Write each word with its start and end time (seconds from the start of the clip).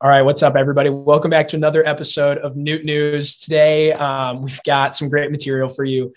All 0.00 0.08
right, 0.08 0.22
what's 0.22 0.44
up, 0.44 0.54
everybody? 0.54 0.90
Welcome 0.90 1.28
back 1.28 1.48
to 1.48 1.56
another 1.56 1.84
episode 1.84 2.38
of 2.38 2.54
Noot 2.54 2.84
News. 2.84 3.36
Today, 3.36 3.92
um, 3.94 4.42
we've 4.42 4.62
got 4.62 4.94
some 4.94 5.08
great 5.08 5.32
material 5.32 5.68
for 5.68 5.82
you. 5.82 6.14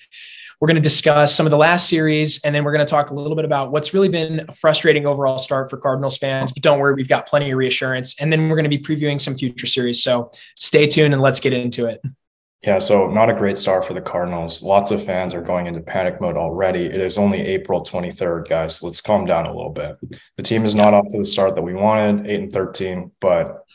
We're 0.59 0.67
going 0.67 0.75
to 0.75 0.81
discuss 0.83 1.33
some 1.33 1.47
of 1.47 1.49
the 1.49 1.57
last 1.57 1.89
series, 1.89 2.43
and 2.43 2.53
then 2.53 2.63
we're 2.63 2.73
going 2.73 2.85
to 2.85 2.89
talk 2.89 3.09
a 3.09 3.15
little 3.15 3.35
bit 3.35 3.43
about 3.43 3.71
what's 3.71 3.91
really 3.91 4.07
been 4.07 4.45
a 4.47 4.51
frustrating 4.51 5.07
overall 5.07 5.39
start 5.39 5.71
for 5.71 5.77
Cardinals 5.77 6.15
fans. 6.15 6.51
But 6.51 6.61
don't 6.61 6.77
worry, 6.77 6.93
we've 6.93 7.07
got 7.07 7.25
plenty 7.25 7.49
of 7.49 7.57
reassurance. 7.57 8.21
And 8.21 8.31
then 8.31 8.49
we're 8.49 8.55
going 8.55 8.69
to 8.69 8.77
be 8.77 8.77
previewing 8.77 9.19
some 9.19 9.33
future 9.35 9.65
series. 9.65 10.03
So 10.03 10.29
stay 10.55 10.85
tuned 10.85 11.15
and 11.15 11.21
let's 11.23 11.39
get 11.39 11.51
into 11.51 11.87
it. 11.87 12.03
Yeah, 12.63 12.77
so 12.77 13.09
not 13.09 13.29
a 13.29 13.33
great 13.33 13.57
start 13.57 13.87
for 13.87 13.95
the 13.95 14.01
Cardinals. 14.01 14.61
Lots 14.61 14.91
of 14.91 15.03
fans 15.03 15.33
are 15.33 15.41
going 15.41 15.65
into 15.65 15.81
panic 15.81 16.21
mode 16.21 16.37
already. 16.37 16.85
It 16.85 17.01
is 17.01 17.17
only 17.17 17.41
April 17.41 17.83
23rd, 17.83 18.47
guys. 18.47 18.83
Let's 18.83 19.01
calm 19.01 19.25
down 19.25 19.47
a 19.47 19.53
little 19.53 19.71
bit. 19.71 19.97
The 20.37 20.43
team 20.43 20.63
is 20.63 20.75
not 20.75 20.93
off 20.93 21.07
to 21.09 21.17
the 21.17 21.25
start 21.25 21.55
that 21.55 21.63
we 21.63 21.73
wanted, 21.73 22.27
8 22.27 22.39
and 22.39 22.53
13, 22.53 23.11
but 23.19 23.65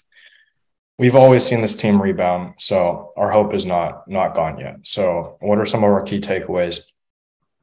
we've 0.98 1.16
always 1.16 1.44
seen 1.44 1.60
this 1.60 1.74
team 1.74 2.00
rebound, 2.00 2.54
so 2.58 3.12
our 3.16 3.32
hope 3.32 3.54
is 3.54 3.66
not 3.66 4.08
not 4.08 4.34
gone 4.34 4.58
yet. 4.58 4.76
So, 4.84 5.36
what 5.40 5.58
are 5.58 5.66
some 5.66 5.82
of 5.82 5.90
our 5.90 6.02
key 6.02 6.20
takeaways 6.20 6.82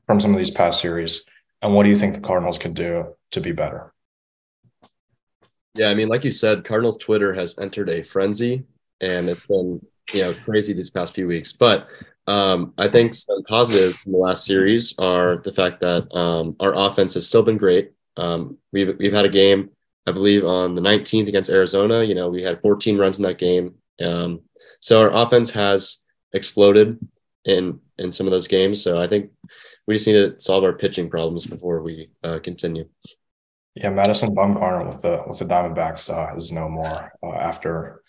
from 0.05 0.19
some 0.19 0.33
of 0.33 0.37
these 0.37 0.51
past 0.51 0.81
series 0.81 1.25
and 1.63 1.73
what 1.73 1.83
do 1.83 1.89
you 1.89 1.95
think 1.95 2.13
the 2.13 2.21
Cardinals 2.21 2.59
can 2.59 2.73
do 2.73 3.15
to 3.31 3.39
be 3.39 3.53
better? 3.53 3.93
Yeah, 5.75 5.87
I 5.87 5.95
mean, 5.95 6.09
like 6.09 6.25
you 6.25 6.31
said, 6.31 6.65
Cardinals 6.65 6.97
Twitter 6.97 7.33
has 7.33 7.57
entered 7.57 7.89
a 7.89 8.03
frenzy 8.03 8.65
and 8.99 9.29
it's 9.29 9.47
been 9.47 9.83
you 10.11 10.21
know 10.21 10.33
crazy 10.45 10.73
these 10.73 10.89
past 10.89 11.13
few 11.13 11.27
weeks. 11.27 11.53
But 11.53 11.87
um, 12.27 12.73
I 12.77 12.87
think 12.87 13.13
some 13.13 13.43
positives 13.43 13.97
from 13.97 14.13
the 14.13 14.17
last 14.17 14.45
series 14.45 14.95
are 14.97 15.37
the 15.37 15.51
fact 15.51 15.81
that 15.81 16.13
um, 16.15 16.55
our 16.59 16.73
offense 16.73 17.13
has 17.15 17.27
still 17.27 17.43
been 17.43 17.57
great. 17.57 17.91
Um, 18.17 18.57
we've 18.71 18.97
we've 18.97 19.13
had 19.13 19.25
a 19.25 19.29
game, 19.29 19.69
I 20.07 20.11
believe, 20.11 20.45
on 20.45 20.75
the 20.75 20.81
19th 20.81 21.27
against 21.27 21.49
Arizona. 21.49 22.03
You 22.03 22.15
know, 22.15 22.29
we 22.29 22.43
had 22.43 22.61
14 22.61 22.97
runs 22.97 23.17
in 23.17 23.23
that 23.23 23.37
game. 23.37 23.75
Um, 24.01 24.41
so 24.79 25.01
our 25.01 25.11
offense 25.11 25.49
has 25.51 25.99
exploded 26.33 26.99
in 27.45 27.79
in 27.97 28.11
some 28.11 28.27
of 28.27 28.31
those 28.31 28.47
games. 28.47 28.81
So 28.81 29.01
I 29.01 29.07
think 29.07 29.31
we 29.87 29.95
just 29.95 30.07
need 30.07 30.13
to 30.13 30.39
solve 30.39 30.63
our 30.63 30.73
pitching 30.73 31.09
problems 31.09 31.45
before 31.45 31.81
we 31.81 32.09
uh, 32.23 32.39
continue. 32.39 32.87
Yeah, 33.75 33.89
Madison 33.89 34.35
Bumgarner 34.35 34.85
with 34.85 35.01
the 35.01 35.23
with 35.27 35.39
the 35.39 35.45
Diamondbacks 35.45 36.13
uh, 36.13 36.35
is 36.35 36.51
no 36.51 36.69
more 36.69 37.11
uh, 37.23 37.31
after 37.31 38.02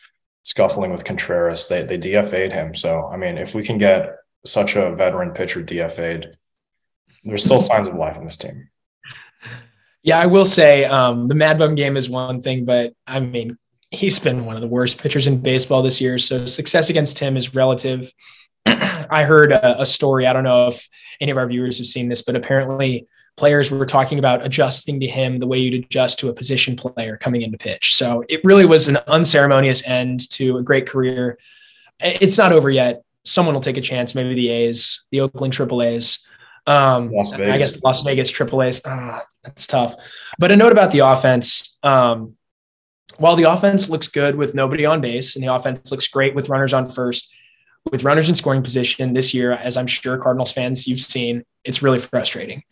scuffling 0.45 0.93
with 0.93 1.05
Contreras. 1.05 1.67
They 1.67 1.83
they 1.83 1.99
DFA'd 1.99 2.53
him. 2.53 2.75
So 2.75 3.07
I 3.13 3.17
mean, 3.17 3.37
if 3.37 3.55
we 3.55 3.65
can 3.65 3.79
get 3.79 4.17
such 4.47 4.77
a 4.77 4.95
veteran 4.95 5.33
pitcher 5.33 5.63
DFA'd, 5.63 6.37
there's 7.25 7.45
still 7.45 7.61
signs 7.61 7.89
of 7.89 7.97
life 7.97 8.17
in 8.17 8.25
this 8.25 8.37
team. 8.37 8.69
Yeah, 10.05 10.19
I 10.19 10.27
will 10.27 10.45
say 10.45 10.85
um, 10.85 11.29
the 11.29 11.35
Mad 11.35 11.59
Bum 11.59 11.75
game 11.75 11.97
is 11.97 12.11
one 12.11 12.43
thing, 12.43 12.67
but 12.67 12.93
I 13.07 13.21
mean, 13.21 13.57
he's 13.91 14.19
been 14.19 14.45
one 14.45 14.55
of 14.55 14.61
the 14.61 14.69
worst 14.69 15.01
pitchers 15.01 15.27
in 15.27 15.41
baseball 15.41 15.83
this 15.83 16.01
year. 16.01 16.19
So 16.19 16.45
success 16.45 16.91
against 16.91 17.19
him 17.19 17.39
is 17.39 17.55
relative. 17.55 18.13
I 18.67 19.25
heard 19.25 19.51
a, 19.51 19.81
a, 19.81 19.87
story. 19.87 20.27
I 20.27 20.35
don't 20.35 20.45
know 20.45 20.69
if 20.69 20.89
any 21.21 21.31
of 21.31 21.39
our 21.39 21.47
viewers 21.47 21.79
have 21.79 21.87
seen 21.87 22.09
this, 22.09 22.23
but 22.23 22.37
apparently 22.37 23.07
players 23.37 23.71
were 23.71 23.87
talking 23.87 24.19
about 24.19 24.45
adjusting 24.45 25.01
to 25.01 25.07
him 25.07 25.39
the 25.39 25.47
way 25.47 25.59
you'd 25.59 25.85
adjust 25.85 26.19
to 26.21 26.29
a 26.29 26.33
position 26.33 26.77
player 26.77 27.17
coming 27.17 27.43
into 27.43 27.59
pitch. 27.59 27.97
So 27.97 28.25
it 28.29 28.41
really 28.45 28.65
was 28.65 28.89
an 28.89 28.99
unceremonious 29.09 29.87
end 29.87 30.31
to 30.33 30.59
a 30.59 30.63
great 30.63 30.87
career. 30.87 31.39
It's 32.01 32.39
not 32.39 32.53
over 32.53 32.71
yet. 32.71 33.03
Someone 33.25 33.55
will 33.55 33.63
take 33.63 33.77
a 33.77 33.81
chance. 33.81 34.15
Maybe 34.15 34.35
the 34.35 34.51
A's, 34.51 35.05
the 35.11 35.21
Oakland 35.21 35.53
Triple 35.53 35.83
A's. 35.83 36.27
Um, 36.67 37.13
I 37.17 37.59
guess 37.59 37.83
Las 37.83 38.03
Vegas 38.05 38.31
Triple 38.31 38.63
A's. 38.63 38.81
Ah, 38.87 39.25
that's 39.43 39.67
tough. 39.67 39.97
But 40.39 40.51
a 40.51 40.57
note 40.57 40.73
about 40.73 40.91
the 40.91 41.01
offense. 41.01 41.79
Um, 41.83 42.37
while 43.19 43.37
the 43.37 43.45
offense 43.45 43.91
looks 43.91 44.09
good 44.09 44.37
with 44.37 44.55
nobody 44.55 44.85
on 44.85 45.01
base 45.01 45.37
and 45.37 45.45
the 45.45 45.53
offense 45.53 45.91
looks 45.91 46.07
great 46.07 46.35
with 46.35 46.49
runners 46.49 46.73
on 46.73 46.89
first, 46.89 47.33
with 47.91 48.05
runners 48.05 48.29
in 48.29 48.35
scoring 48.35 48.63
position 48.63 49.13
this 49.13 49.35
year, 49.35 49.53
as 49.53 49.77
I'm 49.77 49.87
sure 49.87 50.17
Cardinals 50.17 50.53
fans 50.53 50.87
you've 50.87 51.01
seen, 51.01 51.45
it's 51.65 51.83
really 51.83 51.99
frustrating. 51.99 52.63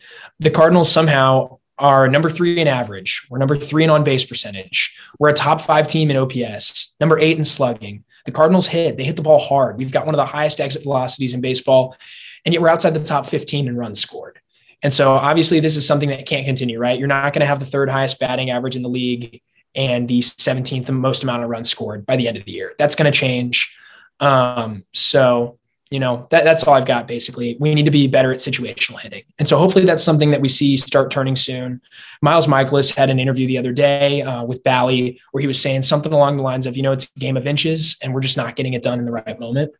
The 0.40 0.50
Cardinals 0.50 0.90
somehow 0.90 1.58
are 1.78 2.08
number 2.08 2.30
three 2.30 2.60
in 2.60 2.68
average. 2.68 3.26
We're 3.28 3.38
number 3.38 3.56
three 3.56 3.84
in 3.84 3.90
on 3.90 4.04
base 4.04 4.24
percentage. 4.24 4.96
We're 5.18 5.30
a 5.30 5.34
top 5.34 5.60
five 5.60 5.86
team 5.86 6.10
in 6.10 6.16
OPS, 6.16 6.94
number 7.00 7.18
eight 7.18 7.36
in 7.36 7.44
slugging. 7.44 8.04
The 8.24 8.32
Cardinals 8.32 8.68
hit, 8.68 8.96
they 8.96 9.04
hit 9.04 9.16
the 9.16 9.22
ball 9.22 9.40
hard. 9.40 9.76
We've 9.76 9.92
got 9.92 10.06
one 10.06 10.14
of 10.14 10.18
the 10.18 10.26
highest 10.26 10.60
exit 10.60 10.84
velocities 10.84 11.34
in 11.34 11.40
baseball, 11.40 11.96
and 12.44 12.52
yet 12.52 12.62
we're 12.62 12.68
outside 12.68 12.94
the 12.94 13.02
top 13.02 13.26
15 13.26 13.68
in 13.68 13.76
runs 13.76 14.00
scored. 14.00 14.38
And 14.82 14.92
so 14.92 15.12
obviously, 15.12 15.60
this 15.60 15.76
is 15.76 15.86
something 15.86 16.08
that 16.08 16.26
can't 16.26 16.46
continue, 16.46 16.78
right? 16.78 16.98
You're 16.98 17.08
not 17.08 17.32
going 17.32 17.40
to 17.40 17.46
have 17.46 17.60
the 17.60 17.66
third 17.66 17.88
highest 17.88 18.18
batting 18.18 18.50
average 18.50 18.76
in 18.76 18.82
the 18.82 18.88
league 18.88 19.40
and 19.74 20.08
the 20.08 20.20
17th 20.20 20.90
most 20.90 21.22
amount 21.22 21.42
of 21.42 21.48
runs 21.48 21.70
scored 21.70 22.04
by 22.04 22.16
the 22.16 22.28
end 22.28 22.36
of 22.36 22.44
the 22.44 22.52
year. 22.52 22.74
That's 22.78 22.94
going 22.94 23.10
to 23.10 23.16
change. 23.16 23.76
Um, 24.22 24.84
so 24.94 25.58
you 25.90 26.00
know 26.00 26.26
that, 26.30 26.44
that's 26.44 26.64
all 26.64 26.72
i've 26.72 26.86
got 26.86 27.06
basically. 27.06 27.56
We 27.60 27.74
need 27.74 27.84
to 27.84 27.90
be 27.90 28.06
better 28.06 28.32
at 28.32 28.38
situational 28.38 28.98
hitting. 28.98 29.24
And 29.38 29.46
so 29.46 29.58
hopefully 29.58 29.84
that's 29.84 30.02
something 30.02 30.30
that 30.30 30.40
we 30.40 30.48
see 30.48 30.78
start 30.78 31.10
turning 31.10 31.36
soon. 31.36 31.82
Miles 32.22 32.46
Mikolas 32.46 32.94
had 32.94 33.10
an 33.10 33.20
interview 33.20 33.46
the 33.46 33.58
other 33.58 33.72
day 33.72 34.22
uh, 34.22 34.44
with 34.44 34.62
bally 34.62 35.20
where 35.32 35.42
he 35.42 35.46
was 35.46 35.60
saying 35.60 35.82
something 35.82 36.12
along 36.12 36.38
the 36.38 36.42
lines 36.42 36.64
of 36.64 36.78
you 36.78 36.82
know 36.82 36.92
it's 36.92 37.10
a 37.14 37.20
game 37.20 37.36
of 37.36 37.46
inches 37.46 37.98
and 38.02 38.14
we're 38.14 38.20
just 38.20 38.38
not 38.38 38.56
getting 38.56 38.72
it 38.72 38.82
done 38.82 38.98
in 38.98 39.04
the 39.04 39.12
right 39.12 39.38
moment. 39.38 39.74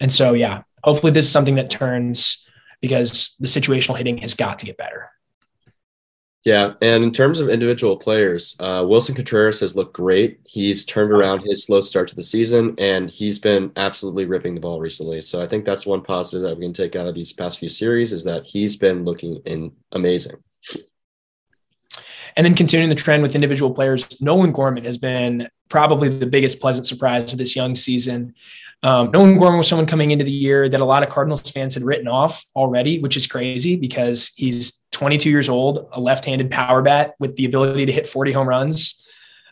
And 0.00 0.10
so 0.10 0.32
yeah 0.32 0.62
hopefully 0.82 1.12
this 1.12 1.26
is 1.26 1.32
something 1.32 1.56
that 1.56 1.70
turns 1.70 2.46
because 2.80 3.36
the 3.40 3.46
situational 3.46 3.96
hitting 3.96 4.18
has 4.18 4.34
got 4.34 4.58
to 4.60 4.66
get 4.66 4.78
better 4.78 5.10
yeah, 6.44 6.72
and 6.80 7.04
in 7.04 7.12
terms 7.12 7.38
of 7.38 7.50
individual 7.50 7.96
players, 7.96 8.56
uh, 8.60 8.82
Willson 8.82 9.14
Contreras 9.14 9.60
has 9.60 9.76
looked 9.76 9.92
great. 9.92 10.40
He's 10.44 10.86
turned 10.86 11.12
around 11.12 11.40
his 11.40 11.64
slow 11.64 11.82
start 11.82 12.08
to 12.08 12.16
the 12.16 12.22
season, 12.22 12.74
and 12.78 13.10
he's 13.10 13.38
been 13.38 13.70
absolutely 13.76 14.24
ripping 14.24 14.54
the 14.54 14.60
ball 14.60 14.80
recently. 14.80 15.20
So 15.20 15.42
I 15.42 15.46
think 15.46 15.66
that's 15.66 15.84
one 15.84 16.02
positive 16.02 16.48
that 16.48 16.56
we 16.56 16.64
can 16.64 16.72
take 16.72 16.96
out 16.96 17.06
of 17.06 17.14
these 17.14 17.32
past 17.32 17.58
few 17.58 17.68
series 17.68 18.12
is 18.12 18.24
that 18.24 18.46
he's 18.46 18.76
been 18.76 19.04
looking 19.04 19.42
in 19.44 19.72
amazing. 19.92 20.36
And 22.36 22.44
then 22.44 22.54
continuing 22.54 22.88
the 22.88 22.94
trend 22.94 23.22
with 23.22 23.34
individual 23.34 23.72
players, 23.72 24.20
Nolan 24.20 24.52
Gorman 24.52 24.84
has 24.84 24.98
been 24.98 25.48
probably 25.68 26.08
the 26.08 26.26
biggest 26.26 26.60
pleasant 26.60 26.86
surprise 26.86 27.32
of 27.32 27.38
this 27.38 27.56
young 27.56 27.74
season. 27.74 28.34
Um, 28.82 29.10
Nolan 29.10 29.36
Gorman 29.36 29.58
was 29.58 29.68
someone 29.68 29.86
coming 29.86 30.10
into 30.10 30.24
the 30.24 30.30
year 30.30 30.68
that 30.68 30.80
a 30.80 30.84
lot 30.84 31.02
of 31.02 31.10
Cardinals 31.10 31.48
fans 31.50 31.74
had 31.74 31.82
written 31.82 32.08
off 32.08 32.44
already, 32.56 32.98
which 32.98 33.16
is 33.16 33.26
crazy 33.26 33.76
because 33.76 34.32
he's 34.36 34.82
22 34.92 35.28
years 35.28 35.48
old, 35.48 35.88
a 35.92 36.00
left-handed 36.00 36.50
power 36.50 36.82
bat 36.82 37.14
with 37.18 37.36
the 37.36 37.44
ability 37.44 37.86
to 37.86 37.92
hit 37.92 38.06
40 38.06 38.32
home 38.32 38.48
runs. 38.48 39.06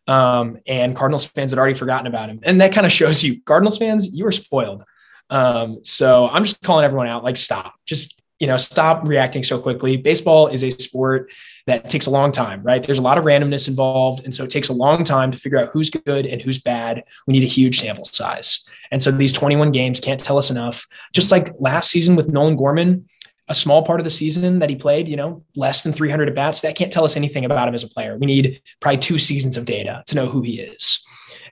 Um, 0.07 0.59
and 0.67 0.97
Cardinals 0.97 1.27
fans 1.27 1.53
had 1.53 1.59
already 1.59 1.75
forgotten 1.75 2.07
about 2.07 2.31
him. 2.31 2.41
And 2.43 2.61
that 2.63 2.73
kind 2.73 2.87
of 2.87 2.93
shows 2.93 3.23
you, 3.23 3.43
Cardinals 3.43 3.77
fans, 3.77 4.15
you 4.15 4.27
are 4.27 4.33
spoiled. 4.33 4.83
Um, 5.29 5.81
so 5.85 6.29
I'm 6.29 6.45
just 6.45 6.63
calling 6.63 6.87
everyone 6.87 7.09
out, 7.09 7.23
like, 7.23 7.37
stop, 7.37 7.75
just, 7.85 8.18
you 8.39 8.47
know, 8.47 8.57
stop 8.57 9.05
reacting 9.05 9.43
so 9.43 9.61
quickly. 9.61 9.97
Baseball 9.97 10.47
is 10.47 10.63
a 10.63 10.71
sport 10.71 11.33
that 11.67 11.91
takes 11.91 12.07
a 12.07 12.11
long 12.11 12.33
time, 12.33 12.63
right? 12.63 12.83
There's 12.83 12.99
a 12.99 13.03
lot 13.03 13.19
of 13.19 13.25
randomness 13.25 13.69
involved. 13.69 14.25
And 14.25 14.35
so 14.35 14.45
it 14.45 14.51
takes 14.51 14.69
a 14.69 14.73
long 14.73 15.05
time 15.05 15.31
to 15.31 15.39
figure 15.39 15.59
out 15.59 15.71
who's 15.73 15.91
good 15.91 16.25
and 16.25 16.41
who's 16.41 16.61
bad. 16.61 17.05
We 17.27 17.33
need 17.33 17.43
a 17.43 17.47
huge 17.47 17.81
sample 17.81 18.05
size. 18.05 18.69
And 18.91 19.03
so 19.03 19.11
these 19.11 19.33
21 19.33 19.73
games 19.73 20.01
can't 20.01 20.21
tell 20.21 20.39
us 20.39 20.51
enough. 20.51 20.87
Just 21.13 21.31
like 21.31 21.51
last 21.59 21.91
season 21.91 22.17
with 22.17 22.29
Nolan 22.29 22.57
Gorman, 22.57 23.09
a 23.49 23.55
small 23.55 23.85
part 23.85 24.01
of 24.01 24.05
the 24.05 24.11
season 24.11 24.61
that 24.61 24.71
he 24.71 24.77
played, 24.77 25.09
you 25.09 25.17
know, 25.17 25.43
less 25.57 25.83
than 25.83 25.93
300 25.93 26.29
at 26.29 26.35
bats, 26.35 26.61
that 26.61 26.77
can't 26.77 26.93
tell 26.93 27.05
us 27.05 27.17
anything 27.17 27.45
about 27.45 27.67
him 27.67 27.75
as 27.75 27.83
a 27.83 27.89
player. 27.89 28.17
We 28.17 28.27
need 28.27 28.61
probably 28.81 28.99
two 28.99 29.19
seasons 29.19 29.57
of 29.57 29.65
data 29.65 30.05
to 30.07 30.15
know 30.15 30.29
who 30.29 30.43
he 30.43 30.61
is. 30.61 31.05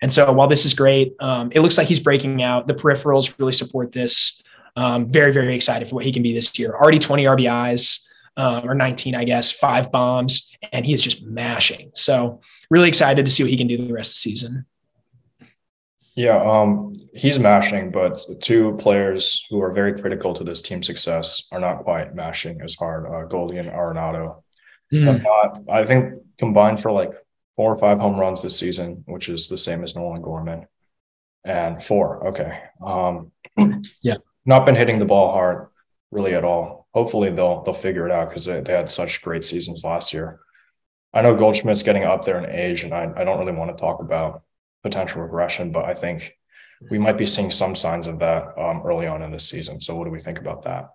And 0.03 0.13
so 0.13 0.31
while 0.33 0.49
this 0.49 0.67
is 0.67 0.75
great, 0.75 1.15
um, 1.21 1.51
it 1.53 1.61
looks 1.61 1.79
like 1.79 1.89
he's 1.89 2.01
breaking 2.01 2.43
out. 2.43 2.67
The 2.67 2.75
peripherals 2.75 3.39
really 3.39 3.53
support 3.53 3.93
this. 3.93 4.43
Um, 4.77 5.07
very, 5.07 5.33
very 5.33 5.55
excited 5.55 5.89
for 5.89 5.97
what 5.97 6.05
he 6.05 6.13
can 6.13 6.23
be 6.23 6.35
this 6.35 6.59
year. 6.59 6.75
Already 6.75 6.99
20 6.99 7.25
RBIs 7.25 8.07
um, 8.37 8.69
or 8.69 8.75
19, 8.75 9.15
I 9.15 9.25
guess, 9.25 9.51
five 9.51 9.91
bombs, 9.91 10.55
and 10.73 10.85
he 10.85 10.93
is 10.93 11.01
just 11.01 11.25
mashing. 11.25 11.91
So 11.95 12.41
really 12.71 12.89
excited 12.89 13.25
to 13.25 13.33
see 13.33 13.43
what 13.43 13.51
he 13.51 13.57
can 13.57 13.67
do 13.67 13.77
the 13.79 13.93
rest 13.93 14.11
of 14.11 14.15
the 14.15 14.31
season. 14.31 14.67
Yeah, 16.17 16.43
um, 16.43 16.99
he's 17.15 17.39
mashing, 17.39 17.91
but 17.91 18.19
two 18.41 18.75
players 18.79 19.47
who 19.51 19.61
are 19.61 19.73
very 19.73 19.99
critical 19.99 20.33
to 20.33 20.45
this 20.45 20.63
team 20.63 20.83
success 20.83 21.47
are 21.53 21.61
not 21.61 21.85
quite 21.85 22.15
mashing 22.15 22.63
as 22.63 22.75
hard. 22.75 23.07
Uh, 23.07 23.27
Goldie 23.27 23.59
and 23.59 23.69
Arenado 23.69 24.43
mm. 24.91 25.05
have 25.05 25.23
not. 25.23 25.61
I 25.71 25.85
think 25.85 26.15
combined 26.39 26.81
for 26.81 26.91
like 26.91 27.13
four 27.55 27.71
or 27.71 27.77
five 27.77 28.01
home 28.01 28.19
runs 28.19 28.41
this 28.41 28.59
season, 28.59 29.05
which 29.07 29.29
is 29.29 29.49
the 29.49 29.59
same 29.59 29.83
as 29.83 29.95
Nolan 29.95 30.23
Gorman. 30.23 30.67
And 31.45 31.85
four, 31.85 32.29
okay. 32.29 32.63
Um, 32.85 33.33
yeah, 34.03 34.17
not 34.47 34.65
been 34.65 34.77
hitting 34.77 34.99
the 34.99 35.05
ball 35.05 35.33
hard 35.33 35.69
really 36.11 36.35
at 36.35 36.45
all. 36.45 36.87
Hopefully 36.95 37.31
they'll 37.31 37.63
they'll 37.63 37.75
figure 37.75 38.07
it 38.07 38.13
out 38.13 38.29
because 38.29 38.47
they, 38.47 38.61
they 38.61 38.73
had 38.73 38.91
such 38.91 39.23
great 39.23 39.45
seasons 39.45 39.85
last 39.85 40.15
year. 40.15 40.41
I 41.13 41.23
know 41.23 41.35
Goldschmidt's 41.35 41.83
getting 41.83 42.05
up 42.05 42.25
there 42.25 42.39
in 42.43 42.51
age, 42.51 42.85
and 42.85 42.93
I, 42.93 43.11
I 43.17 43.25
don't 43.25 43.39
really 43.39 43.57
want 43.57 43.77
to 43.77 43.81
talk 43.81 44.01
about 44.01 44.43
potential 44.83 45.23
regression, 45.23 45.73
but 45.73 45.85
I 45.85 45.95
think 45.95 46.37
we 46.91 46.99
might 46.99 47.17
be 47.17 47.27
seeing 47.27 47.51
some 47.51 47.75
signs 47.75 48.07
of 48.07 48.19
that 48.19 48.59
um, 48.59 48.83
early 48.85 49.07
on 49.07 49.23
in 49.23 49.31
this 49.31 49.49
season. 49.49 49.81
So, 49.81 49.97
what 49.97 50.05
do 50.05 50.11
we 50.11 50.21
think 50.21 50.39
about 50.39 50.63
that? 50.65 50.91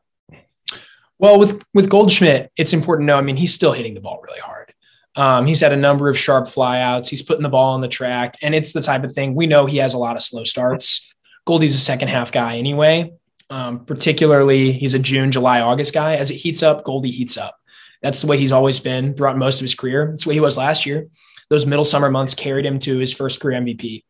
Well, 1.18 1.39
with 1.39 1.63
with 1.74 1.89
Goldschmidt, 1.89 2.51
it's 2.56 2.74
important 2.74 3.07
to 3.07 3.13
know. 3.13 3.18
I 3.18 3.21
mean, 3.21 3.38
he's 3.38 3.53
still 3.53 3.74
hitting 3.74 3.94
the 3.94 4.01
ball 4.01 4.21
really 4.24 4.39
hard. 4.39 4.74
Um, 5.15 5.45
he's 5.45 5.59
had 5.59 5.74
a 5.74 5.77
number 5.77 6.09
of 6.09 6.18
sharp 6.18 6.45
flyouts. 6.45 7.09
He's 7.09 7.21
putting 7.21 7.44
the 7.44 7.50
ball 7.50 7.74
on 7.74 7.81
the 7.81 7.88
track, 7.88 8.38
and 8.42 8.56
it's 8.56 8.74
the 8.74 8.81
type 8.81 9.03
of 9.03 9.13
thing 9.13 9.36
we 9.36 9.48
know 9.48 9.65
he 9.65 9.77
has 9.77 9.94
a 9.94 9.98
lot 9.98 10.15
of 10.15 10.24
slow 10.24 10.44
starts. 10.44 11.13
Goldie's 11.45 11.75
a 11.75 11.80
second 11.80 12.09
half 12.09 12.31
guy 12.31 12.57
anyway. 12.57 13.12
Um, 13.51 13.83
particularly, 13.83 14.71
he's 14.71 14.94
a 14.94 15.00
June, 15.00 15.30
July, 15.30 15.59
August 15.59 15.94
guy. 15.94 16.15
As 16.15 16.31
it 16.31 16.36
heats 16.36 16.63
up, 16.63 16.86
Goldie 16.86 17.12
heats 17.12 17.36
up. 17.36 17.57
That's 18.01 18.21
the 18.21 18.27
way 18.27 18.38
he's 18.38 18.53
always 18.53 18.80
been 18.80 19.13
throughout 19.13 19.38
most 19.38 19.57
of 19.57 19.62
his 19.62 19.75
career. 19.75 20.07
That's 20.07 20.24
the 20.24 20.30
way 20.30 20.36
he 20.36 20.42
was 20.42 20.57
last 20.57 20.86
year. 20.86 21.09
Those 21.50 21.65
middle 21.65 21.83
summer 21.83 22.09
months 22.09 22.33
carried 22.33 22.65
him 22.65 22.80
to 22.80 22.98
his 22.98 23.12
first 23.12 23.42
career 23.42 23.59
MVP. 23.59 24.06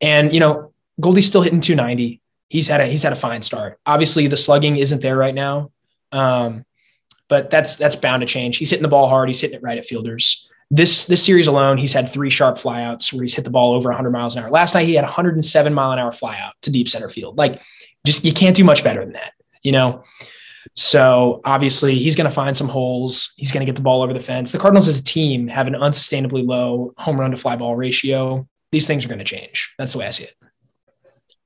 And 0.00 0.32
you 0.32 0.40
know, 0.40 0.72
Goldie's 0.98 1.26
still 1.26 1.42
hitting 1.42 1.60
290. 1.60 2.22
He's 2.48 2.68
had 2.68 2.80
a 2.80 2.86
he's 2.86 3.02
had 3.02 3.12
a 3.12 3.16
fine 3.16 3.42
start. 3.42 3.78
Obviously, 3.84 4.28
the 4.28 4.36
slugging 4.36 4.78
isn't 4.78 5.02
there 5.02 5.16
right 5.16 5.34
now, 5.34 5.72
um, 6.10 6.64
but 7.28 7.50
that's 7.50 7.76
that's 7.76 7.96
bound 7.96 8.22
to 8.22 8.26
change. 8.26 8.56
He's 8.56 8.70
hitting 8.70 8.82
the 8.82 8.88
ball 8.88 9.08
hard. 9.10 9.28
He's 9.28 9.40
hitting 9.40 9.56
it 9.56 9.62
right 9.62 9.76
at 9.76 9.84
fielders. 9.84 10.50
This 10.70 11.06
this 11.06 11.22
series 11.22 11.48
alone, 11.48 11.76
he's 11.76 11.92
had 11.92 12.08
three 12.08 12.30
sharp 12.30 12.56
flyouts 12.56 13.12
where 13.12 13.22
he's 13.22 13.34
hit 13.34 13.44
the 13.44 13.50
ball 13.50 13.74
over 13.74 13.90
100 13.90 14.10
miles 14.10 14.36
an 14.36 14.42
hour. 14.42 14.50
Last 14.50 14.74
night, 14.74 14.86
he 14.86 14.94
had 14.94 15.04
107 15.04 15.74
mile 15.74 15.92
an 15.92 15.98
hour 15.98 16.10
flyout 16.10 16.52
to 16.62 16.70
deep 16.70 16.88
center 16.88 17.08
field. 17.08 17.36
Like, 17.36 17.60
just 18.06 18.24
you 18.24 18.32
can't 18.32 18.56
do 18.56 18.64
much 18.64 18.82
better 18.82 19.04
than 19.04 19.12
that, 19.12 19.32
you 19.62 19.72
know. 19.72 20.04
So 20.74 21.40
obviously, 21.44 21.94
he's 21.94 22.16
going 22.16 22.28
to 22.28 22.34
find 22.34 22.56
some 22.56 22.68
holes. 22.68 23.32
He's 23.36 23.52
going 23.52 23.60
to 23.60 23.70
get 23.70 23.76
the 23.76 23.82
ball 23.82 24.02
over 24.02 24.12
the 24.12 24.20
fence. 24.20 24.52
The 24.52 24.58
Cardinals 24.58 24.88
as 24.88 24.98
a 24.98 25.04
team 25.04 25.48
have 25.48 25.66
an 25.66 25.74
unsustainably 25.74 26.46
low 26.46 26.92
home 26.98 27.18
run 27.18 27.30
to 27.30 27.36
fly 27.36 27.56
ball 27.56 27.76
ratio. 27.76 28.48
These 28.72 28.86
things 28.86 29.04
are 29.04 29.08
going 29.08 29.18
to 29.18 29.24
change. 29.24 29.74
That's 29.78 29.92
the 29.92 30.00
way 30.00 30.06
I 30.06 30.10
see 30.10 30.24
it. 30.24 30.34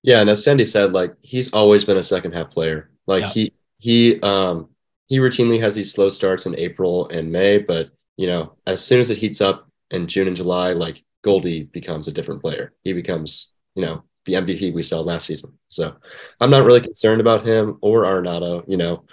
Yeah, 0.03 0.21
and 0.21 0.31
as 0.31 0.43
Sandy 0.43 0.65
said, 0.65 0.93
like 0.93 1.15
he's 1.21 1.53
always 1.53 1.85
been 1.85 1.99
a 1.99 2.03
second 2.03 2.33
half 2.33 2.51
player. 2.51 2.91
Like 3.07 3.23
yeah. 3.23 3.29
he 3.29 3.53
he 3.79 4.21
um 4.21 4.71
he 5.07 5.19
routinely 5.19 5.61
has 5.61 5.75
these 5.75 5.93
slow 5.93 6.09
starts 6.09 6.47
in 6.47 6.57
April 6.57 7.09
and 7.09 7.31
May, 7.31 7.59
but 7.59 7.91
you 8.17 8.27
know, 8.27 8.55
as 8.67 8.85
soon 8.85 9.01
as 9.01 9.11
it 9.11 9.19
heats 9.19 9.41
up 9.41 9.69
in 9.91 10.07
June 10.07 10.29
and 10.29 10.37
July, 10.37 10.73
like 10.73 11.03
Goldie 11.23 11.65
becomes 11.65 12.09
a 12.09 12.12
different 12.12 12.41
player. 12.41 12.73
He 12.83 12.93
becomes, 12.93 13.53
you 13.75 13.83
know, 13.83 14.05
the 14.27 14.35
MVP 14.35 14.75
we 14.75 14.83
saw 14.83 15.01
last 15.01 15.27
season. 15.27 15.53
So 15.69 15.97
I'm 16.41 16.51
not 16.51 16.65
really 16.65 16.81
concerned 16.81 17.21
about 17.21 17.47
him 17.47 17.79
or 17.81 18.05
Arenado. 18.05 18.65
You 18.69 18.77
know, 18.77 19.05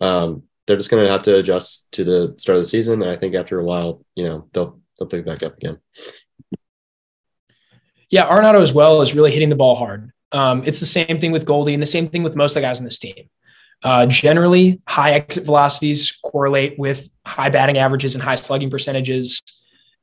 um, 0.00 0.44
they're 0.66 0.76
just 0.76 0.90
going 0.90 1.04
to 1.04 1.10
have 1.10 1.22
to 1.22 1.36
adjust 1.36 1.86
to 1.92 2.04
the 2.04 2.34
start 2.38 2.56
of 2.56 2.62
the 2.62 2.68
season. 2.68 3.02
And 3.02 3.10
I 3.10 3.16
think 3.16 3.34
after 3.34 3.58
a 3.58 3.64
while, 3.64 4.04
you 4.14 4.24
know, 4.24 4.48
they'll 4.52 4.80
they'll 4.98 5.08
pick 5.08 5.24
back 5.24 5.42
up 5.42 5.56
again. 5.56 5.78
Yeah, 8.10 8.28
Arenado 8.28 8.60
as 8.60 8.72
well 8.72 9.00
is 9.00 9.14
really 9.14 9.32
hitting 9.32 9.48
the 9.48 9.56
ball 9.56 9.74
hard. 9.74 10.12
Um, 10.32 10.62
it's 10.66 10.80
the 10.80 10.86
same 10.86 11.20
thing 11.20 11.32
with 11.32 11.46
Goldie 11.46 11.74
and 11.74 11.82
the 11.82 11.86
same 11.86 12.08
thing 12.08 12.22
with 12.22 12.36
most 12.36 12.52
of 12.52 12.54
the 12.56 12.68
guys 12.68 12.78
on 12.78 12.84
this 12.84 12.98
team. 12.98 13.28
Uh, 13.82 14.06
generally, 14.06 14.80
high 14.86 15.12
exit 15.12 15.44
velocities 15.44 16.12
correlate 16.22 16.78
with 16.78 17.10
high 17.26 17.48
batting 17.48 17.78
averages 17.78 18.14
and 18.14 18.22
high 18.22 18.36
slugging 18.36 18.70
percentages. 18.70 19.42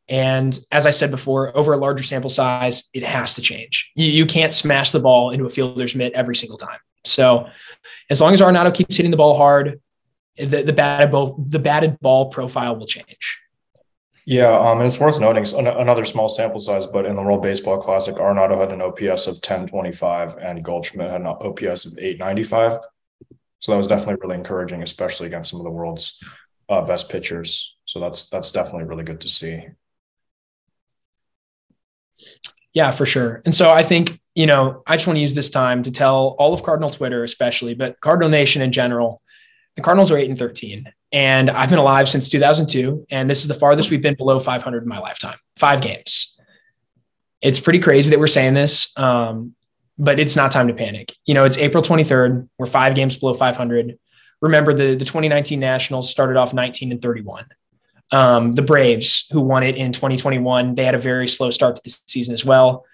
And 0.10 0.58
as 0.72 0.86
I 0.86 0.90
said 0.90 1.12
before, 1.12 1.56
over 1.56 1.74
a 1.74 1.78
larger 1.78 2.04
sample 2.04 2.32
size, 2.32 2.90
it 2.94 3.06
has 3.06 3.36
to 3.36 3.42
change. 3.42 3.92
You, 3.96 4.08
you 4.08 4.26
can't 4.26 4.54
smash 4.54 4.92
the 4.92 5.00
ball 5.00 5.30
into 5.30 5.46
a 5.46 5.50
fielder's 5.50 5.96
mitt 5.96 6.14
every 6.14 6.36
single 6.36 6.58
time. 6.58 6.80
So, 7.06 7.48
as 8.10 8.20
long 8.20 8.34
as 8.34 8.42
Arenado 8.42 8.74
keeps 8.74 8.98
hitting 8.98 9.12
the 9.12 9.18
ball 9.18 9.38
hard, 9.38 9.80
the, 10.38 10.64
the 10.64 10.74
batted 10.74 11.12
ball 11.12 11.44
the 11.48 11.60
batted 11.60 12.00
ball 12.00 12.30
profile 12.30 12.76
will 12.76 12.88
change. 12.88 13.40
Yeah, 14.26 14.56
um, 14.58 14.78
and 14.78 14.86
it's 14.86 15.00
worth 15.00 15.20
noting 15.20 15.46
another 15.58 16.06
small 16.06 16.30
sample 16.30 16.60
size, 16.60 16.86
but 16.86 17.06
in 17.06 17.16
the 17.16 17.22
World 17.22 17.42
Baseball 17.42 17.80
Classic, 17.80 18.16
Arenado 18.16 18.60
had 18.60 18.72
an 18.72 18.82
OPS 18.82 19.26
of 19.26 19.36
1025 19.36 20.38
and 20.38 20.64
Goldschmidt 20.64 21.10
had 21.10 21.22
an 21.22 21.28
OPS 21.28 21.86
of 21.86 21.98
895. 21.98 22.78
So 23.60 23.72
that 23.72 23.78
was 23.78 23.88
definitely 23.88 24.18
really 24.22 24.36
encouraging, 24.36 24.84
especially 24.84 25.28
against 25.28 25.50
some 25.50 25.60
of 25.60 25.64
the 25.64 25.72
world's 25.72 26.20
uh, 26.70 26.82
best 26.82 27.10
pitchers. 27.10 27.76
So 27.86 28.00
that's 28.00 28.30
that's 28.30 28.52
definitely 28.52 28.84
really 28.84 29.04
good 29.04 29.22
to 29.22 29.30
see. 29.30 29.66
Yeah, 32.74 32.92
for 32.92 33.06
sure. 33.06 33.42
And 33.46 33.54
so 33.54 33.70
I 33.70 33.84
think, 33.84 34.20
you 34.36 34.46
know, 34.46 34.84
I 34.86 34.96
just 34.96 35.08
want 35.08 35.18
to 35.18 35.22
use 35.22 35.34
this 35.34 35.50
time 35.50 35.84
to 35.84 35.92
tell 35.92 36.36
all 36.38 36.54
of 36.54 36.64
Cardinal 36.64 36.90
Twitter, 36.90 37.24
especially, 37.24 37.74
but 37.74 38.00
Cardinal 38.00 38.30
Nation 38.30 38.62
in 38.62 38.72
general, 38.72 39.22
the 39.76 39.82
Cardinals 39.82 40.12
are 40.12 40.18
8 40.18 40.30
and 40.30 40.38
13. 40.38 40.92
And 41.12 41.50
I've 41.50 41.70
been 41.70 41.80
alive 41.80 42.08
since 42.08 42.30
2002. 42.30 43.08
And 43.10 43.30
this 43.30 43.42
is 43.42 43.48
the 43.48 43.56
farthest 43.56 43.90
we've 43.90 44.02
been 44.02 44.16
below 44.16 44.40
500 44.40 44.84
in 44.84 44.90
my 44.90 45.00
lifetime 45.00 45.38
five 45.56 45.82
games. 45.82 46.38
It's 47.42 47.60
pretty 47.60 47.80
crazy 47.80 48.10
that 48.12 48.20
we're 48.20 48.28
saying 48.28 48.54
this, 48.54 48.98
um, 48.98 49.56
but 49.98 50.20
it's 50.20 50.36
not 50.36 50.52
time 50.52 50.68
to 50.68 50.74
panic. 50.74 51.14
You 51.26 51.34
know, 51.34 51.46
it's 51.46 51.58
April 51.58 51.84
23rd. 51.84 52.48
We're 52.58 52.66
five 52.66 52.96
games 52.96 53.18
below 53.18 53.34
500. 53.34 53.98
Remember, 54.42 54.74
the, 54.74 54.96
the 54.96 55.06
2019 55.06 55.60
Nationals 55.60 56.10
started 56.10 56.38
off 56.38 56.54
19 56.54 56.92
and 56.92 57.02
31. 57.02 57.46
Um, 58.12 58.54
the 58.54 58.62
Braves, 58.62 59.28
who 59.32 59.42
won 59.42 59.64
it 59.64 59.76
in 59.76 59.92
2021, 59.92 60.76
they 60.76 60.84
had 60.84 60.96
a 60.96 61.00
very 61.00 61.28
slow 61.28 61.52
start 61.52 61.76
to 61.76 61.82
the 61.84 61.96
season 62.08 62.34
as 62.34 62.44
well. 62.44 62.86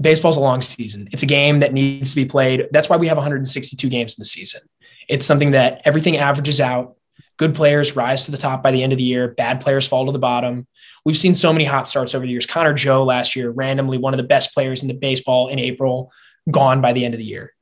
Baseball's 0.00 0.36
a 0.36 0.40
long 0.40 0.60
season. 0.60 1.08
It's 1.12 1.22
a 1.22 1.26
game 1.26 1.60
that 1.60 1.72
needs 1.72 2.10
to 2.10 2.16
be 2.16 2.24
played. 2.24 2.68
That's 2.72 2.88
why 2.88 2.96
we 2.96 3.08
have 3.08 3.16
162 3.16 3.88
games 3.88 4.16
in 4.16 4.20
the 4.20 4.26
season. 4.26 4.62
It's 5.08 5.26
something 5.26 5.52
that 5.52 5.82
everything 5.84 6.16
averages 6.16 6.60
out. 6.60 6.96
Good 7.36 7.54
players 7.54 7.96
rise 7.96 8.24
to 8.24 8.30
the 8.30 8.38
top 8.38 8.62
by 8.62 8.70
the 8.70 8.82
end 8.82 8.92
of 8.92 8.98
the 8.98 9.04
year. 9.04 9.28
Bad 9.28 9.60
players 9.60 9.86
fall 9.86 10.06
to 10.06 10.12
the 10.12 10.18
bottom. 10.18 10.66
We've 11.04 11.16
seen 11.16 11.34
so 11.34 11.52
many 11.52 11.64
hot 11.64 11.88
starts 11.88 12.14
over 12.14 12.24
the 12.24 12.30
years. 12.30 12.46
Connor 12.46 12.74
Joe 12.74 13.04
last 13.04 13.36
year, 13.36 13.50
randomly 13.50 13.98
one 13.98 14.14
of 14.14 14.18
the 14.18 14.24
best 14.24 14.54
players 14.54 14.82
in 14.82 14.88
the 14.88 14.94
baseball 14.94 15.48
in 15.48 15.58
April, 15.58 16.12
gone 16.50 16.80
by 16.80 16.92
the 16.92 17.04
end 17.04 17.14
of 17.14 17.18
the 17.18 17.24
year. 17.24 17.52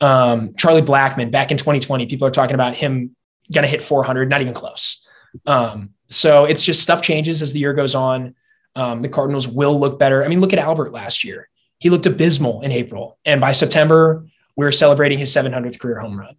Um, 0.00 0.54
Charlie 0.54 0.82
Blackmon 0.82 1.30
back 1.30 1.50
in 1.50 1.56
2020, 1.56 2.06
people 2.06 2.26
are 2.26 2.30
talking 2.32 2.54
about 2.54 2.76
him 2.76 3.14
going 3.52 3.62
to 3.62 3.68
hit 3.68 3.82
400, 3.82 4.28
not 4.28 4.40
even 4.40 4.54
close. 4.54 5.07
Um, 5.46 5.90
so 6.08 6.44
it's 6.44 6.64
just 6.64 6.82
stuff 6.82 7.02
changes 7.02 7.42
as 7.42 7.52
the 7.52 7.60
year 7.60 7.74
goes 7.74 7.94
on. 7.94 8.34
Um, 8.74 9.02
the 9.02 9.08
Cardinals 9.08 9.48
will 9.48 9.78
look 9.78 9.98
better. 9.98 10.24
I 10.24 10.28
mean, 10.28 10.40
look 10.40 10.52
at 10.52 10.58
Albert 10.58 10.92
last 10.92 11.24
year. 11.24 11.48
He 11.78 11.90
looked 11.90 12.06
abysmal 12.06 12.62
in 12.62 12.72
April. 12.72 13.18
And 13.24 13.40
by 13.40 13.52
September, 13.52 14.26
we 14.56 14.66
are 14.66 14.72
celebrating 14.72 15.18
his 15.18 15.34
700th 15.34 15.78
career 15.78 16.00
home 16.00 16.18
run. 16.18 16.36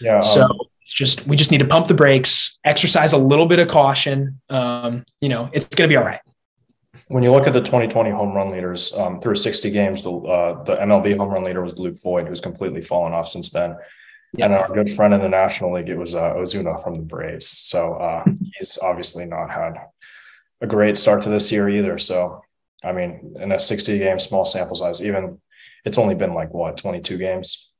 Yeah. 0.00 0.16
Um, 0.16 0.22
so 0.22 0.48
just 0.84 1.26
we 1.26 1.36
just 1.36 1.50
need 1.50 1.58
to 1.58 1.66
pump 1.66 1.88
the 1.88 1.94
brakes, 1.94 2.60
exercise 2.64 3.12
a 3.12 3.18
little 3.18 3.46
bit 3.46 3.58
of 3.58 3.68
caution. 3.68 4.40
Um, 4.48 5.04
you 5.20 5.28
know, 5.28 5.50
it's 5.52 5.68
going 5.68 5.88
to 5.88 5.92
be 5.92 5.96
all 5.96 6.04
right. 6.04 6.20
When 7.08 7.22
you 7.22 7.32
look 7.32 7.46
at 7.46 7.52
the 7.52 7.60
2020 7.60 8.10
home 8.10 8.32
run 8.32 8.50
leaders 8.50 8.92
um, 8.94 9.20
through 9.20 9.34
60 9.34 9.70
games, 9.70 10.04
the 10.04 10.12
uh, 10.12 10.62
the 10.64 10.76
MLB 10.76 11.16
home 11.16 11.30
run 11.30 11.44
leader 11.44 11.62
was 11.62 11.78
Luke 11.78 12.00
Voit, 12.00 12.28
who's 12.28 12.40
completely 12.40 12.80
fallen 12.80 13.12
off 13.12 13.28
since 13.28 13.50
then. 13.50 13.76
And 14.38 14.52
our 14.52 14.72
good 14.72 14.90
friend 14.90 15.14
in 15.14 15.20
the 15.20 15.28
National 15.28 15.74
League, 15.74 15.88
it 15.88 15.96
was 15.96 16.14
uh, 16.14 16.34
Ozuna 16.34 16.82
from 16.82 16.94
the 16.94 17.02
Braves. 17.02 17.46
So 17.46 17.94
uh, 17.94 18.24
he's 18.58 18.78
obviously 18.82 19.26
not 19.26 19.50
had 19.50 19.74
a 20.60 20.66
great 20.66 20.96
start 20.96 21.22
to 21.22 21.28
this 21.28 21.52
year 21.52 21.68
either. 21.68 21.98
So, 21.98 22.42
I 22.82 22.92
mean, 22.92 23.34
in 23.40 23.52
a 23.52 23.58
60 23.58 23.98
game 23.98 24.18
small 24.18 24.44
sample 24.44 24.76
size, 24.76 25.02
even 25.02 25.40
it's 25.84 25.98
only 25.98 26.14
been 26.14 26.34
like 26.34 26.52
what, 26.52 26.76
22 26.76 27.18
games? 27.18 27.70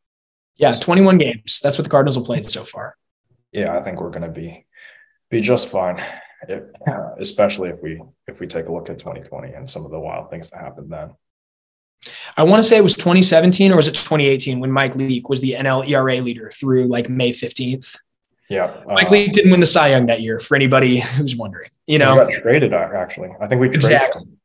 Yeah, 0.56 0.72
21 0.72 1.18
games. 1.18 1.60
That's 1.62 1.78
what 1.78 1.84
the 1.84 1.90
Cardinals 1.90 2.16
have 2.16 2.24
played 2.24 2.46
so 2.46 2.62
far. 2.62 2.96
Yeah, 3.52 3.76
I 3.76 3.82
think 3.82 4.00
we're 4.00 4.10
going 4.10 4.22
to 4.22 4.28
be 4.28 4.66
be 5.30 5.40
just 5.40 5.68
fine, 5.68 6.00
if, 6.48 6.62
especially 7.18 7.70
if 7.70 7.82
we 7.82 8.00
if 8.28 8.38
we 8.38 8.46
take 8.46 8.66
a 8.66 8.72
look 8.72 8.88
at 8.90 8.98
2020 8.98 9.52
and 9.52 9.68
some 9.68 9.84
of 9.84 9.90
the 9.90 9.98
wild 9.98 10.30
things 10.30 10.50
that 10.50 10.60
happened 10.60 10.92
then. 10.92 11.12
I 12.36 12.44
want 12.44 12.62
to 12.62 12.68
say 12.68 12.76
it 12.76 12.82
was 12.82 12.94
2017 12.94 13.72
or 13.72 13.76
was 13.76 13.88
it 13.88 13.94
2018 13.94 14.60
when 14.60 14.70
Mike 14.70 14.94
Leake 14.94 15.28
was 15.28 15.40
the 15.40 15.52
NL 15.52 15.88
ERA 15.88 16.20
leader 16.20 16.50
through 16.50 16.86
like 16.86 17.08
May 17.08 17.32
15th. 17.32 17.96
Yeah. 18.50 18.64
Uh, 18.64 18.92
Mike 18.94 19.10
Leake 19.10 19.32
didn't 19.32 19.50
win 19.50 19.60
the 19.60 19.66
Cy 19.66 19.88
Young 19.88 20.06
that 20.06 20.20
year 20.20 20.38
for 20.38 20.54
anybody 20.54 21.00
who's 21.16 21.36
wondering, 21.36 21.70
you 21.86 21.98
know, 21.98 22.16
got 22.16 22.30
traded 22.42 22.72
actually. 22.74 23.30
I 23.40 23.46
think 23.46 23.60
we 23.60 23.68
traded 23.68 23.84
exactly. 23.84 24.22
him. 24.22 24.38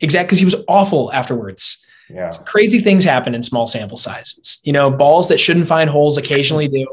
Exactly. 0.00 0.28
Cause 0.28 0.38
he 0.38 0.44
was 0.44 0.64
awful 0.68 1.12
afterwards. 1.12 1.86
Yeah. 2.08 2.30
Crazy 2.44 2.80
things 2.80 3.04
happen 3.04 3.34
in 3.34 3.42
small 3.42 3.66
sample 3.66 3.96
sizes. 3.96 4.60
You 4.64 4.72
know, 4.72 4.90
balls 4.90 5.28
that 5.28 5.38
shouldn't 5.38 5.66
find 5.66 5.90
holes 5.90 6.18
occasionally 6.18 6.68
do, 6.68 6.86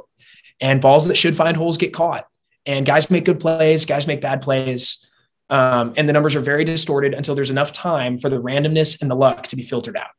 and 0.59 0.81
balls 0.81 1.07
that 1.07 1.17
should 1.17 1.35
find 1.35 1.55
holes 1.55 1.77
get 1.77 1.93
caught. 1.93 2.27
And 2.65 2.85
guys 2.85 3.11
make 3.11 3.25
good 3.25 3.39
plays, 3.39 3.85
guys 3.85 4.07
make 4.07 4.21
bad 4.21 4.41
plays. 4.41 5.05
Um, 5.53 5.93
and 5.97 6.09
the 6.09 6.13
numbers 6.13 6.33
are 6.33 6.39
very 6.41 6.65
distorted 6.65 7.13
until 7.13 7.35
there's 7.35 7.51
enough 7.51 7.71
time 7.71 8.17
for 8.17 8.27
the 8.27 8.41
randomness 8.41 8.99
and 8.99 9.11
the 9.11 9.15
luck 9.15 9.45
to 9.49 9.55
be 9.55 9.61
filtered 9.61 9.95
out. 9.95 10.09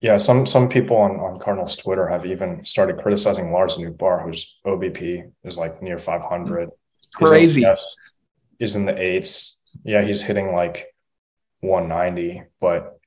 Yeah, 0.00 0.16
some 0.16 0.46
some 0.46 0.70
people 0.70 0.96
on, 0.96 1.20
on 1.20 1.38
Cardinals 1.38 1.76
Twitter 1.76 2.08
have 2.08 2.24
even 2.24 2.64
started 2.64 2.96
criticizing 2.96 3.52
Lars 3.52 3.76
Nootbaar, 3.76 4.24
whose 4.24 4.58
OBP 4.66 5.30
is 5.44 5.58
like 5.58 5.82
near 5.82 5.98
500. 5.98 6.70
Crazy. 7.12 7.66
is 8.58 8.76
in 8.76 8.86
the 8.86 8.98
eights. 8.98 9.60
Yeah, 9.84 10.00
he's 10.00 10.22
hitting 10.22 10.54
like 10.54 10.86
190, 11.60 12.44
but 12.62 12.98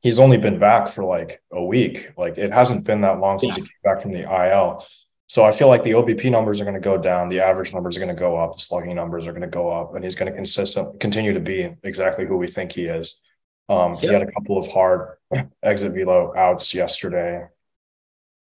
he's 0.00 0.20
only 0.20 0.36
been 0.36 0.60
back 0.60 0.90
for 0.90 1.02
like 1.02 1.42
a 1.50 1.64
week. 1.64 2.12
Like 2.16 2.38
it 2.38 2.52
hasn't 2.52 2.84
been 2.84 3.00
that 3.00 3.18
long 3.18 3.40
since 3.40 3.56
yeah. 3.56 3.64
he 3.64 3.68
came 3.68 3.80
back 3.82 4.00
from 4.00 4.12
the 4.12 4.22
IL. 4.22 4.84
So 5.28 5.44
I 5.44 5.52
feel 5.52 5.68
like 5.68 5.84
the 5.84 5.90
OBP 5.90 6.30
numbers 6.30 6.58
are 6.60 6.64
going 6.64 6.74
to 6.74 6.80
go 6.80 6.96
down, 6.96 7.28
the 7.28 7.40
average 7.40 7.74
numbers 7.74 7.96
are 7.96 8.00
going 8.00 8.14
to 8.14 8.18
go 8.18 8.38
up, 8.38 8.56
the 8.56 8.62
slugging 8.62 8.96
numbers 8.96 9.26
are 9.26 9.32
going 9.32 9.42
to 9.42 9.46
go 9.46 9.70
up, 9.70 9.94
and 9.94 10.02
he's 10.02 10.14
going 10.14 10.30
to 10.30 10.36
consistent 10.36 10.98
continue 11.00 11.34
to 11.34 11.40
be 11.40 11.74
exactly 11.82 12.26
who 12.26 12.38
we 12.38 12.48
think 12.48 12.72
he 12.72 12.86
is. 12.86 13.20
Um, 13.68 13.96
He 13.98 14.06
had 14.06 14.22
a 14.22 14.32
couple 14.32 14.56
of 14.56 14.68
hard 14.68 15.18
exit 15.62 15.92
velo 15.92 16.34
outs 16.34 16.72
yesterday. 16.72 17.46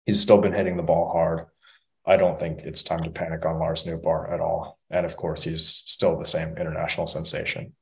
He's 0.06 0.20
still 0.20 0.42
been 0.42 0.52
hitting 0.52 0.75
the 0.75 0.84
ball 0.84 1.10
hard. 1.10 1.46
I 2.06 2.18
don't 2.18 2.38
think 2.38 2.60
it's 2.60 2.84
time 2.84 3.04
to 3.04 3.10
panic 3.10 3.46
on 3.46 3.60
Lars 3.60 3.86
Nootbaar 3.86 4.34
at 4.34 4.42
all. 4.42 4.78
And 4.90 5.06
of 5.06 5.16
course, 5.16 5.44
he's 5.44 5.66
still 5.66 6.20
the 6.20 6.25
same 6.25 6.58
international 6.58 7.08
sensation. 7.08 7.74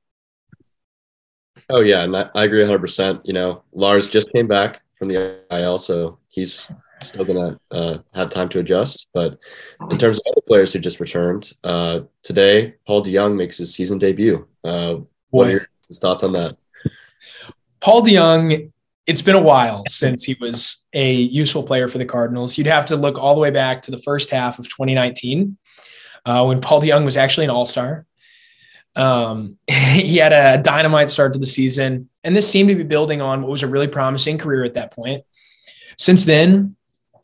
Oh 1.70 1.82
yeah, 1.82 2.04
and 2.04 2.16
I, 2.16 2.30
I 2.36 2.44
agree 2.44 2.60
100. 2.60 2.80
percent 2.80 3.22
You 3.26 3.34
know, 3.34 3.64
Lars 3.72 4.08
just 4.08 4.32
came 4.32 4.48
back 4.48 4.82
from 5.00 5.08
the 5.08 5.40
IL, 5.50 5.80
so 5.80 6.20
he's 6.30 6.72
still 7.02 7.26
gonna 7.26 7.60
uh, 7.72 7.98
have 8.14 8.30
time 8.30 8.50
to 8.50 8.60
adjust. 8.60 9.08
But 9.14 9.38
in 9.90 9.98
terms 9.98 10.20
of 10.20 10.32
other 10.32 10.42
players 10.48 10.74
who 10.74 10.80
just 10.80 11.00
returned 11.00 11.54
uh, 11.64 12.02
today, 12.24 12.76
Paul 12.86 13.04
DeJong 13.04 13.36
makes 13.36 13.58
his 13.58 13.74
season 13.74 13.98
debut. 13.98 14.48
Uh, 14.64 14.98
what 15.30 15.48
are 15.48 15.52
your 15.52 15.68
thoughts 15.94 16.24
on 16.24 16.34
that? 16.34 16.58
Paul 17.80 18.04
DeJong, 18.04 18.72
it's 19.08 19.22
been 19.22 19.36
a 19.36 19.42
while 19.42 19.84
since 19.88 20.24
he 20.24 20.38
was 20.40 20.88
a 20.94 21.14
useful 21.14 21.64
player 21.64 21.90
for 21.90 21.98
the 21.98 22.06
Cardinals. 22.06 22.58
You'd 22.58 22.68
have 22.68 22.86
to 22.88 22.96
look 22.96 23.18
all 23.18 23.34
the 23.34 23.42
way 23.42 23.50
back 23.50 23.82
to 23.84 23.92
the 23.92 23.98
first 23.98 24.30
half 24.30 24.60
of 24.60 24.70
2019 24.70 25.58
uh, 26.26 26.46
when 26.46 26.62
Paul 26.62 26.82
DeJong 26.82 27.06
was 27.06 27.18
actually 27.18 27.46
an 27.46 27.50
All 27.50 27.66
Star. 27.66 28.06
Um, 28.96 29.58
he 29.68 30.18
had 30.18 30.34
a 30.34 30.62
dynamite 30.62 31.10
start 31.10 31.34
to 31.34 31.40
the 31.40 31.46
season, 31.46 32.10
and 32.24 32.36
this 32.36 32.50
seemed 32.50 32.70
to 32.70 32.76
be 32.76 32.84
building 32.84 33.22
on 33.22 33.42
what 33.42 33.52
was 33.52 33.64
a 33.64 33.68
really 33.68 33.88
promising 33.88 34.38
career 34.38 34.64
at 34.64 34.76
that 34.76 34.92
point. 34.92 35.24
Since 35.98 36.26
then, 36.26 36.76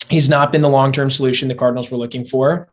he's 0.10 0.30
not 0.30 0.52
been 0.52 0.62
the 0.62 0.70
long 0.70 0.92
term 0.92 1.10
solution 1.10 1.48
the 1.48 1.56
Cardinals 1.56 1.92
were 1.92 1.98
looking 1.98 2.26
for. 2.26 2.70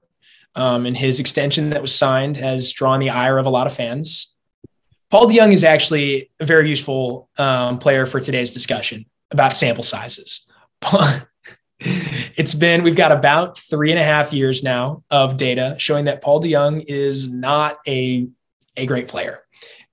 Um, 0.56 0.86
and 0.86 0.96
his 0.96 1.18
extension 1.18 1.70
that 1.70 1.82
was 1.82 1.94
signed 1.94 2.36
has 2.36 2.72
drawn 2.72 3.00
the 3.00 3.10
ire 3.10 3.38
of 3.38 3.46
a 3.46 3.50
lot 3.50 3.66
of 3.66 3.74
fans. 3.74 4.36
Paul 5.10 5.28
DeJong 5.28 5.52
is 5.52 5.64
actually 5.64 6.30
a 6.40 6.44
very 6.44 6.68
useful 6.68 7.28
um, 7.38 7.78
player 7.78 8.06
for 8.06 8.20
today's 8.20 8.52
discussion 8.52 9.06
about 9.30 9.56
sample 9.56 9.84
sizes. 9.84 10.50
it's 11.78 12.54
been, 12.54 12.82
we've 12.82 12.96
got 12.96 13.12
about 13.12 13.58
three 13.58 13.90
and 13.90 13.98
a 13.98 14.04
half 14.04 14.32
years 14.32 14.62
now 14.62 15.02
of 15.10 15.36
data 15.36 15.74
showing 15.78 16.06
that 16.06 16.22
Paul 16.22 16.42
DeJong 16.42 16.84
is 16.88 17.28
not 17.28 17.78
a, 17.86 18.28
a 18.76 18.86
great 18.86 19.08
player. 19.08 19.43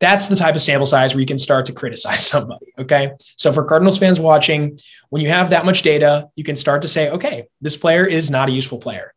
That's 0.01 0.27
the 0.27 0.35
type 0.35 0.55
of 0.55 0.61
sample 0.61 0.87
size 0.87 1.13
where 1.13 1.21
you 1.21 1.27
can 1.27 1.37
start 1.37 1.67
to 1.67 1.73
criticize 1.73 2.25
somebody. 2.33 2.73
Okay. 2.77 3.13
So 3.37 3.53
for 3.53 3.63
Cardinals 3.63 3.97
fans 3.97 4.19
watching, 4.19 4.77
when 5.09 5.21
you 5.21 5.29
have 5.29 5.51
that 5.51 5.63
much 5.63 5.83
data, 5.83 6.27
you 6.35 6.43
can 6.43 6.57
start 6.57 6.81
to 6.81 6.89
say, 6.89 7.09
okay, 7.11 7.47
this 7.61 7.77
player 7.77 8.05
is 8.05 8.29
not 8.29 8.49
a 8.49 8.51
useful 8.51 8.79
player. 8.79 9.13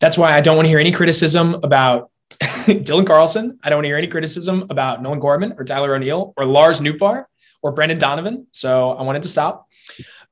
That's 0.00 0.16
why 0.16 0.32
I 0.32 0.40
don't 0.40 0.56
want 0.56 0.66
to 0.66 0.68
hear 0.68 0.78
any 0.78 0.92
criticism 0.92 1.54
about 1.62 2.10
Dylan 2.30 3.06
Carlson. 3.06 3.58
I 3.62 3.70
don't 3.70 3.78
want 3.78 3.84
to 3.84 3.88
hear 3.88 3.96
any 3.96 4.06
criticism 4.06 4.66
about 4.68 5.02
Nolan 5.02 5.18
Gorman 5.18 5.54
or 5.56 5.64
Tyler 5.64 5.94
O'Neill 5.94 6.34
or 6.36 6.44
Lars 6.44 6.80
Nootbaar 6.80 7.24
or 7.62 7.72
Brendan 7.72 7.98
Donovan. 7.98 8.46
So 8.52 8.90
I 8.90 9.02
wanted 9.02 9.22
to 9.22 9.28
stop. 9.28 9.68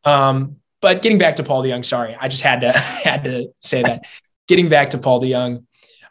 Um, 0.05 0.57
but 0.81 1.03
getting 1.03 1.19
back 1.19 1.37
to 1.37 1.43
Paul 1.43 1.63
DeJong, 1.63 1.85
sorry, 1.85 2.17
I 2.19 2.29
just 2.29 2.43
had 2.43 2.61
to 2.63 2.73
had 2.79 3.25
to 3.25 3.53
say 3.61 3.83
that. 3.83 4.07
Getting 4.49 4.69
back 4.69 4.91
to 4.91 4.99
Paul 4.99 5.23
DeJong, 5.23 5.65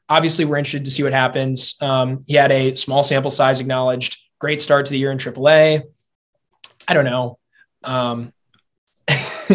obviously 0.10 0.44
we're 0.46 0.58
interested 0.58 0.86
to 0.86 0.92
see 0.92 1.04
what 1.04 1.14
happens. 1.14 1.82
Um, 1.82 2.22
he 2.28 2.34
had 2.34 2.52
a 2.52 2.76
small 2.76 3.04
sample 3.04 3.32
size 3.32 3.60
acknowledged. 3.60 4.18
Great 4.40 4.60
start 4.62 4.88
to 4.88 4.92
the 4.92 5.00
year 5.00 5.12
in 5.12 5.18
AAA. 5.18 5.84
I 6.88 6.94
don't 6.94 7.06
know. 7.06 7.38
Um, 7.84 8.34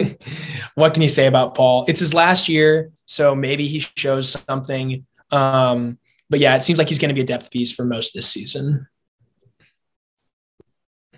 what 0.75 0.95
can 0.95 1.03
you 1.03 1.09
say 1.09 1.27
about 1.27 1.55
Paul? 1.55 1.85
It's 1.89 2.01
his 2.01 2.15
last 2.15 2.49
year, 2.49 2.93
so 3.07 3.35
maybe 3.35 3.67
he 3.67 3.81
shows 3.81 4.31
something. 4.49 5.07
Um, 5.31 5.99
but 6.31 6.41
yeah, 6.41 6.57
it 6.57 6.65
seems 6.65 6.79
like 6.79 6.89
he's 6.89 6.99
going 6.99 7.11
to 7.11 7.15
be 7.15 7.21
a 7.21 7.27
depth 7.27 7.51
piece 7.51 7.73
for 7.73 7.85
most 7.85 8.15
this 8.15 8.29
season. 8.29 8.87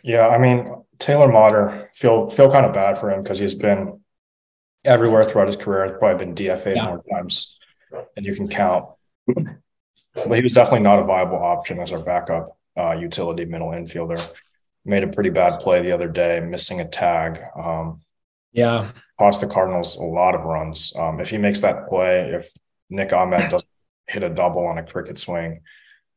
Yeah, 0.02 0.28
I 0.28 0.38
mean 0.38 0.84
Taylor 0.98 1.28
Motter 1.28 1.90
feel 1.94 2.28
feel 2.28 2.50
kind 2.50 2.64
of 2.64 2.72
bad 2.72 2.98
for 2.98 3.10
him 3.10 3.22
because 3.22 3.38
he's 3.38 3.54
been 3.54 4.00
everywhere 4.84 5.24
throughout 5.24 5.48
his 5.48 5.56
career. 5.56 5.88
He's 5.88 5.98
probably 5.98 6.24
been 6.24 6.34
DFA 6.34 6.76
yeah. 6.76 6.86
more 6.86 7.02
times 7.10 7.58
than 8.14 8.24
you 8.24 8.34
can 8.34 8.48
count. 8.48 8.86
But 9.26 10.36
he 10.36 10.42
was 10.42 10.54
definitely 10.54 10.80
not 10.80 10.98
a 10.98 11.04
viable 11.04 11.42
option 11.42 11.80
as 11.80 11.92
our 11.92 12.00
backup 12.00 12.56
uh, 12.76 12.92
utility 12.92 13.44
middle 13.44 13.68
infielder. 13.68 14.24
Made 14.84 15.02
a 15.02 15.08
pretty 15.08 15.30
bad 15.30 15.60
play 15.60 15.82
the 15.82 15.92
other 15.92 16.08
day, 16.08 16.40
missing 16.40 16.80
a 16.80 16.88
tag. 16.88 17.40
Um, 17.58 18.00
yeah, 18.52 18.90
cost 19.18 19.40
the 19.40 19.46
Cardinals 19.46 19.96
a 19.96 20.02
lot 20.02 20.34
of 20.34 20.44
runs. 20.44 20.94
Um, 20.96 21.20
if 21.20 21.30
he 21.30 21.38
makes 21.38 21.60
that 21.60 21.88
play, 21.88 22.30
if 22.32 22.50
Nick 22.88 23.12
Ahmed 23.12 23.50
doesn't 23.50 23.68
hit 24.06 24.22
a 24.22 24.30
double 24.30 24.64
on 24.66 24.78
a 24.78 24.84
cricket 24.84 25.18
swing, 25.18 25.60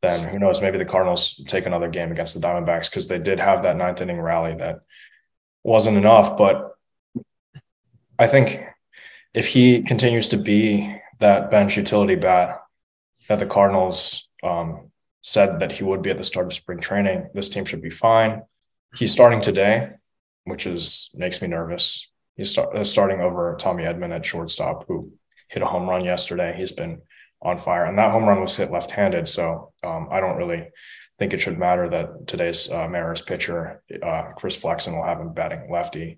then 0.01 0.29
who 0.29 0.39
knows? 0.39 0.61
Maybe 0.61 0.77
the 0.77 0.85
Cardinals 0.85 1.43
take 1.47 1.65
another 1.65 1.89
game 1.89 2.11
against 2.11 2.39
the 2.39 2.45
Diamondbacks 2.45 2.89
because 2.89 3.07
they 3.07 3.19
did 3.19 3.39
have 3.39 3.63
that 3.63 3.75
ninth 3.75 4.01
inning 4.01 4.21
rally 4.21 4.55
that 4.55 4.81
wasn't 5.63 5.97
enough. 5.97 6.37
But 6.37 6.73
I 8.17 8.27
think 8.27 8.63
if 9.33 9.47
he 9.47 9.81
continues 9.81 10.29
to 10.29 10.37
be 10.37 11.01
that 11.19 11.51
bench 11.51 11.75
utility 11.75 12.15
bat 12.15 12.61
that 13.29 13.39
the 13.39 13.45
Cardinals 13.45 14.27
um, 14.43 14.91
said 15.21 15.59
that 15.59 15.71
he 15.71 15.83
would 15.83 16.01
be 16.01 16.09
at 16.09 16.17
the 16.17 16.23
start 16.23 16.47
of 16.47 16.53
spring 16.53 16.79
training. 16.79 17.29
This 17.33 17.47
team 17.47 17.63
should 17.63 17.81
be 17.81 17.89
fine. 17.89 18.41
He's 18.95 19.11
starting 19.11 19.39
today, 19.39 19.91
which 20.43 20.65
is 20.65 21.11
makes 21.15 21.41
me 21.41 21.47
nervous. 21.47 22.11
He's 22.35 22.49
start, 22.49 22.75
uh, 22.75 22.83
starting 22.83 23.21
over 23.21 23.55
Tommy 23.57 23.83
Edman 23.83 24.13
at 24.13 24.25
shortstop, 24.25 24.85
who 24.87 25.13
hit 25.47 25.61
a 25.61 25.67
home 25.67 25.87
run 25.87 26.03
yesterday. 26.03 26.55
He's 26.57 26.71
been 26.71 27.01
on 27.41 27.57
fire, 27.57 27.85
and 27.85 27.97
that 27.97 28.11
home 28.11 28.25
run 28.25 28.41
was 28.41 28.55
hit 28.55 28.71
left-handed. 28.71 29.29
So 29.29 29.73
um, 29.83 30.09
I 30.11 30.19
don't 30.19 30.37
really 30.37 30.67
think 31.19 31.33
it 31.33 31.39
should 31.39 31.59
matter 31.59 31.87
that 31.89 32.27
today's 32.27 32.69
uh, 32.71 32.87
Mariners 32.87 33.21
pitcher, 33.21 33.83
uh, 34.01 34.23
Chris 34.35 34.55
Flexen, 34.55 34.95
will 34.95 35.05
have 35.05 35.19
him 35.19 35.33
batting 35.33 35.69
lefty. 35.71 36.17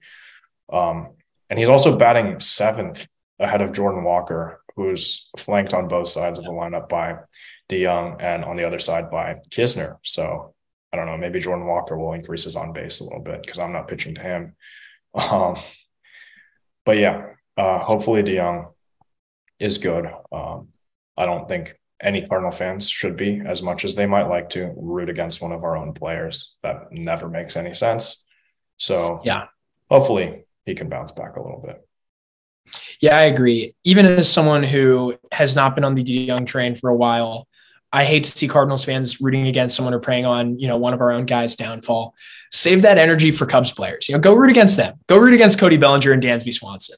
Um, 0.72 1.16
and 1.50 1.60
he's 1.60 1.70
also 1.70 1.98
batting 1.98 2.40
seventh 2.40 3.08
ahead 3.38 3.62
of 3.62 3.74
Jordan 3.74 4.04
Walker, 4.04 4.61
who's 4.76 5.30
flanked 5.38 5.74
on 5.74 5.88
both 5.88 6.08
sides 6.08 6.40
of 6.40 6.46
the 6.46 6.52
lineup 6.52 6.90
by 6.90 7.16
DeJong 7.70 8.22
and 8.22 8.44
on 8.44 8.58
the 8.58 8.66
other 8.66 8.80
side 8.80 9.10
by 9.10 9.36
Knizner. 9.50 9.98
So 10.04 10.54
I 10.94 10.98
don't 10.98 11.06
know, 11.06 11.18
maybe 11.18 11.40
Jordan 11.40 11.68
Walker 11.68 11.98
will 11.98 12.14
increase 12.14 12.44
his 12.44 12.56
on 12.56 12.74
base 12.74 13.00
a 13.00 13.04
little 13.04 13.22
bit 13.22 13.42
because 13.42 13.60
I'm 13.60 13.74
not 13.74 13.88
pitching 13.88 14.16
to 14.16 14.22
him. 14.22 14.56
Um, 15.14 15.58
but 16.86 16.98
yeah, 16.98 17.34
uh, 17.58 17.80
hopefully 17.80 18.24
DeJong 18.24 18.72
is 19.60 19.78
good. 19.78 20.06
Um, 20.32 20.70
I 21.18 21.26
don't 21.26 21.50
think 21.50 21.78
any 22.02 22.26
Cardinal 22.26 22.52
fans 22.52 22.90
should 22.90 23.18
be 23.18 23.42
as 23.46 23.62
much 23.62 23.86
as 23.86 23.96
they 23.96 24.06
might 24.06 24.28
like 24.28 24.50
to 24.52 24.74
root 24.76 25.10
against 25.10 25.42
one 25.42 25.52
of 25.52 25.64
our 25.64 25.78
own 25.78 25.94
players. 25.94 26.56
That 26.64 26.92
never 26.92 27.30
makes 27.30 27.58
any 27.58 27.74
sense. 27.74 28.24
So 28.78 29.22
yeah, 29.24 29.46
hopefully 29.90 30.46
he 30.66 30.74
can 30.74 30.90
bounce 30.90 31.12
back 31.12 31.36
a 31.36 31.42
little 31.42 31.62
bit. 31.64 31.86
Yeah, 33.02 33.18
I 33.18 33.24
agree. 33.24 33.74
Even 33.84 34.06
as 34.06 34.32
someone 34.32 34.62
who 34.62 35.16
has 35.32 35.56
not 35.56 35.74
been 35.74 35.84
on 35.84 35.96
the 35.96 36.04
Young 36.04 36.46
train 36.46 36.76
for 36.76 36.90
a 36.90 36.96
while, 36.96 37.48
I 37.92 38.06
hate 38.06 38.24
to 38.24 38.30
see 38.30 38.48
Cardinals 38.48 38.86
fans 38.86 39.20
rooting 39.20 39.48
against 39.48 39.76
someone 39.76 39.94
or 39.94 40.00
preying 40.00 40.26
on, 40.26 40.60
you 40.60 40.68
know, 40.68 40.78
one 40.78 40.94
of 40.94 41.02
our 41.02 41.12
own 41.12 41.26
guys' 41.26 41.56
downfall. 41.56 42.16
Save 42.52 42.84
that 42.84 43.00
energy 43.00 43.32
for 43.32 43.46
Cubs 43.48 43.72
players. 43.72 44.08
You 44.08 44.16
know, 44.16 44.22
go 44.22 44.36
root 44.36 44.52
against 44.52 44.78
them. 44.78 45.00
Go 45.08 45.18
root 45.18 45.34
against 45.34 45.60
Cody 45.60 45.78
Bellinger 45.78 46.12
and 46.12 46.22
Dansby 46.22 46.54
Swanson. 46.54 46.98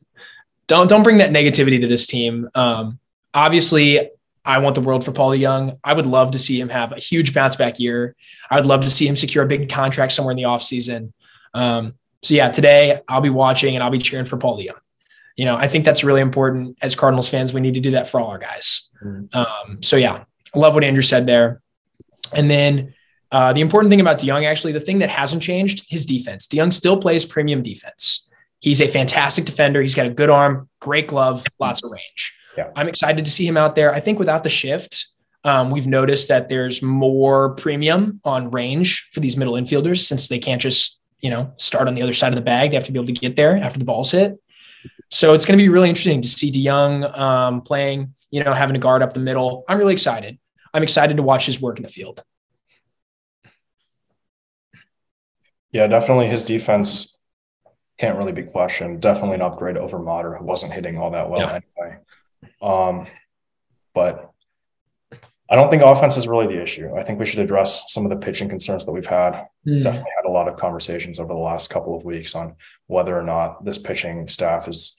Don't 0.68 0.88
don't 0.88 1.04
bring 1.04 1.18
that 1.18 1.32
negativity 1.32 1.80
to 1.82 1.88
this 1.88 2.06
team. 2.06 2.50
Um, 2.54 3.00
obviously, 3.34 4.12
I 4.46 4.60
want 4.60 4.76
the 4.76 4.82
world 4.82 5.06
for 5.06 5.14
Paul 5.14 5.32
DeJong. 5.32 5.80
I 5.84 5.94
would 5.94 6.06
love 6.06 6.32
to 6.32 6.38
see 6.38 6.60
him 6.60 6.70
have 6.70 6.92
a 6.92 7.00
huge 7.00 7.34
bounce 7.34 7.56
back 7.56 7.80
year. 7.80 8.16
I 8.52 8.58
would 8.58 8.66
love 8.66 8.82
to 8.82 8.90
see 8.90 9.08
him 9.08 9.16
secure 9.16 9.46
a 9.46 9.48
big 9.48 9.70
contract 9.70 10.12
somewhere 10.12 10.32
in 10.32 10.38
the 10.38 10.44
offseason. 10.44 11.14
Um, 11.54 11.96
so 12.22 12.34
yeah, 12.34 12.50
today 12.50 13.00
I'll 13.08 13.22
be 13.22 13.30
watching 13.30 13.76
and 13.76 13.84
I'll 13.84 13.90
be 13.90 14.00
cheering 14.00 14.26
for 14.26 14.38
Paul 14.38 14.60
DeJong 14.60 14.83
you 15.36 15.46
know, 15.46 15.56
I 15.56 15.68
think 15.68 15.86
that's 15.86 16.04
really 16.04 16.22
important 16.22 16.78
as 16.82 16.96
Cardinals 16.96 17.30
fans. 17.30 17.54
We 17.54 17.62
need 17.62 17.74
to 17.76 17.80
do 17.80 17.92
that 17.92 18.08
for 18.08 18.20
all 18.20 18.28
our 18.28 18.38
guys. 18.38 18.92
Mm-hmm. 19.04 19.38
Um, 19.38 19.82
so 19.82 19.96
yeah, 19.98 20.24
I 20.54 20.60
love 20.60 20.74
what 20.74 20.84
Andrew 20.84 21.02
said 21.02 21.26
there. 21.26 21.62
And 22.34 22.50
then 22.50 22.94
uh, 23.32 23.52
the 23.54 23.62
important 23.62 23.90
thing 23.90 24.02
about 24.02 24.20
DeJong, 24.20 24.46
actually, 24.46 24.74
the 24.74 24.80
thing 24.80 25.00
that 25.00 25.10
hasn't 25.10 25.42
changed, 25.42 25.86
his 25.90 26.06
defense. 26.06 26.48
DeJong 26.48 26.72
still 26.72 26.98
plays 26.98 27.26
premium 27.26 27.64
defense. 27.64 28.30
He's 28.60 28.80
a 28.80 28.88
fantastic 28.88 29.46
defender. 29.46 29.82
He's 29.82 29.96
got 29.96 30.06
a 30.06 30.12
good 30.12 30.30
arm, 30.30 30.70
great 30.80 31.08
glove, 31.08 31.46
lots 31.60 31.84
of 31.84 31.92
range. 31.92 32.38
Yeah. 32.58 32.70
I'm 32.76 32.88
excited 32.88 33.26
to 33.26 33.32
see 33.32 33.48
him 33.48 33.58
out 33.58 33.76
there. 33.76 33.94
I 33.94 34.00
think 34.00 34.20
without 34.20 34.44
the 34.44 34.50
shift, 34.50 35.08
um, 35.44 35.72
we've 35.72 35.88
noticed 35.88 36.30
that 36.30 36.48
there's 36.48 36.82
more 36.82 37.56
premium 37.56 38.22
on 38.24 38.52
range 38.52 39.10
for 39.12 39.20
these 39.20 39.36
middle 39.36 39.56
infielders 39.56 40.06
since 40.06 40.28
they 40.28 40.40
can't 40.40 40.62
just, 40.62 41.02
you 41.20 41.30
know, 41.30 41.52
start 41.58 41.88
on 41.88 41.96
the 41.96 42.02
other 42.02 42.14
side 42.14 42.32
of 42.32 42.36
the 42.36 42.42
bag. 42.42 42.70
They 42.70 42.76
have 42.76 42.86
to 42.86 42.92
be 42.92 43.00
able 43.00 43.08
to 43.08 43.14
get 43.14 43.36
there 43.36 43.58
after 43.58 43.80
the 43.80 43.86
ball's 43.86 44.12
hit. 44.12 44.40
So 45.14 45.36
it's 45.36 45.46
going 45.46 45.60
to 45.60 45.64
be 45.64 45.70
really 45.70 45.90
interesting 45.90 46.24
to 46.24 46.28
see 46.28 46.52
DeJong 46.52 47.16
um, 47.16 47.62
playing, 47.62 48.16
you 48.32 48.44
know, 48.44 48.52
having 48.52 48.74
to 48.74 48.80
guard 48.80 49.04
up 49.04 49.14
the 49.14 49.20
middle. 49.20 49.64
I'm 49.70 49.78
really 49.78 49.94
excited. 49.94 50.40
I'm 50.74 50.82
excited 50.82 51.18
to 51.18 51.24
watch 51.24 51.46
his 51.46 51.62
work 51.62 51.78
in 51.78 51.84
the 51.84 51.90
field. 51.90 52.24
Yeah, 55.72 55.86
definitely 55.86 56.30
his 56.30 56.44
defense 56.44 57.16
can't 58.00 58.18
really 58.18 58.32
be 58.32 58.42
questioned. 58.42 59.04
Definitely 59.04 59.36
an 59.36 59.44
upgrade 59.44 59.78
over 59.78 60.00
Motter, 60.00 60.36
who 60.36 60.46
wasn't 60.46 60.74
hitting 60.74 60.98
all 60.98 61.12
that 61.12 61.30
well 61.30 61.42
yeah. 61.42 61.60
anyway. 61.78 61.98
Um, 62.60 63.06
but 63.94 64.32
I 65.48 65.56
don't 65.56 65.70
think 65.70 65.84
offense 65.84 66.18
is 66.18 66.28
really 66.28 66.48
the 66.48 66.60
issue. 66.60 66.96
I 66.98 67.04
think 67.04 67.20
we 67.20 67.28
should 67.28 67.40
address 67.40 67.84
some 67.94 68.04
of 68.04 68.10
the 68.10 68.16
pitching 68.16 68.50
concerns 68.50 68.84
that 68.88 68.92
we've 68.92 69.06
had. 69.06 69.46
Mm. 69.68 69.84
Definitely 69.84 70.12
had 70.18 70.28
a 70.28 70.32
lot 70.32 70.48
of 70.48 70.56
conversations 70.56 71.20
over 71.20 71.32
the 71.32 71.40
last 71.40 71.70
couple 71.70 71.96
of 71.96 72.04
weeks 72.04 72.34
on 72.34 72.56
whether 72.88 73.16
or 73.16 73.22
not 73.22 73.64
this 73.64 73.78
pitching 73.78 74.28
staff 74.28 74.68
is, 74.68 74.98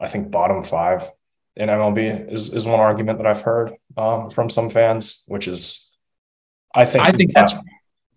I 0.00 0.08
think, 0.08 0.30
bottom 0.30 0.62
five 0.62 1.08
in 1.56 1.68
MLB 1.68 2.32
is 2.32 2.54
is 2.54 2.66
one 2.66 2.80
argument 2.80 3.18
that 3.18 3.26
I've 3.26 3.42
heard 3.42 3.74
um, 3.96 4.30
from 4.30 4.48
some 4.48 4.70
fans, 4.70 5.24
which 5.26 5.48
is, 5.48 5.96
I 6.74 6.84
think, 6.84 7.04
I 7.04 7.12
think 7.12 7.32
that's 7.34 7.54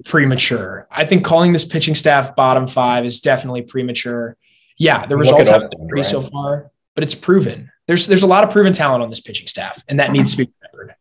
premature. 0.06 0.88
I 0.92 1.06
think 1.06 1.26
calling 1.26 1.52
this 1.52 1.66
pitching 1.66 1.96
staff 1.96 2.36
bottom 2.36 2.68
five 2.68 3.06
is 3.06 3.22
definitely 3.22 3.64
premature. 3.64 4.38
Yeah, 4.78 5.06
the 5.06 5.18
results 5.18 5.50
haven't 5.50 5.72
been 5.72 5.88
pretty 5.88 6.02
right? 6.02 6.12
so 6.12 6.22
far, 6.22 6.72
but 6.96 7.04
it's 7.04 7.16
proven. 7.16 7.72
There's 7.88 8.08
there's 8.08 8.24
a 8.24 8.28
lot 8.28 8.44
of 8.44 8.52
proven 8.52 8.74
talent 8.74 9.04
on 9.04 9.10
this 9.10 9.22
pitching 9.22 9.48
staff, 9.48 9.84
and 9.88 10.00
that 10.00 10.12
needs 10.12 10.32
to 10.32 10.38
be 10.38 10.54
remembered. 10.62 10.96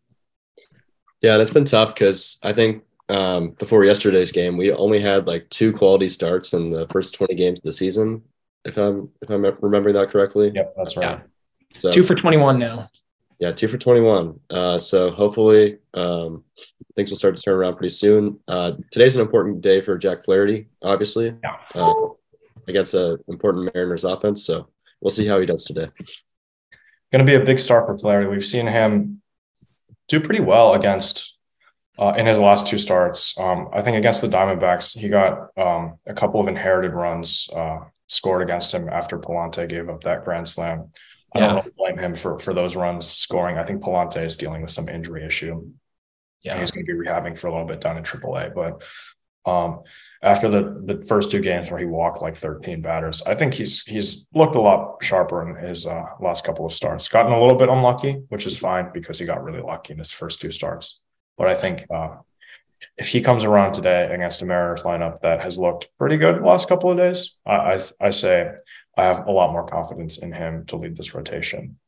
Yeah, 1.23 1.37
that's 1.37 1.51
been 1.51 1.65
tough 1.65 1.95
because 1.95 2.39
I 2.43 2.53
think 2.53 2.85
um, 3.11 3.51
before 3.59 3.85
yesterday's 3.85 4.33
game, 4.33 4.57
we 4.57 4.73
only 4.73 5.01
had 5.01 5.27
like 5.27 5.49
two 5.51 5.73
quality 5.73 6.09
starts 6.09 6.53
in 6.53 6.71
the 6.71 6.87
first 6.89 7.15
20 7.15 7.35
games 7.35 7.59
of 7.61 7.65
the 7.65 7.73
season. 7.73 8.23
If 8.65 8.77
I'm 8.77 9.11
if 9.23 9.31
I'm 9.31 9.45
remembering 9.61 9.95
that 9.95 10.09
correctly. 10.09 10.53
Yep, 10.55 10.75
that's 10.77 10.97
right. 10.97 11.21
Yeah. 11.21 11.79
So 11.79 11.91
two 11.91 12.03
for 12.03 12.15
21 12.15 12.59
now. 12.59 12.91
Yeah, 13.39 13.53
two 13.53 13.69
for 13.69 13.79
21. 13.79 14.39
Uh, 14.51 14.77
so 14.77 15.11
hopefully 15.11 15.79
um, 15.95 16.45
things 16.95 17.11
will 17.11 17.17
start 17.17 17.37
to 17.37 17.43
turn 17.43 17.55
around 17.55 17.77
pretty 17.77 17.95
soon. 17.95 18.39
Uh, 18.47 18.73
today's 18.91 19.17
an 19.17 19.23
important 19.23 19.63
day 19.63 19.81
for 19.81 19.97
Jack 19.97 20.25
Flaherty, 20.25 20.69
obviously, 20.83 21.35
yeah. 21.43 21.57
uh, 21.75 21.95
against 22.69 22.93
an 22.93 23.17
important 23.29 23.75
Mariners 23.75 24.05
offense. 24.05 24.45
So 24.45 24.69
we'll 25.01 25.11
see 25.11 25.27
how 25.27 25.41
he 25.41 25.47
does 25.47 25.65
today. 25.65 25.89
Going 27.11 27.25
to 27.25 27.33
be 27.33 27.35
a 27.35 27.45
big 27.45 27.59
start 27.59 27.87
for 27.87 27.97
Flaherty. 27.97 28.29
We've 28.29 28.45
seen 28.45 28.67
him 28.67 29.23
do 30.09 30.21
pretty 30.21 30.43
well 30.43 30.75
against 30.75 31.39
uh, 31.99 32.13
in 32.19 32.27
his 32.27 32.39
last 32.39 32.67
two 32.67 32.79
starts. 32.79 33.39
Um, 33.39 33.69
I 33.73 33.81
think 33.81 33.97
against 33.97 34.21
the 34.21 34.29
Diamondbacks, 34.29 34.99
he 34.99 35.09
got 35.09 35.49
um, 35.57 35.99
a 36.07 36.13
couple 36.13 36.41
of 36.41 36.49
inherited 36.49 36.93
runs 36.93 37.49
uh, 37.57 37.81
scored 38.11 38.43
against 38.43 38.75
him 38.75 38.89
after 38.89 39.19
Pallante 39.19 39.69
gave 39.69 39.89
up 39.89 40.03
that 40.03 40.25
grand 40.25 40.49
slam. 40.49 40.91
I 41.33 41.39
yeah. 41.39 41.47
don't 41.47 41.57
really 41.57 41.75
blame 41.77 41.99
him 41.99 42.15
for 42.15 42.39
for 42.41 42.53
those 42.53 42.75
runs 42.75 43.07
scoring. 43.07 43.57
I 43.57 43.65
think 43.65 43.83
Pallante 43.83 44.25
is 44.25 44.37
dealing 44.37 44.63
with 44.63 44.73
some 44.73 44.89
injury 44.89 45.25
issue. 45.25 45.71
Yeah, 46.43 46.59
he's 46.59 46.73
going 46.73 46.85
to 46.85 46.93
be 46.93 46.99
rehabbing 46.99 47.39
for 47.39 47.47
a 47.47 47.53
little 47.53 47.67
bit 47.67 47.81
down 47.81 47.97
in 47.97 48.03
AAA. 48.03 48.53
But 48.53 48.83
um, 49.49 49.83
after 50.23 50.49
the 50.49 50.83
the 50.85 51.05
first 51.07 51.31
two 51.31 51.41
games 51.41 51.71
where 51.71 51.79
he 51.79 51.87
walked 51.87 52.21
like 52.21 52.35
13 52.35 52.83
batters, 52.83 53.23
I 53.23 53.37
think 53.37 53.55
he's 53.55 53.83
he's 53.83 54.27
looked 54.35 54.57
a 54.57 54.61
lot 54.61 54.97
sharper 55.03 55.49
in 55.49 55.65
his 55.65 55.87
uh, 55.87 56.07
last 56.21 56.45
couple 56.45 56.67
of 56.67 56.73
starts. 56.73 57.09
Gotten 57.09 57.33
a 57.33 57.41
little 57.41 57.59
bit 57.59 57.69
unlucky, 57.69 58.23
which 58.29 58.45
is 58.45 58.59
fine 58.59 58.91
because 58.93 59.21
he 59.21 59.25
got 59.25 59.45
really 59.45 59.63
lucky 59.63 59.93
in 59.93 60.01
his 60.01 60.11
first 60.11 60.41
two 60.41 60.51
starts. 60.51 61.01
But 61.39 61.47
I 61.47 61.55
think 61.55 61.87
uh, 61.95 62.17
if 62.97 63.09
he 63.09 63.21
comes 63.21 63.45
around 63.45 63.73
today 63.73 64.13
against 64.13 64.43
a 64.43 64.47
Mariners 64.47 64.83
lineup 64.83 65.21
that 65.23 65.41
has 65.41 65.59
looked 65.59 65.89
pretty 65.97 66.17
good 66.17 66.37
the 66.37 66.47
last 66.47 66.69
couple 66.69 66.91
of 66.91 66.97
days, 66.97 67.37
I, 67.47 67.55
I, 67.55 67.81
I 68.01 68.11
say 68.11 68.53
I 68.97 69.05
have 69.05 69.27
a 69.27 69.31
lot 69.33 69.53
more 69.53 69.67
confidence 69.67 70.19
in 70.19 70.33
him 70.33 70.67
to 70.67 70.77
lead 70.77 70.97
this 70.97 71.15
rotation. 71.15 71.79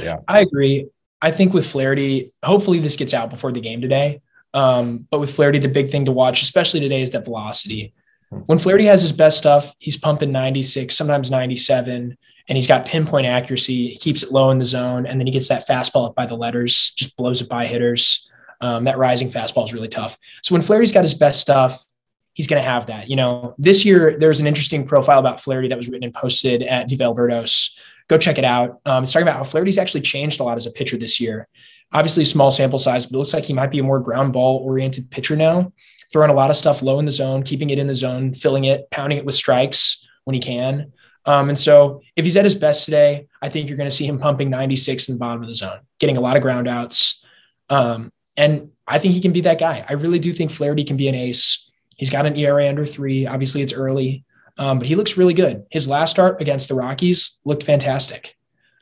yeah, 0.00 0.18
I 0.28 0.40
agree. 0.40 0.88
I 1.20 1.30
think 1.30 1.54
with 1.54 1.66
Flaherty, 1.66 2.32
hopefully 2.42 2.80
this 2.80 2.96
gets 2.96 3.14
out 3.14 3.30
before 3.30 3.52
the 3.52 3.60
game 3.60 3.80
today. 3.80 4.20
Um, 4.54 5.06
but 5.10 5.20
with 5.20 5.34
Flaherty, 5.34 5.58
the 5.58 5.68
big 5.68 5.90
thing 5.90 6.04
to 6.06 6.12
watch, 6.12 6.42
especially 6.42 6.80
today, 6.80 7.00
is 7.00 7.12
that 7.12 7.24
velocity. 7.24 7.94
Hmm. 8.30 8.38
When 8.40 8.58
Flaherty 8.58 8.84
has 8.86 9.02
his 9.02 9.12
best 9.12 9.38
stuff, 9.38 9.72
he's 9.78 9.96
pumping 9.96 10.32
96, 10.32 10.94
sometimes 10.94 11.30
97, 11.30 12.18
and 12.48 12.56
he's 12.56 12.66
got 12.66 12.86
pinpoint 12.86 13.26
accuracy. 13.26 13.88
He 13.90 13.96
keeps 13.96 14.22
it 14.22 14.32
low 14.32 14.50
in 14.50 14.58
the 14.58 14.64
zone, 14.64 15.06
and 15.06 15.20
then 15.20 15.26
he 15.26 15.32
gets 15.32 15.48
that 15.48 15.66
fastball 15.66 16.08
up 16.08 16.14
by 16.14 16.26
the 16.26 16.36
letters, 16.36 16.92
just 16.96 17.16
blows 17.16 17.40
it 17.40 17.48
by 17.48 17.66
hitters. 17.66 18.30
Um, 18.62 18.84
that 18.84 18.96
rising 18.96 19.28
fastball 19.28 19.64
is 19.64 19.74
really 19.74 19.88
tough. 19.88 20.16
So 20.42 20.54
when 20.54 20.62
Flaherty's 20.62 20.92
got 20.92 21.02
his 21.02 21.14
best 21.14 21.40
stuff, 21.40 21.84
he's 22.32 22.46
going 22.46 22.62
to 22.62 22.68
have 22.68 22.86
that. 22.86 23.10
You 23.10 23.16
know, 23.16 23.54
this 23.58 23.84
year 23.84 24.16
there's 24.18 24.40
an 24.40 24.46
interesting 24.46 24.86
profile 24.86 25.18
about 25.18 25.40
Flaherty 25.40 25.68
that 25.68 25.76
was 25.76 25.88
written 25.88 26.04
and 26.04 26.14
posted 26.14 26.62
at 26.62 26.88
Viva 26.88 27.04
El 27.04 27.14
Birdos. 27.14 27.76
Go 28.08 28.18
check 28.18 28.38
it 28.38 28.44
out. 28.44 28.80
Um, 28.86 29.02
it's 29.02 29.12
talking 29.12 29.26
about 29.26 29.36
how 29.36 29.44
Flaherty's 29.44 29.78
actually 29.78 30.02
changed 30.02 30.40
a 30.40 30.44
lot 30.44 30.56
as 30.56 30.66
a 30.66 30.70
pitcher 30.70 30.96
this 30.96 31.20
year. 31.20 31.48
Obviously, 31.92 32.24
small 32.24 32.50
sample 32.50 32.78
size, 32.78 33.04
but 33.04 33.16
it 33.16 33.18
looks 33.18 33.34
like 33.34 33.44
he 33.44 33.52
might 33.52 33.70
be 33.70 33.80
a 33.80 33.82
more 33.82 34.00
ground 34.00 34.32
ball 34.32 34.58
oriented 34.58 35.10
pitcher 35.10 35.36
now, 35.36 35.72
throwing 36.10 36.30
a 36.30 36.34
lot 36.34 36.48
of 36.48 36.56
stuff 36.56 36.82
low 36.82 36.98
in 36.98 37.04
the 37.04 37.10
zone, 37.10 37.42
keeping 37.42 37.70
it 37.70 37.78
in 37.78 37.86
the 37.86 37.94
zone, 37.94 38.32
filling 38.32 38.64
it, 38.64 38.90
pounding 38.90 39.18
it 39.18 39.24
with 39.24 39.34
strikes 39.34 40.06
when 40.24 40.34
he 40.34 40.40
can. 40.40 40.92
Um, 41.26 41.50
and 41.50 41.58
so, 41.58 42.00
if 42.16 42.24
he's 42.24 42.36
at 42.36 42.44
his 42.44 42.54
best 42.54 42.86
today, 42.86 43.26
I 43.42 43.48
think 43.48 43.68
you're 43.68 43.76
going 43.76 43.90
to 43.90 43.94
see 43.94 44.06
him 44.06 44.18
pumping 44.18 44.50
96 44.50 45.08
in 45.08 45.16
the 45.16 45.18
bottom 45.18 45.42
of 45.42 45.48
the 45.48 45.54
zone, 45.54 45.80
getting 45.98 46.16
a 46.16 46.20
lot 46.20 46.36
of 46.36 46.42
ground 46.42 46.68
outs. 46.68 47.24
Um, 47.68 48.10
and 48.42 48.70
I 48.88 48.98
think 48.98 49.14
he 49.14 49.20
can 49.20 49.32
be 49.32 49.42
that 49.42 49.60
guy. 49.60 49.86
I 49.88 49.92
really 49.92 50.18
do 50.18 50.32
think 50.32 50.50
Flaherty 50.50 50.82
can 50.82 50.96
be 50.96 51.06
an 51.06 51.14
ace. 51.14 51.70
He's 51.96 52.10
got 52.10 52.26
an 52.26 52.36
ERA 52.36 52.68
under 52.68 52.84
three. 52.84 53.24
Obviously, 53.24 53.62
it's 53.62 53.72
early, 53.72 54.24
um, 54.58 54.78
but 54.78 54.88
he 54.88 54.96
looks 54.96 55.16
really 55.16 55.34
good. 55.34 55.64
His 55.70 55.86
last 55.86 56.10
start 56.10 56.42
against 56.42 56.68
the 56.68 56.74
Rockies 56.74 57.38
looked 57.44 57.62
fantastic. 57.62 58.36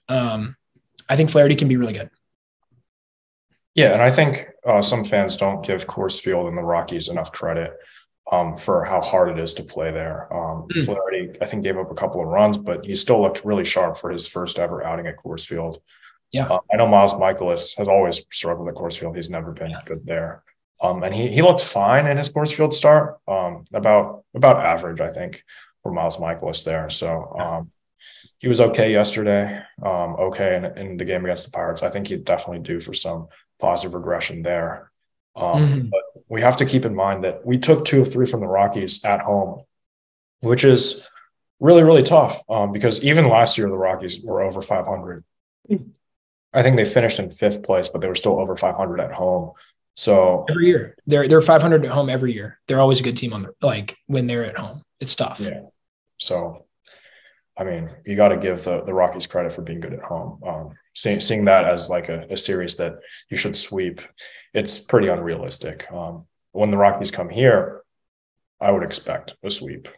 Um, 0.09 0.57
I 1.11 1.17
think 1.17 1.29
Flaherty 1.29 1.57
can 1.57 1.69
be 1.69 1.77
really 1.77 1.93
good. 1.93 2.09
Yeah, 3.75 3.93
and 3.93 4.03
I 4.03 4.11
think 4.11 4.49
uh, 4.67 4.81
some 4.81 5.05
fans 5.05 5.37
don't 5.37 5.65
give 5.65 5.87
Coors 5.87 6.19
Field 6.19 6.49
and 6.49 6.57
the 6.57 6.63
Rockies 6.63 7.09
enough 7.09 7.31
credit 7.31 7.73
um, 8.33 8.57
for 8.57 8.85
how 8.85 9.03
hard 9.03 9.29
it 9.29 9.39
is 9.39 9.53
to 9.55 9.63
play 9.63 9.91
there. 9.91 10.33
Um, 10.33 10.69
mm. 10.75 10.85
Flaherty, 10.87 11.39
I 11.43 11.45
think, 11.45 11.65
gave 11.65 11.77
up 11.77 11.91
a 11.91 11.95
couple 11.95 12.23
of 12.23 12.29
runs, 12.29 12.57
but 12.57 12.87
he 12.87 12.95
still 12.95 13.21
looked 13.21 13.45
really 13.45 13.65
sharp 13.65 13.99
for 13.99 14.11
his 14.11 14.27
first 14.27 14.59
ever 14.59 14.83
outing 14.83 15.07
at 15.07 15.19
Coors 15.19 15.47
Field. 15.47 15.83
Yeah, 16.33 16.47
uh, 16.47 16.61
I 16.73 16.77
know 16.77 16.87
Miles 16.87 17.15
Mikolas 17.15 17.77
has 17.77 17.89
always 17.89 18.23
struggled 18.31 18.69
at 18.69 18.75
Coors 18.75 18.99
Field. 18.99 19.17
He's 19.17 19.31
never 19.31 19.53
been 19.53 19.71
yeah. 19.71 19.83
good 19.85 20.07
there. 20.07 20.43
Um, 20.81 21.03
and 21.03 21.15
he 21.15 21.29
he 21.29 21.43
looked 21.43 21.61
fine 21.61 22.07
in 22.07 22.17
his 22.17 22.31
Coors 22.31 22.55
Field 22.55 22.73
start, 22.73 23.19
um, 23.29 23.65
about 23.73 24.25
about 24.35 24.65
average, 24.65 25.01
I 25.01 25.11
think, 25.11 25.43
for 25.83 25.93
Miles 25.93 26.17
Mikolas 26.17 26.65
there. 26.65 26.89
So 26.89 27.37
um, 27.39 27.71
he 28.39 28.49
was 28.49 28.61
okay 28.61 28.93
yesterday, 28.93 29.61
um, 29.85 30.17
okay 30.19 30.57
in, 30.57 30.65
in, 30.79 30.97
the 30.97 31.05
game 31.05 31.25
against 31.25 31.45
the 31.45 31.51
Pirates. 31.51 31.83
I 31.83 31.91
think 31.91 32.07
he'd 32.07 32.25
definitely 32.25 32.63
due 32.63 32.81
for 32.81 32.95
some 32.95 33.29
positive 33.59 33.95
regression 33.95 34.43
there. 34.43 34.91
Um, 35.37 35.69
mm-hmm. 35.69 35.89
But 35.89 36.03
we 36.29 36.41
have 36.41 36.57
to 36.57 36.65
keep 36.65 36.87
in 36.87 36.95
mind 36.95 37.25
that 37.25 37.45
we 37.45 37.59
took 37.59 37.85
two 37.85 38.01
of 38.01 38.11
three 38.11 38.27
from 38.27 38.41
the 38.41 38.47
Rockies 38.47 39.05
at 39.05 39.21
home, 39.21 39.65
which 40.41 40.65
is 40.65 41.07
really 41.61 41.83
really 41.83 42.03
tough 42.03 42.41
um, 42.49 42.73
because 42.73 43.05
even 43.05 43.29
last 43.29 43.59
year 43.59 43.69
the 43.69 43.77
Rockies 43.77 44.23
were 44.23 44.41
over 44.41 44.63
500. 44.63 45.25
I 46.53 46.63
think 46.63 46.77
they 46.77 46.85
finished 46.85 47.19
in 47.19 47.31
fifth 47.31 47.63
place, 47.63 47.89
but 47.89 48.01
they 48.01 48.09
were 48.09 48.15
still 48.15 48.41
over 48.41 48.57
500 48.57 49.01
at 49.01 49.13
home. 49.13 49.53
So 49.97 50.47
every 50.49 50.67
year 50.67 50.97
they're 51.07 51.29
they're 51.29 51.43
500 51.43 51.85
at 51.85 51.91
home 51.91 52.09
every 52.09 52.33
year. 52.33 52.59
They're 52.67 52.81
always 52.81 53.01
a 53.01 53.03
good 53.03 53.17
team 53.17 53.33
on 53.33 53.43
the 53.43 53.53
like 53.61 53.97
when 54.07 54.27
they're 54.27 54.45
at 54.45 54.57
home. 54.57 54.83
It's 54.99 55.15
tough. 55.15 55.41
Yeah. 55.41 55.63
So, 56.17 56.67
I 57.57 57.65
mean, 57.65 57.91
you 58.07 58.17
got 58.17 58.29
to 58.29 58.37
give 58.37 58.65
the 58.65 58.83
the 58.83 58.95
Rockies 58.95 59.27
credit 59.27 59.53
for 59.53 59.63
being 59.63 59.81
good 59.81 59.93
at 59.93 60.03
home. 60.03 60.41
Um, 60.47 60.71
seeing 60.95 61.21
seeing 61.21 61.45
that 61.47 61.67
as 61.67 61.91
like 61.91 62.09
a, 62.09 62.27
a 62.31 62.37
series 62.37 62.77
that 62.77 62.95
you 63.31 63.37
should 63.37 63.57
sweep, 63.57 64.01
it's 64.55 64.79
pretty 64.79 65.09
unrealistic. 65.09 65.91
Um, 65.93 66.27
when 66.53 66.71
the 66.71 66.77
Rockies 66.77 67.11
come 67.11 67.29
here, 67.29 67.83
I 68.61 68.71
would 68.71 68.83
expect 68.83 69.37
a 69.43 69.51
sweep. 69.51 69.89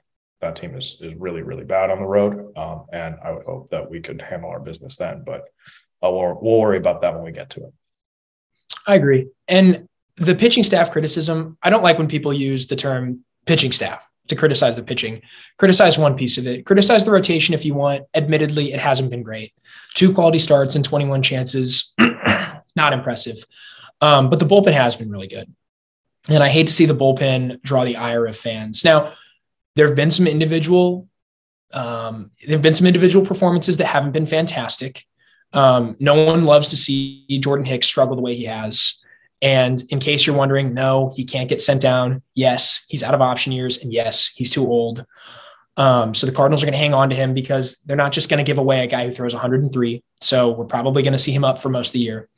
That 0.41 0.57
team 0.57 0.75
is 0.75 1.01
is 1.01 1.15
really 1.15 1.43
really 1.43 1.65
bad 1.65 1.91
on 1.91 2.01
the 2.01 2.07
road, 2.07 2.57
um, 2.57 2.87
and 2.93 3.17
I 3.25 3.33
would 3.33 3.45
hope 3.45 3.71
that 3.71 3.91
we 3.91 4.01
could 4.01 4.21
handle 4.21 4.51
our 4.51 4.61
business 4.61 4.97
then. 4.97 5.23
But 5.25 5.45
we'll 6.11 6.39
we'll 6.41 6.61
worry 6.61 6.79
about 6.79 7.03
that 7.03 7.15
when 7.15 7.23
we 7.23 7.33
get 7.33 7.51
to 7.51 7.65
it. 7.65 7.73
I 8.87 8.95
agree. 8.95 9.29
And 9.49 9.89
the 10.17 10.35
pitching 10.35 10.65
staff 10.65 10.91
criticism, 10.91 11.57
I 11.63 11.71
don't 11.71 11.83
like 11.83 11.99
when 11.99 12.09
people 12.09 12.33
use 12.33 12.67
the 12.67 12.77
term 12.77 13.25
pitching 13.47 13.73
staff 13.73 14.09
to 14.29 14.37
criticize 14.37 14.77
the 14.77 14.83
pitching. 14.83 15.23
Criticize 15.59 15.99
one 15.99 16.17
piece 16.17 16.39
of 16.39 16.47
it. 16.47 16.65
Criticize 16.67 17.05
the 17.05 17.11
rotation 17.11 17.55
if 17.55 17.65
you 17.65 17.75
want. 17.75 18.05
Admittedly, 18.15 18.73
it 18.73 18.81
hasn't 18.81 19.11
been 19.11 19.23
great. 19.23 19.53
Two 19.95 20.13
quality 20.13 20.39
starts 20.39 20.77
and 20.77 20.85
21 20.85 21.23
chances, 21.23 21.95
not 22.77 22.93
impressive. 22.93 23.45
Um, 24.01 24.31
but 24.31 24.39
the 24.39 24.45
bullpen 24.45 24.73
has 24.73 24.97
been 24.97 25.11
really 25.11 25.29
good. 25.29 25.53
And 26.29 26.43
I 26.43 26.49
hate 26.49 26.69
to 26.69 26.73
see 26.73 26.87
the 26.87 26.95
bullpen 26.95 27.63
draw 27.63 27.85
the 27.85 27.97
ire 27.97 28.27
of 28.27 28.37
fans. 28.37 28.85
Now, 28.85 29.13
there 29.75 29.87
have 29.87 29.97
been 29.97 30.11
some 30.11 30.27
individual, 30.27 31.09
um, 31.73 32.31
there 32.47 32.57
have 32.57 32.63
been 32.63 32.75
some 32.75 32.87
individual 32.87 33.25
performances 33.25 33.79
that 33.79 33.87
haven't 33.87 34.13
been 34.13 34.27
fantastic. 34.27 35.05
Um, 35.53 35.97
no 36.01 36.25
one 36.25 36.45
loves 36.45 36.71
to 36.71 36.77
see 36.77 37.27
Jordan 37.29 37.67
Hicks 37.67 37.87
struggle 37.87 38.17
the 38.17 38.23
way 38.23 38.35
he 38.35 38.45
has. 38.45 39.05
And 39.43 39.83
in 39.91 39.99
case 39.99 40.27
you're 40.27 40.37
wondering, 40.37 40.73
no, 40.73 41.13
he 41.17 41.25
can't 41.25 41.49
get 41.49 41.61
sent 41.61 41.83
down. 41.83 42.23
Yes, 42.35 42.85
he's 42.89 43.03
out 43.03 43.15
of 43.15 43.21
option 43.21 43.53
years. 43.53 43.83
And 43.83 43.93
yes, 43.93 44.29
he's 44.29 44.51
too 44.51 44.67
old. 44.67 45.05
Um, 45.77 46.15
so 46.15 46.27
the 46.27 46.33
Cardinals 46.33 46.63
are 46.63 46.67
going 46.67 46.75
to 46.75 46.79
hang 46.79 46.95
on 46.95 47.11
to 47.11 47.17
him 47.17 47.35
because 47.35 47.79
they're 47.81 47.97
not 47.97 48.13
just 48.13 48.29
going 48.29 48.39
to 48.39 48.49
give 48.49 48.59
away 48.59 48.85
a 48.85 48.87
guy 48.87 49.07
who 49.07 49.13
throws 49.13 49.35
103. 49.35 50.03
So 50.21 50.53
we're 50.53 50.65
probably 50.65 51.03
going 51.03 51.13
to 51.13 51.19
see 51.19 51.33
him 51.33 51.45
up 51.45 51.61
for 51.61 51.71
most 51.71 51.89
of 51.89 51.93
the 51.95 52.01
year. 52.01 52.29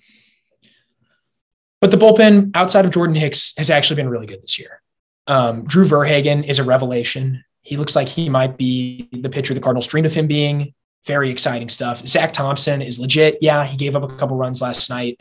But 1.80 1.90
the 1.90 1.98
bullpen 1.98 2.52
outside 2.54 2.86
of 2.86 2.92
Jordan 2.92 3.16
Hicks 3.16 3.52
has 3.58 3.68
actually 3.68 3.96
been 3.96 4.08
really 4.08 4.26
good 4.26 4.42
this 4.42 4.58
year. 4.58 4.80
Um, 5.26 5.64
Drew 5.64 5.84
Verhagen 5.84 6.44
is 6.44 6.58
a 6.58 6.64
revelation. 6.64 7.44
He 7.60 7.76
looks 7.76 7.94
like 7.94 8.08
he 8.08 8.28
might 8.28 8.56
be 8.56 9.08
the 9.12 9.28
pitcher 9.28 9.52
the 9.52 9.60
Cardinals 9.60 9.86
dreamed 9.86 10.06
of 10.06 10.14
him 10.14 10.26
being. 10.26 10.74
Very 11.06 11.30
exciting 11.30 11.68
stuff. 11.68 12.06
Zach 12.06 12.32
Thompson 12.32 12.80
is 12.82 12.98
legit. 12.98 13.38
Yeah, 13.40 13.64
he 13.64 13.76
gave 13.76 13.94
up 13.94 14.02
a 14.02 14.16
couple 14.16 14.36
runs 14.36 14.62
last 14.62 14.88
night, 14.88 15.20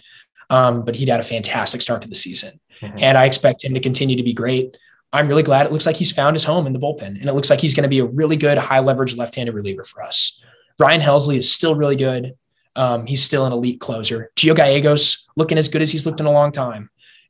um, 0.49 0.85
but 0.85 0.95
he'd 0.95 1.09
had 1.09 1.19
a 1.19 1.23
fantastic 1.23 1.81
start 1.81 2.01
to 2.03 2.07
the 2.07 2.15
season. 2.15 2.59
Mm-hmm. 2.81 2.97
And 2.99 3.17
I 3.17 3.25
expect 3.25 3.63
him 3.63 3.73
to 3.73 3.79
continue 3.79 4.15
to 4.15 4.23
be 4.23 4.33
great. 4.33 4.77
I'm 5.11 5.27
really 5.27 5.43
glad 5.43 5.65
it 5.65 5.71
looks 5.71 5.85
like 5.85 5.95
he's 5.95 6.11
found 6.11 6.35
his 6.35 6.43
home 6.43 6.65
in 6.65 6.73
the 6.73 6.79
bullpen. 6.79 7.19
And 7.19 7.25
it 7.25 7.33
looks 7.33 7.49
like 7.49 7.61
he's 7.61 7.75
going 7.75 7.83
to 7.83 7.89
be 7.89 7.99
a 7.99 8.05
really 8.05 8.35
good 8.35 8.57
high 8.57 8.79
leverage 8.79 9.15
left 9.15 9.35
handed 9.35 9.53
reliever 9.53 9.83
for 9.83 10.01
us. 10.01 10.41
Ryan 10.79 11.01
Helsley 11.01 11.37
is 11.37 11.51
still 11.51 11.75
really 11.75 11.95
good. 11.95 12.35
Um, 12.75 13.05
he's 13.05 13.21
still 13.21 13.45
an 13.45 13.53
elite 13.53 13.79
closer. 13.79 14.31
Gio 14.35 14.55
Gallegos 14.55 15.29
looking 15.35 15.59
as 15.59 15.67
good 15.67 15.83
as 15.83 15.91
he's 15.91 16.05
looked 16.05 16.19
in 16.19 16.25
a 16.25 16.31
long 16.31 16.51
time. 16.51 16.89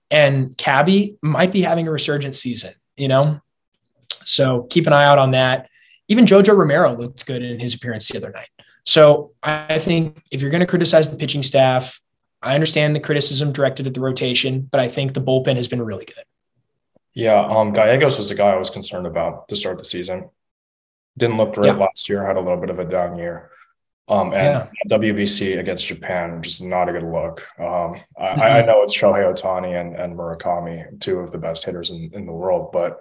And 0.09 0.57
Cabby 0.57 1.17
might 1.21 1.51
be 1.51 1.61
having 1.61 1.87
a 1.87 1.91
resurgent 1.91 2.35
season, 2.35 2.71
you 2.95 3.09
know? 3.09 3.41
So 4.23 4.63
keep 4.69 4.87
an 4.87 4.93
eye 4.93 5.03
out 5.03 5.17
on 5.17 5.31
that. 5.31 5.69
Even 6.07 6.25
Jojo 6.25 6.55
Romero 6.55 6.95
looked 6.95 7.25
good 7.25 7.41
in 7.41 7.59
his 7.59 7.73
appearance 7.73 8.09
the 8.09 8.17
other 8.17 8.31
night. 8.31 8.49
So 8.85 9.31
I 9.41 9.79
think 9.79 10.21
if 10.31 10.41
you're 10.41 10.51
going 10.51 10.61
to 10.61 10.67
criticize 10.67 11.09
the 11.09 11.17
pitching 11.17 11.43
staff, 11.43 12.01
I 12.41 12.55
understand 12.55 12.95
the 12.95 12.99
criticism 12.99 13.53
directed 13.53 13.87
at 13.87 13.93
the 13.93 14.01
rotation, 14.01 14.61
but 14.61 14.81
I 14.81 14.89
think 14.89 15.13
the 15.13 15.21
bullpen 15.21 15.55
has 15.55 15.67
been 15.67 15.81
really 15.81 16.05
good. 16.05 16.25
Yeah, 17.13 17.39
um, 17.39 17.71
Gallegos 17.71 18.17
was 18.17 18.29
the 18.29 18.35
guy 18.35 18.49
I 18.49 18.57
was 18.57 18.69
concerned 18.69 19.07
about 19.07 19.47
to 19.49 19.55
start 19.55 19.77
the 19.77 19.85
season. 19.85 20.29
Didn't 21.17 21.37
look 21.37 21.53
great 21.53 21.67
yeah. 21.67 21.75
last 21.75 22.09
year. 22.09 22.25
Had 22.25 22.37
a 22.37 22.41
little 22.41 22.59
bit 22.59 22.71
of 22.71 22.79
a 22.79 22.85
down 22.85 23.17
year. 23.17 23.51
Um, 24.09 24.33
and 24.33 24.67
yeah. 24.89 24.97
WBC 24.97 25.59
against 25.59 25.87
Japan, 25.87 26.41
just 26.41 26.61
not 26.61 26.89
a 26.89 26.91
good 26.91 27.03
look. 27.03 27.47
Um, 27.57 27.95
I, 28.17 28.25
mm-hmm. 28.25 28.41
I, 28.41 28.61
know 28.61 28.83
it's 28.83 28.99
Shohei 28.99 29.23
Ohtani 29.23 29.79
and, 29.79 29.95
and 29.95 30.17
Murakami, 30.17 30.99
two 30.99 31.19
of 31.19 31.31
the 31.31 31.37
best 31.37 31.63
hitters 31.63 31.91
in, 31.91 32.11
in 32.13 32.25
the 32.25 32.33
world, 32.33 32.71
but 32.73 32.99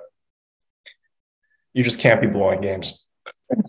you 1.73 1.83
just 1.83 2.01
can't 2.01 2.21
be 2.21 2.27
blowing 2.27 2.61
games 2.61 3.09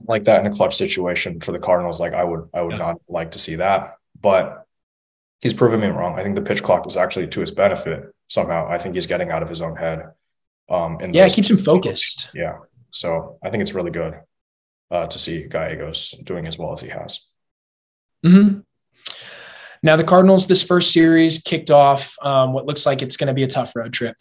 like 0.07 0.25
that 0.25 0.45
in 0.45 0.51
a 0.51 0.55
clutch 0.55 0.75
situation 0.75 1.39
for 1.39 1.51
the 1.51 1.59
Cardinals. 1.59 1.99
Like 1.99 2.13
I 2.13 2.23
would, 2.23 2.49
I 2.53 2.61
would 2.61 2.73
yeah. 2.73 2.77
not 2.77 2.95
like 3.07 3.31
to 3.31 3.39
see 3.39 3.55
that. 3.55 3.97
But 4.19 4.65
he's 5.41 5.53
proven 5.53 5.81
me 5.81 5.87
wrong. 5.87 6.17
I 6.17 6.23
think 6.23 6.35
the 6.35 6.41
pitch 6.41 6.63
clock 6.63 6.87
is 6.87 6.97
actually 6.97 7.27
to 7.27 7.41
his 7.41 7.51
benefit 7.51 8.13
somehow. 8.27 8.67
I 8.67 8.77
think 8.77 8.95
he's 8.95 9.07
getting 9.07 9.29
out 9.29 9.43
of 9.43 9.49
his 9.49 9.61
own 9.61 9.75
head. 9.75 10.11
Um, 10.69 10.99
and 11.01 11.13
yeah, 11.13 11.25
it 11.25 11.33
keeps 11.33 11.49
him 11.49 11.57
focused. 11.57 12.29
Yeah, 12.33 12.59
so 12.91 13.37
I 13.43 13.49
think 13.49 13.61
it's 13.61 13.73
really 13.73 13.91
good 13.91 14.19
uh, 14.89 15.07
to 15.07 15.19
see 15.19 15.47
Gallegos 15.47 16.11
doing 16.23 16.47
as 16.47 16.57
well 16.57 16.73
as 16.73 16.79
he 16.79 16.89
has. 16.89 17.19
Mm-hmm. 18.25 18.59
Now, 19.83 19.97
the 19.97 20.05
Cardinals, 20.05 20.47
this 20.47 20.63
first 20.63 20.93
series 20.93 21.39
kicked 21.39 21.69
off 21.69 22.15
um, 22.21 22.53
what 22.53 22.65
looks 22.65 22.85
like 22.85 23.01
it's 23.01 23.17
going 23.17 23.27
to 23.27 23.33
be 23.33 23.43
a 23.43 23.47
tough 23.47 23.75
road 23.75 23.91
trip. 23.91 24.15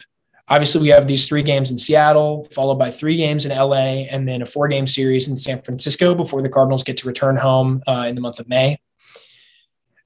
Obviously, 0.49 0.81
we 0.81 0.89
have 0.89 1.07
these 1.07 1.27
three 1.27 1.41
games 1.41 1.71
in 1.71 1.77
Seattle, 1.77 2.45
followed 2.51 2.75
by 2.75 2.91
three 2.91 3.15
games 3.15 3.45
in 3.45 3.57
LA, 3.57 4.05
and 4.11 4.27
then 4.27 4.41
a 4.41 4.45
four 4.45 4.67
game 4.67 4.87
series 4.87 5.29
in 5.29 5.37
San 5.37 5.61
Francisco 5.61 6.13
before 6.13 6.41
the 6.41 6.49
Cardinals 6.49 6.83
get 6.83 6.97
to 6.97 7.07
return 7.07 7.37
home 7.37 7.81
uh, 7.87 8.05
in 8.07 8.15
the 8.15 8.21
month 8.21 8.39
of 8.39 8.49
May. 8.49 8.77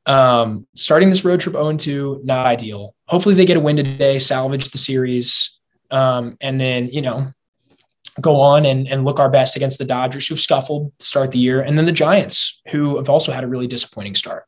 Um, 0.06 0.68
starting 0.76 1.10
this 1.10 1.26
road 1.26 1.42
trip 1.42 1.56
0 1.56 1.76
2, 1.76 2.22
not 2.24 2.46
ideal. 2.46 2.94
Hopefully, 3.08 3.34
they 3.34 3.46
get 3.46 3.58
a 3.58 3.60
win 3.60 3.78
today, 3.78 4.20
salvage 4.20 4.70
the 4.70 4.78
series, 4.78 5.60
um, 5.90 6.38
and 6.40 6.62
then, 6.62 6.90
you 6.90 7.02
know, 7.02 7.34
go 8.22 8.40
on 8.40 8.66
and, 8.66 8.88
and 8.88 9.06
look 9.06 9.20
our 9.20 9.30
best 9.30 9.56
against 9.56 9.80
the 9.80 9.86
Dodgers, 9.86 10.28
who've 10.28 10.40
scuffled 10.40 10.92
to 11.00 11.06
start 11.06 11.32
the 11.32 11.40
year, 11.40 11.62
and 11.62 11.78
then 11.78 11.86
the 11.86 11.92
Giants, 11.92 12.62
who 12.70 12.98
have 12.98 13.10
also 13.10 13.32
had 13.32 13.44
a 13.44 13.48
really 13.48 13.68
disappointing 13.68 14.16
start. 14.16 14.46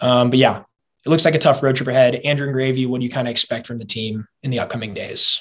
Um, 0.00 0.30
but 0.30 0.38
yeah, 0.38 0.64
it 1.04 1.08
looks 1.08 1.24
like 1.24 1.34
a 1.34 1.38
tough 1.38 1.62
road 1.62 1.76
trip 1.76 1.88
ahead. 1.88 2.16
Andrew 2.16 2.46
and 2.46 2.54
Gravy, 2.54 2.86
what 2.86 3.00
do 3.00 3.04
you 3.04 3.10
kind 3.10 3.26
of 3.26 3.32
expect 3.32 3.66
from 3.66 3.78
the 3.78 3.84
team 3.84 4.26
in 4.42 4.50
the 4.50 4.60
upcoming 4.60 4.94
days? 4.94 5.40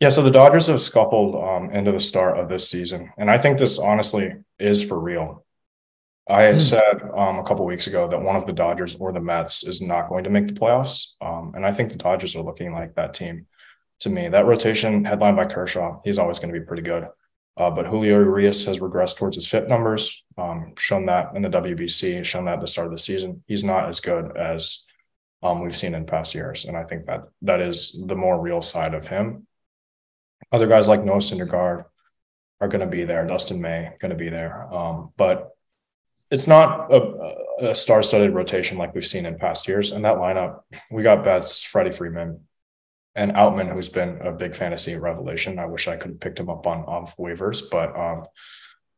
Yeah, 0.00 0.08
so 0.08 0.22
the 0.22 0.30
Dodgers 0.30 0.66
have 0.68 0.80
scuffled 0.80 1.34
um, 1.34 1.70
into 1.72 1.92
the 1.92 2.00
start 2.00 2.38
of 2.38 2.48
this 2.48 2.70
season, 2.70 3.12
and 3.18 3.30
I 3.30 3.36
think 3.36 3.58
this 3.58 3.78
honestly 3.78 4.32
is 4.58 4.82
for 4.82 4.98
real. 4.98 5.44
I 6.26 6.42
had 6.42 6.56
mm. 6.56 6.62
said 6.62 7.02
um, 7.14 7.38
a 7.38 7.44
couple 7.44 7.66
weeks 7.66 7.86
ago 7.86 8.08
that 8.08 8.22
one 8.22 8.36
of 8.36 8.46
the 8.46 8.52
Dodgers 8.52 8.94
or 8.94 9.12
the 9.12 9.20
Mets 9.20 9.62
is 9.64 9.82
not 9.82 10.08
going 10.08 10.24
to 10.24 10.30
make 10.30 10.46
the 10.46 10.54
playoffs, 10.54 11.08
um, 11.20 11.52
and 11.54 11.66
I 11.66 11.72
think 11.72 11.90
the 11.90 11.98
Dodgers 11.98 12.34
are 12.34 12.42
looking 12.42 12.72
like 12.72 12.94
that 12.94 13.12
team 13.12 13.46
to 14.00 14.08
me. 14.08 14.28
That 14.28 14.46
rotation 14.46 15.04
headlined 15.04 15.36
by 15.36 15.44
Kershaw, 15.44 16.00
he's 16.02 16.18
always 16.18 16.38
going 16.38 16.54
to 16.54 16.58
be 16.58 16.64
pretty 16.64 16.82
good. 16.82 17.06
Uh, 17.56 17.70
but 17.70 17.86
Julio 17.86 18.20
Urias 18.20 18.64
has 18.64 18.78
regressed 18.78 19.18
towards 19.18 19.36
his 19.36 19.46
FIP 19.46 19.68
numbers, 19.68 20.24
um, 20.38 20.72
shown 20.78 21.04
that 21.06 21.34
in 21.34 21.42
the 21.42 21.50
WBC, 21.50 22.24
shown 22.24 22.46
that 22.46 22.54
at 22.54 22.60
the 22.60 22.66
start 22.66 22.86
of 22.86 22.92
the 22.92 22.98
season. 22.98 23.42
He's 23.46 23.64
not 23.64 23.88
as 23.88 24.00
good 24.00 24.34
as 24.34 24.86
um, 25.42 25.60
we've 25.60 25.76
seen 25.76 25.94
in 25.94 26.06
past 26.06 26.34
years. 26.34 26.64
And 26.64 26.76
I 26.76 26.84
think 26.84 27.06
that 27.06 27.24
that 27.42 27.60
is 27.60 28.00
the 28.06 28.16
more 28.16 28.40
real 28.40 28.62
side 28.62 28.94
of 28.94 29.06
him. 29.06 29.46
Other 30.52 30.66
guys 30.66 30.88
like 30.88 31.04
Noah 31.04 31.18
Syndergaard 31.18 31.84
are 32.60 32.68
going 32.68 32.80
to 32.80 32.86
be 32.86 33.04
there. 33.04 33.26
Dustin 33.26 33.60
May 33.60 33.92
going 34.00 34.10
to 34.10 34.16
be 34.16 34.28
there. 34.28 34.72
Um, 34.72 35.12
but 35.16 35.50
it's 36.30 36.46
not 36.46 36.92
a, 36.92 37.70
a 37.70 37.74
star-studded 37.74 38.34
rotation 38.34 38.78
like 38.78 38.94
we've 38.94 39.06
seen 39.06 39.26
in 39.26 39.38
past 39.38 39.66
years. 39.66 39.92
And 39.92 40.04
that 40.04 40.16
lineup, 40.16 40.60
we 40.90 41.02
got 41.02 41.24
Betts, 41.24 41.62
Freddie 41.62 41.92
Freeman, 41.92 42.40
and 43.14 43.32
Outman, 43.32 43.72
who's 43.72 43.88
been 43.88 44.20
a 44.20 44.30
big 44.30 44.54
fantasy 44.54 44.94
revelation. 44.94 45.58
I 45.58 45.66
wish 45.66 45.88
I 45.88 45.96
could 45.96 46.12
have 46.12 46.20
picked 46.20 46.38
him 46.38 46.48
up 46.48 46.66
on 46.66 46.84
off 46.84 47.16
waivers, 47.16 47.68
but 47.68 47.96
um, 47.98 48.26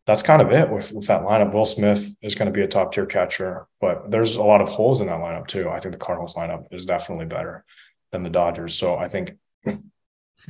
that's 0.07 0.23
kind 0.23 0.43
of 0.43 0.51
it 0.51 0.71
with, 0.71 0.93
with 0.93 1.07
that 1.07 1.23
lineup. 1.23 1.55
Will 1.55 1.65
Smith 1.65 2.17
is 2.21 2.35
going 2.35 2.47
to 2.47 2.53
be 2.53 2.63
a 2.63 2.69
top 2.69 2.93
tier 2.93 3.07
catcher, 3.07 3.67
but 3.81 4.11
there's 4.11 4.37
a 4.37 4.43
lot 4.43 4.61
of 4.61 4.69
holes 4.69 5.01
in 5.01 5.07
that 5.07 5.21
lineup 5.21 5.47
too. 5.47 5.69
I 5.69 5.79
think 5.79 5.93
the 5.93 5.99
Cardinals 5.99 6.35
lineup 6.35 6.67
is 6.73 6.85
definitely 6.85 7.27
better 7.27 7.65
than 8.11 8.23
the 8.23 8.31
Dodgers. 8.31 8.75
So 8.75 8.97
I 8.97 9.09
think 9.09 9.37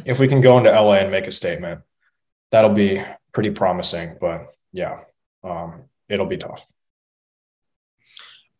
if 0.04 0.18
we 0.18 0.28
can 0.28 0.40
go 0.40 0.56
into 0.56 0.70
LA 0.70 0.94
and 0.94 1.10
make 1.10 1.26
a 1.26 1.32
statement, 1.32 1.82
that'll 2.50 2.72
be 2.72 3.04
pretty 3.32 3.50
promising. 3.50 4.16
But 4.20 4.46
yeah, 4.72 5.00
um, 5.44 5.84
it'll 6.08 6.26
be 6.26 6.38
tough. 6.38 6.66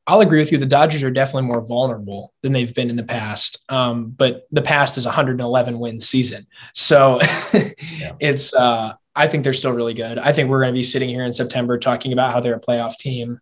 I'll 0.07 0.20
agree 0.20 0.40
with 0.40 0.52
you. 0.52 0.59
The 0.59 0.66
Dodgers 0.66 1.05
are 1.05 1.11
definitely 1.11 1.46
more 1.46 1.64
vulnerable 1.64 2.35
than 2.42 2.52
they've 2.52 2.74
been 2.74 2.90
in 2.90 2.96
the 2.96 3.05
past. 3.05 3.64
Um, 3.68 4.11
but 4.11 4.46
the 4.50 4.61
past 4.61 4.98
is 4.98 5.07
111 5.07 5.78
win 5.78 6.00
season, 6.00 6.46
so 6.74 7.20
yeah. 7.55 8.12
it's. 8.20 8.52
Uh, 8.52 8.94
I 9.14 9.29
think 9.29 9.44
they're 9.44 9.53
still 9.53 9.72
really 9.72 9.94
good. 9.94 10.18
I 10.18 10.33
think 10.33 10.48
we're 10.48 10.61
going 10.61 10.72
to 10.72 10.79
be 10.79 10.83
sitting 10.83 11.09
here 11.09 11.25
in 11.25 11.33
September 11.33 11.79
talking 11.79 12.12
about 12.12 12.33
how 12.33 12.40
they're 12.40 12.55
a 12.55 12.61
playoff 12.61 12.96
team. 12.96 13.40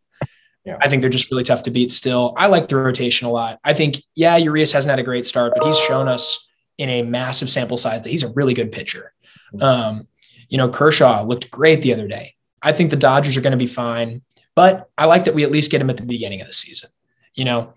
Yeah. 0.64 0.76
I 0.80 0.88
think 0.88 1.00
they're 1.00 1.10
just 1.10 1.30
really 1.30 1.44
tough 1.44 1.62
to 1.64 1.70
beat. 1.70 1.90
Still, 1.90 2.34
I 2.36 2.46
like 2.46 2.68
the 2.68 2.76
rotation 2.76 3.26
a 3.26 3.30
lot. 3.30 3.58
I 3.64 3.72
think, 3.72 4.02
yeah, 4.14 4.36
Urias 4.36 4.72
hasn't 4.72 4.90
had 4.90 4.98
a 4.98 5.04
great 5.04 5.26
start, 5.26 5.52
but 5.56 5.66
he's 5.66 5.78
shown 5.78 6.06
us 6.08 6.48
in 6.76 6.88
a 6.88 7.02
massive 7.02 7.48
sample 7.48 7.76
size 7.76 8.02
that 8.02 8.10
he's 8.10 8.22
a 8.22 8.32
really 8.32 8.54
good 8.54 8.72
pitcher. 8.72 9.12
Mm-hmm. 9.54 9.62
Um, 9.62 10.08
you 10.48 10.58
know, 10.58 10.68
Kershaw 10.68 11.24
looked 11.24 11.50
great 11.50 11.80
the 11.80 11.94
other 11.94 12.08
day. 12.08 12.34
I 12.60 12.72
think 12.72 12.90
the 12.90 12.96
Dodgers 12.96 13.36
are 13.36 13.40
going 13.40 13.52
to 13.52 13.56
be 13.56 13.66
fine. 13.66 14.22
But 14.56 14.90
I 14.98 15.06
like 15.06 15.24
that 15.24 15.34
we 15.34 15.44
at 15.44 15.52
least 15.52 15.70
get 15.70 15.80
him 15.80 15.90
at 15.90 15.96
the 15.96 16.02
beginning 16.02 16.40
of 16.40 16.46
the 16.46 16.52
season. 16.52 16.90
You 17.34 17.44
know, 17.44 17.72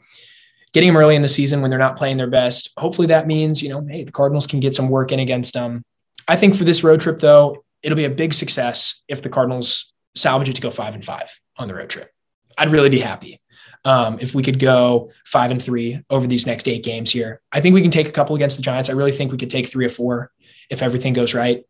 getting 0.73 0.89
him 0.89 0.97
early 0.97 1.15
in 1.15 1.21
the 1.21 1.29
season 1.29 1.62
when 1.62 1.69
they're 1.69 1.79
not 1.79 1.95
playing 1.95 2.17
their 2.17 2.29
best. 2.29 2.71
Hopefully 2.77 3.08
that 3.08 3.27
means, 3.27 3.62
you 3.62 3.69
know, 3.69 3.86
hey, 3.88 4.03
the 4.03 4.12
Cardinals 4.12 4.47
can 4.47 4.60
get 4.60 4.75
some 4.75 4.89
work 4.89 5.12
in 5.12 5.19
against 5.19 5.53
them. 5.53 5.86
I 6.27 6.36
think 6.36 6.56
for 6.56 6.63
this 6.63 6.84
road 6.84 6.99
trip, 6.99 7.19
though, 7.19 7.62
it'll 7.83 7.97
be 7.97 8.05
a 8.05 8.09
big 8.09 8.33
success 8.33 9.03
if 9.07 9.21
the 9.21 9.29
Cardinals 9.29 9.93
salvage 10.15 10.49
it 10.49 10.55
to 10.55 10.61
go 10.61 10.71
five 10.71 10.95
and 10.95 11.03
five 11.03 11.39
on 11.57 11.67
the 11.67 11.75
road 11.75 11.89
trip. 11.89 12.09
I'd 12.57 12.71
really 12.71 12.89
be 12.89 12.99
happy 12.99 13.41
um, 13.85 14.17
if 14.21 14.33
we 14.33 14.43
could 14.43 14.59
go 14.59 15.11
five 15.25 15.51
and 15.51 15.61
three 15.61 16.03
over 16.09 16.25
these 16.25 16.47
next 16.47 16.67
eight 16.67 16.83
games 16.83 17.11
here. 17.11 17.41
I 17.51 17.61
think 17.61 17.73
we 17.73 17.81
can 17.81 17.91
take 17.91 18.07
a 18.07 18.11
couple 18.11 18.35
against 18.35 18.57
the 18.57 18.63
Giants. 18.63 18.89
I 18.89 18.93
really 18.93 19.11
think 19.11 19.31
we 19.31 19.37
could 19.37 19.49
take 19.49 19.67
three 19.67 19.85
or 19.85 19.89
four 19.89 20.31
if 20.69 20.81
everything 20.81 21.13
goes 21.13 21.33
right, 21.33 21.65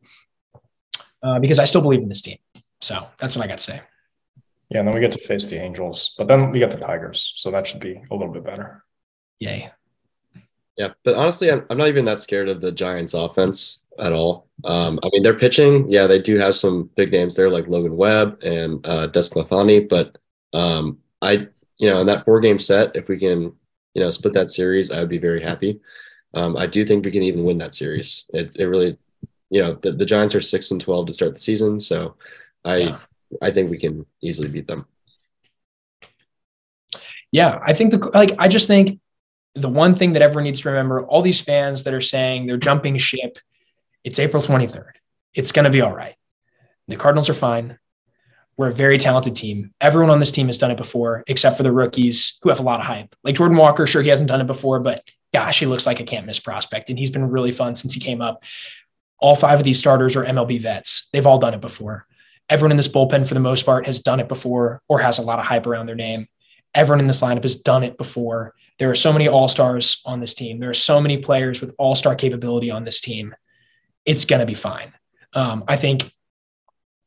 uh, 1.21 1.39
because 1.39 1.59
I 1.59 1.65
still 1.65 1.81
believe 1.81 2.01
in 2.01 2.09
this 2.09 2.21
team. 2.21 2.37
So 2.81 3.07
that's 3.17 3.35
what 3.35 3.43
I 3.43 3.47
got 3.47 3.57
to 3.57 3.63
say. 3.63 3.81
Yeah, 4.69 4.79
and 4.79 4.87
then 4.87 4.95
we 4.95 5.01
get 5.01 5.11
to 5.13 5.19
face 5.19 5.45
the 5.45 5.61
Angels, 5.61 6.15
but 6.17 6.27
then 6.27 6.51
we 6.51 6.59
get 6.59 6.71
the 6.71 6.77
Tigers, 6.77 7.33
so 7.37 7.51
that 7.51 7.67
should 7.67 7.79
be 7.79 8.01
a 8.11 8.15
little 8.15 8.33
bit 8.33 8.43
better. 8.43 8.83
Yay. 9.39 9.71
Yeah, 10.77 10.89
but 11.03 11.15
honestly, 11.15 11.51
I'm, 11.51 11.65
I'm 11.69 11.77
not 11.77 11.89
even 11.89 12.05
that 12.05 12.21
scared 12.21 12.49
of 12.49 12.59
the 12.59 12.71
Giants' 12.71 13.13
offense 13.13 13.82
at 13.99 14.13
all. 14.13 14.47
Um, 14.65 14.99
I 15.03 15.09
mean, 15.11 15.23
they're 15.23 15.37
pitching. 15.37 15.89
Yeah, 15.89 16.07
they 16.07 16.21
do 16.21 16.37
have 16.37 16.55
some 16.55 16.89
big 16.95 17.11
names 17.11 17.35
there, 17.35 17.49
like 17.49 17.67
Logan 17.67 17.97
Webb 17.97 18.41
and 18.43 18.85
uh, 18.85 19.07
DeSclafani. 19.09 19.89
But 19.89 20.17
um, 20.53 20.99
I, 21.21 21.47
you 21.77 21.89
know, 21.89 21.99
in 22.01 22.07
that 22.07 22.25
four-game 22.25 22.59
set, 22.59 22.95
if 22.95 23.07
we 23.07 23.17
can, 23.17 23.53
you 23.93 24.01
know, 24.01 24.11
split 24.11 24.33
that 24.33 24.49
series, 24.49 24.91
I 24.91 24.99
would 24.99 25.09
be 25.09 25.17
very 25.17 25.41
happy. 25.41 25.79
Um, 26.33 26.57
I 26.57 26.65
do 26.65 26.85
think 26.85 27.05
we 27.05 27.11
can 27.11 27.23
even 27.23 27.43
win 27.43 27.59
that 27.59 27.75
series. 27.75 28.25
It, 28.29 28.55
it 28.55 28.65
really, 28.65 28.97
you 29.49 29.61
know, 29.61 29.77
the, 29.81 29.91
the 29.91 30.05
Giants 30.05 30.33
are 30.33 30.41
six 30.41 30.71
and 30.71 30.81
twelve 30.81 31.07
to 31.07 31.13
start 31.13 31.33
the 31.33 31.39
season, 31.39 31.79
so 31.79 32.15
I 32.65 32.77
yeah. 32.77 32.97
I 33.41 33.51
think 33.51 33.69
we 33.69 33.77
can 33.77 34.05
easily 34.21 34.47
beat 34.47 34.67
them. 34.67 34.85
Yeah, 37.31 37.59
I 37.63 37.73
think 37.73 37.91
the 37.91 38.09
like 38.13 38.31
I 38.39 38.47
just 38.47 38.67
think 38.67 38.99
the 39.55 39.69
one 39.69 39.93
thing 39.93 40.13
that 40.13 40.21
everyone 40.21 40.45
needs 40.45 40.61
to 40.61 40.69
remember, 40.69 41.05
all 41.05 41.21
these 41.21 41.41
fans 41.41 41.83
that 41.83 41.93
are 41.93 42.01
saying 42.01 42.47
they're 42.47 42.57
jumping 42.57 42.97
ship, 42.97 43.37
it's 44.03 44.19
April 44.19 44.41
23rd. 44.41 44.91
It's 45.33 45.51
going 45.51 45.65
to 45.65 45.71
be 45.71 45.81
all 45.81 45.93
right. 45.93 46.15
The 46.87 46.95
Cardinals 46.95 47.29
are 47.29 47.33
fine. 47.33 47.79
We're 48.57 48.69
a 48.69 48.73
very 48.73 48.97
talented 48.97 49.35
team. 49.35 49.73
Everyone 49.81 50.11
on 50.11 50.19
this 50.19 50.31
team 50.31 50.47
has 50.47 50.57
done 50.57 50.69
it 50.69 50.77
before, 50.77 51.23
except 51.25 51.57
for 51.57 51.63
the 51.63 51.71
rookies 51.71 52.37
who 52.43 52.49
have 52.49 52.59
a 52.59 52.63
lot 52.63 52.79
of 52.79 52.85
hype. 52.85 53.15
Like 53.23 53.35
Jordan 53.35 53.57
Walker, 53.57 53.87
sure, 53.87 54.03
he 54.03 54.09
hasn't 54.09 54.29
done 54.29 54.41
it 54.41 54.47
before, 54.47 54.79
but 54.79 55.01
gosh, 55.33 55.59
he 55.59 55.65
looks 55.65 55.87
like 55.87 55.99
a 55.99 56.03
can't 56.03 56.27
miss 56.27 56.39
prospect. 56.39 56.89
And 56.89 56.99
he's 56.99 57.09
been 57.09 57.29
really 57.29 57.51
fun 57.51 57.75
since 57.75 57.93
he 57.93 57.99
came 57.99 58.21
up. 58.21 58.43
All 59.17 59.35
five 59.35 59.59
of 59.59 59.63
these 59.63 59.79
starters 59.79 60.15
are 60.15 60.25
MLB 60.25 60.61
vets. 60.61 61.09
They've 61.11 61.25
all 61.25 61.39
done 61.39 61.53
it 61.53 61.61
before. 61.61 62.05
Everyone 62.49 62.71
in 62.71 62.77
this 62.77 62.89
bullpen, 62.89 63.27
for 63.27 63.33
the 63.33 63.39
most 63.39 63.65
part, 63.65 63.85
has 63.85 64.01
done 64.01 64.19
it 64.19 64.27
before 64.27 64.81
or 64.87 64.99
has 64.99 65.17
a 65.17 65.23
lot 65.23 65.39
of 65.39 65.45
hype 65.45 65.65
around 65.65 65.87
their 65.87 65.95
name. 65.95 66.27
Everyone 66.75 66.99
in 66.99 67.07
this 67.07 67.21
lineup 67.21 67.43
has 67.43 67.55
done 67.55 67.83
it 67.83 67.97
before. 67.97 68.53
There 68.77 68.91
are 68.91 68.95
so 68.95 69.13
many 69.13 69.27
all 69.27 69.47
stars 69.47 70.01
on 70.05 70.19
this 70.19 70.33
team. 70.33 70.59
There 70.59 70.69
are 70.69 70.75
so 70.75 70.99
many 70.99 71.17
players 71.19 71.61
with 71.61 71.73
all 71.77 71.95
star 71.95 72.15
capability 72.15 72.69
on 72.69 72.83
this 72.83 72.99
team. 72.99 73.33
It's 74.05 74.25
going 74.25 74.39
to 74.39 74.45
be 74.45 74.53
fine. 74.53 74.93
Um, 75.33 75.63
I 75.67 75.75
think 75.75 76.11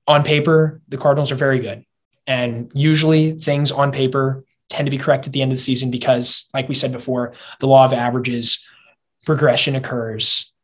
on 0.07 0.23
paper, 0.23 0.81
the 0.89 0.97
Cardinals 0.97 1.33
are 1.33 1.37
very 1.37 1.59
good. 1.59 1.85
And 2.27 2.71
usually 2.75 3.33
things 3.33 3.71
on 3.71 3.93
paper 3.93 4.45
tend 4.69 4.87
to 4.87 4.91
be 4.91 4.99
correct 4.99 5.27
at 5.27 5.33
the 5.33 5.43
end 5.43 5.53
of 5.53 5.59
the 5.59 5.63
season 5.63 5.91
because, 5.91 6.49
like 6.53 6.69
we 6.69 6.75
said 6.75 6.93
before, 6.93 7.33
the 7.61 7.67
law 7.67 7.85
of 7.85 7.93
averages, 7.93 8.67
progression 9.25 9.77
occurs. 9.77 10.55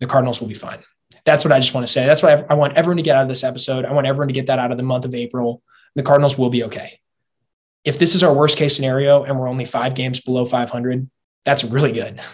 The 0.00 0.06
Cardinals 0.06 0.40
will 0.40 0.48
be 0.48 0.54
fine. 0.54 0.80
That's 1.24 1.44
what 1.44 1.52
I 1.52 1.58
just 1.58 1.74
want 1.74 1.86
to 1.86 1.92
say. 1.92 2.06
That's 2.06 2.22
what 2.22 2.38
I, 2.38 2.52
I 2.52 2.54
want 2.54 2.74
everyone 2.74 2.98
to 2.98 3.02
get 3.02 3.16
out 3.16 3.22
of 3.22 3.28
this 3.28 3.44
episode. 3.44 3.84
I 3.84 3.92
want 3.92 4.06
everyone 4.06 4.28
to 4.28 4.34
get 4.34 4.46
that 4.46 4.58
out 4.58 4.70
of 4.70 4.76
the 4.76 4.82
month 4.82 5.04
of 5.04 5.14
April. 5.14 5.62
The 5.94 6.02
Cardinals 6.02 6.36
will 6.36 6.50
be 6.50 6.64
okay. 6.64 7.00
If 7.84 7.98
this 7.98 8.14
is 8.14 8.22
our 8.22 8.34
worst 8.34 8.58
case 8.58 8.76
scenario 8.76 9.24
and 9.24 9.38
we're 9.38 9.48
only 9.48 9.64
five 9.64 9.94
games 9.94 10.20
below 10.20 10.44
500, 10.44 11.08
that's 11.44 11.64
really 11.64 11.92
good. 11.92 12.20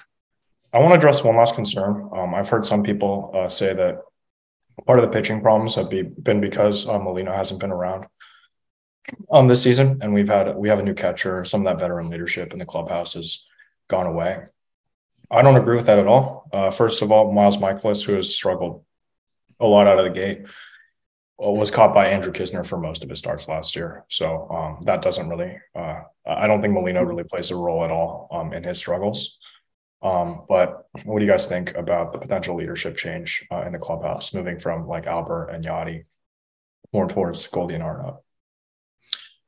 I 0.73 0.79
want 0.79 0.93
to 0.93 0.99
address 0.99 1.23
one 1.23 1.37
last 1.37 1.55
concern. 1.55 2.09
Um, 2.17 2.35
I've 2.35 2.49
heard 2.49 2.65
some 2.65 2.83
people 2.83 3.31
uh, 3.35 3.49
say 3.49 3.75
that 3.75 4.03
part 4.87 4.99
of 4.99 5.05
the 5.05 5.11
pitching 5.11 5.43
problems 5.43 5.75
have 5.75 5.91
be, 5.91 6.03
been 6.03 6.41
because 6.41 6.89
uh, 6.89 6.99
Molina 6.99 7.37
hasn't 7.37 7.61
been 7.61 7.73
around 7.73 8.07
um 9.31 9.49
this 9.49 9.63
season, 9.63 9.99
and 10.01 10.15
we've 10.15 10.29
had 10.29 10.55
we 10.57 10.69
have 10.69 10.79
a 10.79 10.83
new 10.83 10.95
catcher. 10.95 11.45
Some 11.45 11.67
of 11.67 11.73
that 11.73 11.81
veteran 11.81 12.09
leadership 12.09 12.53
in 12.53 12.59
the 12.59 12.65
clubhouse 12.65 13.15
has 13.15 13.45
gone 13.89 14.07
away. 14.07 14.45
I 15.31 15.43
don't 15.43 15.57
agree 15.57 15.77
with 15.77 15.87
that 15.87 15.99
at 15.99 16.07
all. 16.07 16.49
Uh, 16.53 16.71
first 16.71 17.03
of 17.03 17.11
all, 17.11 17.33
Miles 17.33 17.57
Mikolas, 17.57 18.05
who 18.05 18.15
has 18.15 18.35
struggled 18.35 18.85
a 19.59 19.67
lot 19.67 19.87
out 19.87 19.99
of 19.99 20.05
the 20.05 20.11
gate, 20.11 20.47
uh, 21.43 21.51
was 21.51 21.71
caught 21.71 21.95
by 21.95 22.07
Andrew 22.07 22.33
Knizner 22.33 22.65
for 22.65 22.79
most 22.79 23.03
of 23.03 23.11
his 23.11 23.19
starts 23.19 23.49
last 23.49 23.75
year. 23.75 24.05
So 24.09 24.49
um, 24.51 24.79
that 24.83 25.03
doesn't 25.03 25.29
really. 25.29 25.59
Uh, 25.75 26.03
I 26.25 26.47
don't 26.47 26.61
think 26.61 26.75
Molina 26.75 27.05
really 27.05 27.25
plays 27.25 27.51
a 27.51 27.57
role 27.57 27.85
at 27.85 27.91
all 27.91 28.29
um, 28.31 28.53
in 28.53 28.63
his 28.63 28.79
struggles. 28.79 29.39
Um, 30.03 30.43
but 30.49 30.88
what 31.05 31.21
do 31.21 31.25
you 31.25 31.31
guys 31.31 31.47
think 31.47 31.75
about 31.77 32.12
the 32.12 32.19
potential 32.19 32.57
leadership 32.57 32.97
change 32.97 33.47
uh, 33.53 33.62
in 33.62 33.73
the 33.73 33.79
clubhouse, 33.79 34.35
moving 34.35 34.59
from 34.59 34.88
like 34.88 35.07
Albert 35.07 35.49
and 35.49 35.65
Yadi 35.65 36.05
more 36.93 37.09
towards 37.09 37.47
Goldie 37.47 37.75
and 37.75 37.85
Arenado? 37.85 38.19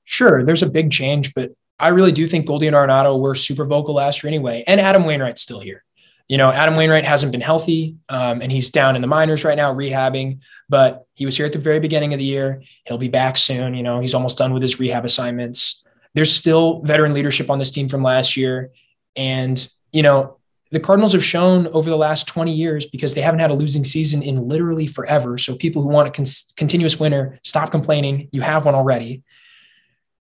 Sure, 0.05 0.45
there's 0.45 0.63
a 0.63 0.71
big 0.71 0.91
change, 0.91 1.35
but 1.35 1.53
I 1.79 1.89
really 1.89 2.13
do 2.13 2.27
think 2.27 2.47
Goldie 2.47 2.69
and 2.69 2.77
Arenado 2.77 3.19
were 3.19 3.35
super 3.35 3.65
vocal 3.65 3.95
last 3.95 4.23
year 4.23 4.29
anyway, 4.29 4.63
and 4.67 4.81
Adam 4.81 5.05
Wainwright's 5.05 5.43
still 5.43 5.61
here. 5.61 5.83
You 6.29 6.39
know, 6.39 6.51
Adam 6.51 6.77
Wainwright 6.77 7.05
hasn't 7.05 7.33
been 7.33 7.41
healthy, 7.41 7.97
um, 8.09 8.41
and 8.41 8.51
he's 8.51 8.71
down 8.71 8.97
in 8.97 9.03
the 9.03 9.09
minors 9.09 9.45
right 9.45 9.57
now 9.57 9.75
rehabbing. 9.75 10.39
But 10.69 11.05
he 11.15 11.27
was 11.27 11.37
here 11.37 11.47
at 11.47 11.53
the 11.53 11.59
very 11.59 11.81
beginning 11.81 12.15
of 12.15 12.19
the 12.19 12.25
year. 12.25 12.63
He'll 12.87 12.97
be 12.97 13.09
back 13.09 13.37
soon. 13.37 13.75
You 13.75 13.83
know, 13.83 14.01
he's 14.01 14.15
almost 14.15 14.39
done 14.39 14.55
with 14.55 14.63
his 14.63 14.81
rehab 14.81 15.05
assignments. 15.05 15.85
There's 16.15 16.33
still 16.33 16.81
veteran 16.83 17.13
leadership 17.13 17.51
on 17.51 17.59
this 17.59 17.71
team 17.71 17.89
from 17.89 18.03
last 18.03 18.37
year, 18.37 18.71
and 19.17 19.69
you 19.93 20.03
know, 20.03 20.39
the 20.75 20.81
Cardinals 20.81 21.13
have 21.13 21.25
shown 21.25 21.69
over 21.69 21.89
the 21.89 21.97
last 21.97 22.27
20 22.27 22.53
years 22.53 22.85
because 22.85 23.15
they 23.15 23.21
haven't 23.21 23.39
had 23.39 23.53
a 23.53 23.55
losing 23.55 23.85
season 23.85 24.25
in 24.25 24.49
literally 24.49 24.89
forever. 24.89 25.39
So 25.39 25.55
people 25.55 25.83
who 25.83 25.89
want 25.89 26.09
a 26.09 26.11
con- 26.11 26.25
continuous 26.57 26.99
winner, 26.99 27.39
stop 27.45 27.71
complaining. 27.71 28.29
You 28.33 28.41
have 28.41 28.65
one 28.65 28.75
already. 28.75 29.23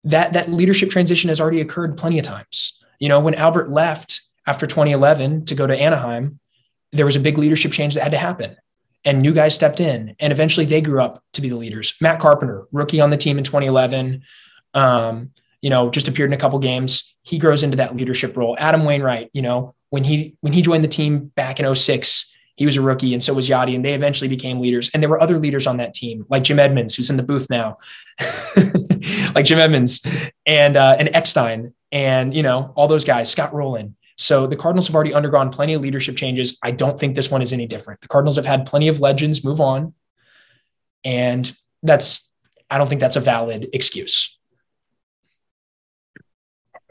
That 0.02 0.32
that 0.32 0.50
leadership 0.50 0.90
transition 0.90 1.28
has 1.28 1.40
already 1.40 1.60
occurred 1.60 1.96
plenty 1.96 2.18
of 2.18 2.24
times. 2.24 2.82
You 2.98 3.08
know, 3.08 3.20
when 3.20 3.34
Albert 3.34 3.70
left 3.70 4.22
after 4.44 4.66
2011 4.66 5.44
to 5.44 5.54
go 5.54 5.68
to 5.68 5.80
Anaheim, 5.80 6.40
there 6.90 7.06
was 7.06 7.14
a 7.14 7.20
big 7.20 7.38
leadership 7.38 7.70
change 7.70 7.94
that 7.94 8.02
had 8.02 8.10
to 8.10 8.18
happen. 8.18 8.56
And 9.04 9.22
new 9.22 9.32
guys 9.32 9.54
stepped 9.54 9.78
in, 9.78 10.16
and 10.18 10.32
eventually 10.32 10.66
they 10.66 10.80
grew 10.80 11.00
up 11.00 11.22
to 11.34 11.40
be 11.40 11.48
the 11.48 11.56
leaders. 11.56 11.94
Matt 12.00 12.18
Carpenter, 12.18 12.66
rookie 12.72 13.00
on 13.00 13.10
the 13.10 13.16
team 13.16 13.38
in 13.38 13.44
2011, 13.44 14.24
um, 14.74 15.30
you 15.62 15.70
know, 15.70 15.90
just 15.90 16.08
appeared 16.08 16.30
in 16.30 16.34
a 16.34 16.40
couple 16.40 16.58
games. 16.58 17.14
He 17.22 17.38
grows 17.38 17.62
into 17.62 17.76
that 17.76 17.96
leadership 17.96 18.36
role. 18.36 18.56
Adam 18.58 18.84
Wainwright, 18.84 19.30
you 19.32 19.42
know, 19.42 19.74
when 19.90 20.04
he 20.04 20.36
when 20.40 20.52
he 20.52 20.62
joined 20.62 20.84
the 20.84 20.88
team 20.88 21.26
back 21.34 21.60
in 21.60 21.74
06, 21.74 22.32
he 22.56 22.66
was 22.66 22.76
a 22.76 22.82
rookie, 22.82 23.14
and 23.14 23.22
so 23.22 23.32
was 23.32 23.48
Yadi, 23.48 23.74
and 23.74 23.84
they 23.84 23.94
eventually 23.94 24.28
became 24.28 24.60
leaders. 24.60 24.90
And 24.92 25.02
there 25.02 25.08
were 25.08 25.20
other 25.20 25.38
leaders 25.38 25.66
on 25.66 25.78
that 25.78 25.94
team, 25.94 26.26
like 26.28 26.44
Jim 26.44 26.58
Edmonds, 26.58 26.94
who's 26.94 27.08
in 27.08 27.16
the 27.16 27.22
booth 27.22 27.48
now, 27.48 27.78
like 29.34 29.46
Jim 29.46 29.58
Edmonds 29.58 30.06
and 30.46 30.76
uh, 30.76 30.96
and 30.98 31.08
Eckstein, 31.14 31.72
and 31.90 32.34
you 32.34 32.42
know 32.42 32.72
all 32.76 32.86
those 32.86 33.04
guys, 33.04 33.30
Scott 33.30 33.54
Rolen. 33.54 33.96
So 34.16 34.46
the 34.46 34.56
Cardinals 34.56 34.86
have 34.88 34.94
already 34.94 35.14
undergone 35.14 35.50
plenty 35.50 35.72
of 35.72 35.80
leadership 35.80 36.16
changes. 36.16 36.58
I 36.62 36.72
don't 36.72 37.00
think 37.00 37.14
this 37.14 37.30
one 37.30 37.40
is 37.40 37.54
any 37.54 37.66
different. 37.66 38.02
The 38.02 38.08
Cardinals 38.08 38.36
have 38.36 38.44
had 38.44 38.66
plenty 38.66 38.88
of 38.88 39.00
legends 39.00 39.42
move 39.42 39.62
on, 39.62 39.94
and 41.02 41.50
that's 41.82 42.28
I 42.70 42.78
don't 42.78 42.88
think 42.88 43.00
that's 43.00 43.16
a 43.16 43.20
valid 43.20 43.70
excuse. 43.72 44.38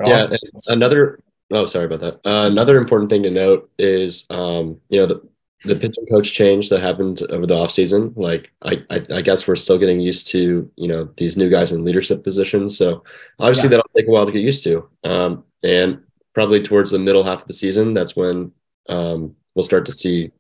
Yeah, 0.06 0.28
another 0.68 1.20
Oh, 1.52 1.66
sorry 1.66 1.86
about 1.86 2.02
that. 2.02 2.16
Uh, 2.30 2.46
another 2.46 2.78
important 2.78 3.10
thing 3.10 3.24
to 3.24 3.32
note 3.32 3.72
is, 3.80 4.28
um, 4.30 4.80
you 4.90 5.00
know, 5.00 5.08
the, 5.08 5.22
the 5.66 5.76
pitching 5.76 6.06
coach 6.06 6.32
change 6.32 6.70
that 6.70 6.82
happened 6.82 7.22
over 7.30 7.48
the 7.48 7.56
offseason. 7.56 8.16
Like, 8.16 8.52
I, 8.62 8.84
I, 8.90 9.06
I, 9.16 9.22
guess 9.22 9.48
we're 9.48 9.56
still 9.56 9.80
getting 9.80 10.00
used 10.00 10.28
to, 10.28 10.72
you 10.76 10.88
know, 10.88 11.10
these 11.18 11.38
new 11.38 11.50
guys 11.50 11.72
in 11.72 11.84
leadership 11.84 12.24
positions. 12.24 12.78
So 12.78 13.04
obviously 13.40 13.64
yeah. 13.64 13.70
that'll 13.78 13.92
take 13.98 14.08
a 14.08 14.12
while 14.12 14.26
to 14.26 14.32
get 14.32 14.44
used 14.44 14.64
to. 14.66 14.88
Um, 15.04 15.44
and 15.64 16.04
probably 16.34 16.62
towards 16.62 16.92
the 16.92 17.00
middle 17.00 17.24
half 17.24 17.42
of 17.42 17.48
the 17.48 17.54
season, 17.54 17.94
that's 17.94 18.16
when 18.16 18.52
um, 18.88 19.36
we'll 19.56 19.64
start 19.64 19.88
to 19.88 19.92
see 19.92 20.32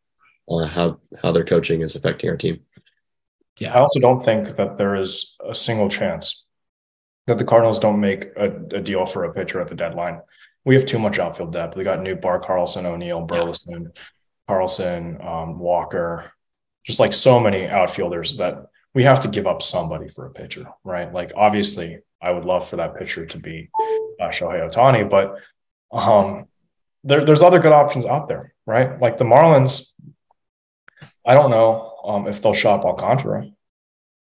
uh, 0.47 0.65
how 0.65 0.99
how 1.21 1.31
their 1.31 1.43
coaching 1.43 1.81
is 1.81 1.95
affecting 1.95 2.29
our 2.29 2.37
team. 2.37 2.61
Yeah, 3.59 3.73
I 3.73 3.81
also 3.81 3.99
don't 3.99 4.23
think 4.23 4.55
that 4.55 4.77
there 4.77 4.95
is 4.95 5.37
a 5.45 5.53
single 5.53 5.89
chance 5.89 6.45
that 7.29 7.37
the 7.37 7.45
Cardinals 7.45 7.79
don't 7.79 7.99
make 7.99 8.25
a, 8.35 8.51
a 8.75 8.81
deal 8.81 9.05
for 9.05 9.23
a 9.23 9.33
pitcher 9.33 9.61
at 9.61 9.69
the 9.69 9.75
deadline 9.75 10.19
we 10.65 10.75
have 10.75 10.85
too 10.85 10.99
much 10.99 11.19
outfield 11.19 11.53
depth. 11.53 11.75
We 11.75 11.83
got 11.83 11.99
Nootbaar, 11.99 12.43
Carlson, 12.43 12.85
O'Neill, 12.85 13.21
Burleson, 13.21 13.91
yeah. 13.95 14.01
Carlson, 14.47 15.19
um, 15.21 15.59
Walker, 15.59 16.31
just 16.83 16.99
like 16.99 17.13
so 17.13 17.39
many 17.39 17.67
outfielders 17.67 18.37
that 18.37 18.67
we 18.93 19.03
have 19.03 19.19
to 19.21 19.27
give 19.27 19.47
up 19.47 19.61
somebody 19.61 20.09
for 20.09 20.25
a 20.25 20.31
pitcher, 20.31 20.67
right? 20.83 21.11
Like 21.13 21.31
obviously, 21.35 21.99
I 22.21 22.31
would 22.31 22.45
love 22.45 22.67
for 22.67 22.75
that 22.77 22.97
pitcher 22.97 23.25
to 23.25 23.39
be 23.39 23.69
uh, 24.19 24.25
Shohei 24.25 24.69
Ohtani, 24.69 25.09
but 25.09 25.37
um, 25.91 26.45
there, 27.03 27.25
there's 27.25 27.41
other 27.41 27.59
good 27.59 27.71
options 27.71 28.05
out 28.05 28.27
there, 28.27 28.53
right? 28.65 28.99
Like 28.99 29.17
the 29.17 29.25
Marlins, 29.25 29.93
I 31.25 31.33
don't 31.33 31.51
know 31.51 31.95
um, 32.03 32.27
if 32.27 32.41
they'll 32.41 32.53
shop 32.53 32.85
Alcantara. 32.85 33.49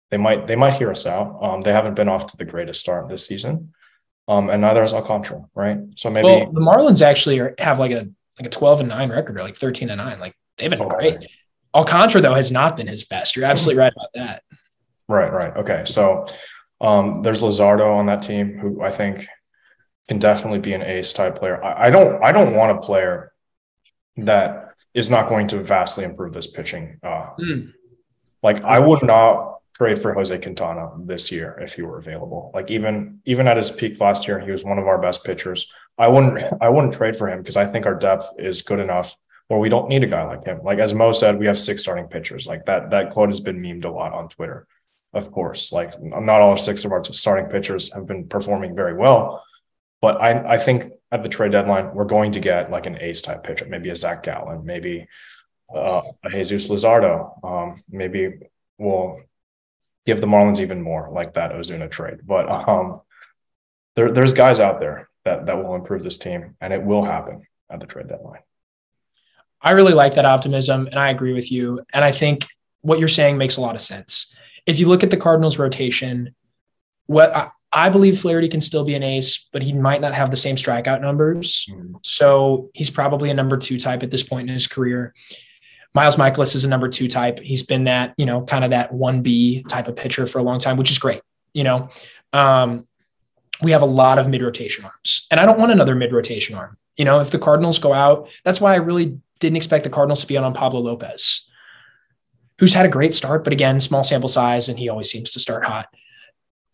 They 0.09 0.17
might 0.17 0.47
they 0.47 0.55
might 0.55 0.73
hear 0.73 0.89
us 0.89 1.05
out. 1.05 1.37
Um, 1.41 1.61
they 1.61 1.71
haven't 1.71 1.95
been 1.95 2.09
off 2.09 2.27
to 2.27 2.37
the 2.37 2.45
greatest 2.45 2.79
start 2.79 3.09
this 3.09 3.25
season. 3.27 3.73
Um, 4.27 4.49
and 4.49 4.61
neither 4.61 4.83
is 4.83 4.93
Alcantara, 4.93 5.45
right? 5.55 5.79
So 5.95 6.09
maybe 6.09 6.25
well, 6.25 6.51
the 6.51 6.61
Marlins 6.61 7.01
actually 7.01 7.39
are, 7.39 7.55
have 7.57 7.79
like 7.79 7.91
a 7.91 8.07
like 8.39 8.45
a 8.45 8.49
12 8.49 8.81
and 8.81 8.89
9 8.89 9.09
record 9.09 9.37
or 9.37 9.43
like 9.43 9.57
13 9.57 9.89
and 9.89 9.97
9. 9.97 10.19
Like 10.19 10.35
they've 10.57 10.69
been 10.69 10.87
great. 10.87 11.27
Alcantara, 11.73 12.21
though, 12.21 12.33
has 12.33 12.51
not 12.51 12.77
been 12.77 12.87
his 12.87 13.05
best. 13.05 13.35
You're 13.35 13.45
absolutely 13.45 13.79
right 13.79 13.91
about 13.91 14.09
that. 14.15 14.43
Right, 15.07 15.31
right. 15.31 15.55
Okay. 15.57 15.83
So 15.85 16.25
um, 16.81 17.21
there's 17.21 17.41
Luzardo 17.41 17.97
on 17.97 18.05
that 18.05 18.21
team 18.21 18.57
who 18.57 18.81
I 18.81 18.89
think 18.89 19.27
can 20.07 20.19
definitely 20.19 20.59
be 20.59 20.73
an 20.73 20.81
ace 20.81 21.13
type 21.13 21.35
player. 21.35 21.63
I, 21.63 21.87
I 21.87 21.89
don't 21.89 22.23
I 22.23 22.31
don't 22.31 22.55
want 22.55 22.77
a 22.77 22.81
player 22.81 23.31
that 24.17 24.73
is 24.93 25.09
not 25.09 25.29
going 25.29 25.47
to 25.47 25.63
vastly 25.63 26.03
improve 26.03 26.33
this 26.33 26.47
pitching. 26.47 26.99
Uh, 27.03 27.29
mm. 27.39 27.73
Like 28.41 28.63
I 28.63 28.79
would 28.79 29.03
not 29.03 29.58
trade 29.79 29.97
for 29.97 30.13
Jose 30.13 30.37
Quintana 30.39 30.91
this 31.05 31.31
year 31.31 31.57
if 31.61 31.75
he 31.75 31.81
were 31.81 31.97
available. 31.97 32.51
Like 32.53 32.69
even 32.69 33.21
even 33.25 33.47
at 33.47 33.57
his 33.57 33.71
peak 33.71 33.99
last 33.99 34.27
year, 34.27 34.39
he 34.39 34.51
was 34.51 34.65
one 34.65 34.77
of 34.77 34.87
our 34.87 35.01
best 35.01 35.23
pitchers. 35.23 35.71
I 35.97 36.09
wouldn't 36.09 36.43
I 36.61 36.69
wouldn't 36.69 36.93
trade 36.93 37.15
for 37.15 37.29
him 37.29 37.39
because 37.39 37.57
I 37.57 37.65
think 37.65 37.85
our 37.85 37.95
depth 37.95 38.29
is 38.37 38.61
good 38.61 38.79
enough 38.79 39.15
where 39.47 39.59
we 39.59 39.69
don't 39.69 39.89
need 39.89 40.03
a 40.03 40.07
guy 40.07 40.25
like 40.25 40.43
him. 40.43 40.59
Like 40.63 40.79
as 40.79 40.93
Mo 40.93 41.13
said, 41.13 41.39
we 41.39 41.47
have 41.47 41.59
six 41.59 41.81
starting 41.81 42.07
pitchers. 42.07 42.45
Like 42.45 42.65
that 42.65 42.89
that 42.91 43.11
quote 43.11 43.29
has 43.29 43.39
been 43.39 43.61
memed 43.61 43.85
a 43.85 43.89
lot 43.89 44.11
on 44.11 44.27
Twitter. 44.27 44.67
Of 45.13 45.31
course, 45.31 45.71
like 45.71 45.99
not 46.01 46.41
all 46.41 46.57
six 46.57 46.85
of 46.85 46.91
our 46.91 47.03
starting 47.03 47.49
pitchers 47.49 47.91
have 47.93 48.05
been 48.05 48.27
performing 48.27 48.75
very 48.75 48.93
well, 48.93 49.43
but 50.01 50.21
I 50.21 50.55
I 50.55 50.57
think 50.57 50.83
at 51.11 51.23
the 51.23 51.29
trade 51.29 51.53
deadline 51.53 51.95
we're 51.95 52.03
going 52.05 52.33
to 52.33 52.39
get 52.39 52.69
like 52.69 52.85
an 52.85 52.97
ace 52.99 53.21
type 53.21 53.43
pitcher, 53.43 53.65
maybe 53.65 53.89
a 53.89 53.95
Zach 53.95 54.23
Gallen, 54.23 54.65
maybe 54.65 55.07
uh, 55.73 56.01
a 56.23 56.29
Jesus 56.29 56.67
Luzardo, 56.67 57.43
um, 57.43 57.83
maybe 57.89 58.33
we'll 58.77 59.19
give 60.09 60.21
the 60.21 60.27
Marlins 60.27 60.59
even 60.59 60.81
more, 60.81 61.09
like 61.11 61.33
that 61.35 61.51
Ozuna 61.51 61.89
trade. 61.89 62.19
But 62.25 62.45
um, 62.67 63.01
there, 63.95 64.11
there's 64.11 64.33
guys 64.33 64.59
out 64.59 64.79
there 64.79 65.09
that 65.25 65.45
that 65.45 65.57
will 65.57 65.75
improve 65.75 66.03
this 66.03 66.17
team, 66.17 66.55
and 66.59 66.73
it 66.73 66.83
will 66.83 67.05
happen 67.05 67.43
at 67.69 67.79
the 67.79 67.85
trade 67.85 68.07
deadline. 68.07 68.41
I 69.61 69.71
really 69.71 69.93
like 69.93 70.15
that 70.15 70.25
optimism, 70.25 70.87
and 70.87 70.97
I 70.97 71.09
agree 71.09 71.33
with 71.33 71.51
you. 71.51 71.81
And 71.93 72.03
I 72.03 72.11
think 72.11 72.47
what 72.81 72.99
you're 72.99 73.17
saying 73.19 73.37
makes 73.37 73.57
a 73.57 73.61
lot 73.61 73.75
of 73.75 73.81
sense. 73.81 74.35
If 74.65 74.79
you 74.79 74.87
look 74.87 75.03
at 75.03 75.11
the 75.11 75.17
Cardinals' 75.17 75.59
rotation, 75.59 76.33
what 77.05 77.35
I, 77.35 77.49
I 77.71 77.89
believe 77.89 78.19
Flaherty 78.19 78.47
can 78.47 78.61
still 78.61 78.83
be 78.83 78.95
an 78.95 79.03
ace, 79.03 79.47
but 79.53 79.61
he 79.61 79.73
might 79.73 80.01
not 80.01 80.15
have 80.15 80.31
the 80.31 80.37
same 80.37 80.55
strikeout 80.55 81.01
numbers. 81.01 81.67
Mm-hmm. 81.69 81.97
So 82.03 82.69
he's 82.73 82.89
probably 82.89 83.29
a 83.29 83.33
number 83.33 83.57
two 83.57 83.77
type 83.77 84.01
at 84.01 84.11
this 84.11 84.23
point 84.23 84.49
in 84.49 84.53
his 84.53 84.67
career. 84.67 85.13
Miles 85.93 86.17
Mikolas 86.17 86.55
is 86.55 86.63
a 86.63 86.69
number 86.69 86.87
two 86.87 87.07
type. 87.07 87.39
He's 87.39 87.63
been 87.63 87.85
that, 87.85 88.13
you 88.17 88.25
know, 88.25 88.43
kind 88.43 88.63
of 88.63 88.69
that 88.71 88.91
1B 88.91 89.67
type 89.67 89.87
of 89.87 89.95
pitcher 89.95 90.27
for 90.27 90.39
a 90.39 90.43
long 90.43 90.59
time, 90.59 90.77
which 90.77 90.91
is 90.91 90.99
great. 90.99 91.21
You 91.53 91.63
know, 91.63 91.89
um, 92.31 92.87
we 93.61 93.71
have 93.71 93.81
a 93.81 93.87
lot 93.87 94.19
of 94.19 94.27
mid 94.27 94.41
rotation 94.41 94.85
arms, 94.85 95.27
and 95.31 95.39
I 95.39 95.45
don't 95.45 95.59
want 95.59 95.71
another 95.71 95.95
mid 95.95 96.13
rotation 96.13 96.55
arm. 96.55 96.77
You 96.95 97.05
know, 97.05 97.19
if 97.19 97.31
the 97.31 97.39
Cardinals 97.39 97.79
go 97.79 97.93
out, 97.93 98.29
that's 98.43 98.61
why 98.61 98.73
I 98.73 98.77
really 98.77 99.19
didn't 99.39 99.57
expect 99.57 99.83
the 99.83 99.89
Cardinals 99.89 100.21
to 100.21 100.27
be 100.27 100.37
on 100.37 100.53
Pablo 100.53 100.81
Lopez, 100.81 101.49
who's 102.59 102.73
had 102.73 102.85
a 102.85 102.89
great 102.89 103.13
start, 103.13 103.43
but 103.43 103.53
again, 103.53 103.79
small 103.79 104.03
sample 104.03 104.29
size, 104.29 104.69
and 104.69 104.77
he 104.77 104.89
always 104.89 105.09
seems 105.09 105.31
to 105.31 105.39
start 105.39 105.65
hot. 105.65 105.87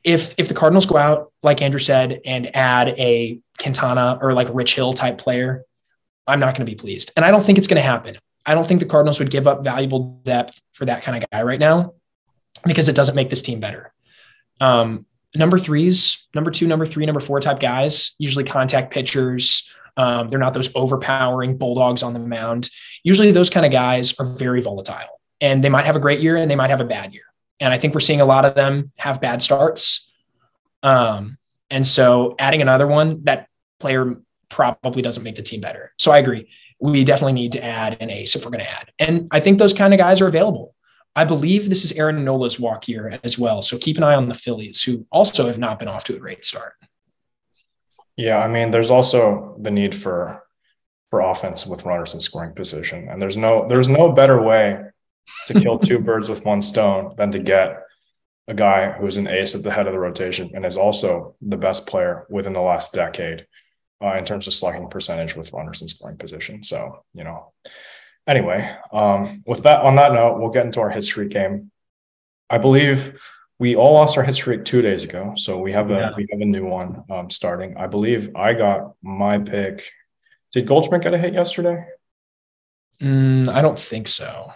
If 0.04 0.36
if 0.38 0.48
the 0.48 0.54
Cardinals 0.54 0.86
go 0.86 0.98
out, 0.98 1.32
like 1.42 1.62
Andrew 1.62 1.80
said, 1.80 2.22
and 2.26 2.56
add 2.56 2.90
a 2.90 3.40
Quintana 3.60 4.20
or 4.22 4.34
like 4.34 4.48
Rich 4.52 4.76
Hill 4.76 4.94
type 4.94 5.18
player, 5.18 5.64
I'm 6.28 6.40
not 6.40 6.56
going 6.56 6.66
to 6.66 6.72
be 6.72 6.76
pleased, 6.76 7.12
and 7.16 7.24
I 7.24 7.32
don't 7.32 7.44
think 7.44 7.58
it's 7.58 7.68
going 7.68 7.82
to 7.82 7.88
happen. 7.88 8.18
I 8.46 8.54
don't 8.54 8.68
think 8.68 8.80
the 8.80 8.86
Cardinals 8.86 9.20
would 9.20 9.32
give 9.32 9.48
up 9.48 9.64
valuable 9.64 10.22
depth 10.24 10.62
for 10.74 10.86
that 10.86 11.04
kind 11.04 11.22
of 11.22 11.30
guy 11.32 11.42
right 11.44 11.60
now 11.60 11.94
because 12.66 12.88
it 12.88 12.96
doesn't 12.96 13.16
make 13.16 13.30
this 13.30 13.42
team 13.42 13.60
better. 13.60 13.94
Um, 14.62 15.06
number 15.36 15.58
threes, 15.58 16.28
number 16.36 16.52
two, 16.52 16.68
number 16.68 16.86
three, 16.86 17.06
number 17.06 17.20
four 17.20 17.40
type 17.40 17.60
guys, 17.60 18.16
usually 18.20 18.44
contact 18.44 18.94
pitchers. 18.94 19.72
Um, 19.98 20.30
they're 20.30 20.40
not 20.40 20.54
those 20.54 20.74
overpowering 20.76 21.58
bulldogs 21.58 22.04
on 22.04 22.14
the 22.14 22.20
mound. 22.20 22.70
Usually, 23.04 23.32
those 23.32 23.50
kind 23.50 23.66
of 23.66 23.72
guys 23.72 24.18
are 24.20 24.26
very 24.26 24.62
volatile 24.62 25.22
and 25.42 25.64
they 25.64 25.70
might 25.70 25.86
have 25.86 25.96
a 25.96 26.00
great 26.00 26.20
year 26.20 26.38
and 26.38 26.50
they 26.50 26.56
might 26.56 26.70
have 26.70 26.82
a 26.82 26.86
bad 26.86 27.14
year. 27.14 27.24
And 27.60 27.74
I 27.74 27.78
think 27.78 27.94
we're 27.94 28.02
seeing 28.02 28.22
a 28.22 28.26
lot 28.26 28.46
of 28.46 28.56
them 28.56 28.92
have 28.98 29.22
bad 29.22 29.42
starts. 29.42 30.12
Um, 30.84 31.38
and 31.70 31.86
so, 31.86 32.36
adding 32.38 32.62
another 32.62 32.86
one, 32.86 33.24
that 33.24 33.48
player 33.80 34.18
probably 34.50 35.02
doesn't 35.02 35.24
make 35.24 35.36
the 35.36 35.42
team 35.42 35.62
better. 35.62 35.94
So, 35.98 36.12
I 36.12 36.20
agree 36.20 36.48
we 36.80 37.04
definitely 37.04 37.34
need 37.34 37.54
to 37.54 37.64
add 37.64 37.98
an 38.02 38.10
ace 38.10 38.36
if 38.36 38.44
we're 38.44 38.52
going 38.52 38.64
to 38.64 38.72
add. 38.72 38.92
And 39.00 39.28
I 39.32 39.40
think 39.40 39.60
those 39.60 39.74
kind 39.74 39.94
of 39.94 39.98
guys 39.98 40.22
are 40.22 40.28
available. 40.28 40.76
I 41.16 41.24
believe 41.24 41.70
this 41.70 41.86
is 41.86 41.94
Aaron 41.94 42.24
Nola's 42.26 42.60
walk 42.60 42.88
year 42.90 43.18
as 43.24 43.40
well. 43.40 43.62
So 43.62 43.78
keep 43.78 43.98
an 43.98 44.04
eye 44.04 44.16
on 44.16 44.28
the 44.28 44.36
Phillies, 44.36 44.84
who 44.84 45.06
also 45.12 45.48
have 45.48 45.58
not 45.58 45.80
been 45.80 45.88
off 45.88 46.04
to 46.06 46.16
a 46.16 46.20
great 46.20 46.44
start. 46.44 46.74
Yeah, 48.18 48.40
I 48.40 48.48
mean, 48.48 48.72
there's 48.72 48.92
also 48.92 49.58
the 49.60 49.72
need 49.72 49.96
for 49.96 50.44
for 51.10 51.22
offense 51.22 51.66
with 51.66 51.86
runners 51.86 52.14
in 52.14 52.20
scoring 52.20 52.54
position, 52.54 53.08
and 53.10 53.22
there's 53.22 53.38
no 53.38 53.68
there's 53.68 53.88
no 53.88 54.12
better 54.12 54.42
way 54.42 54.82
to 55.48 55.54
kill 55.60 55.80
two 55.80 56.00
birds 56.10 56.28
with 56.28 56.46
one 56.46 56.62
stone 56.62 57.14
than 57.18 57.32
to 57.32 57.40
get 57.40 57.82
a 58.48 58.54
guy 58.54 58.92
who's 58.92 59.18
an 59.18 59.28
ace 59.28 59.56
at 59.56 59.64
the 59.64 59.72
head 59.72 59.88
of 59.88 59.94
the 59.94 60.00
rotation 60.00 60.52
and 60.54 60.66
is 60.66 60.78
also 60.78 61.36
the 61.42 61.58
best 61.58 61.88
player 61.88 62.26
within 62.30 62.54
the 62.54 62.62
last 62.62 62.94
decade 62.94 63.48
uh, 64.04 64.16
in 64.16 64.26
terms 64.26 64.48
of 64.48 64.54
slugging 64.54 64.88
percentage 64.90 65.36
with 65.36 65.54
runners 65.54 65.82
in 65.82 65.88
scoring 65.88 66.18
position. 66.18 66.64
So, 66.64 67.04
you 67.14 67.24
know, 67.24 67.54
anyway, 68.28 68.76
um, 68.92 69.44
with 69.46 69.64
that, 69.64 69.82
on 69.82 69.96
that 69.96 70.14
note, 70.14 70.40
we'll 70.40 70.52
get 70.52 70.66
into 70.66 70.82
our 70.82 70.90
hit 70.90 71.06
streak 71.06 71.30
game. 71.30 71.72
I 72.50 72.58
believe 72.58 73.22
we 73.60 73.76
all 73.76 73.94
lost 73.94 74.18
our 74.18 74.24
hit 74.24 74.36
streak 74.36 74.66
two 74.66 74.82
days 74.82 75.04
ago, 75.04 75.34
so 75.36 75.58
we 75.58 75.72
have 75.72 75.90
a 75.90 75.96
yeah. 75.96 76.12
we 76.16 76.28
have 76.30 76.42
a 76.42 76.46
new 76.46 76.66
one 76.66 77.04
um, 77.10 77.30
starting. 77.30 77.78
I 77.78 77.88
believe 77.88 78.36
I 78.36 78.54
got 78.54 78.94
my 79.02 79.40
pick. 79.40 79.92
Did 80.52 80.68
Goldschmidt 80.68 81.02
get 81.02 81.14
a 81.14 81.18
hit 81.18 81.34
yesterday? 81.34 81.86
Mm, 83.02 83.50
I 83.50 83.62
don't 83.62 83.80
think 83.80 84.08
so. 84.08 84.52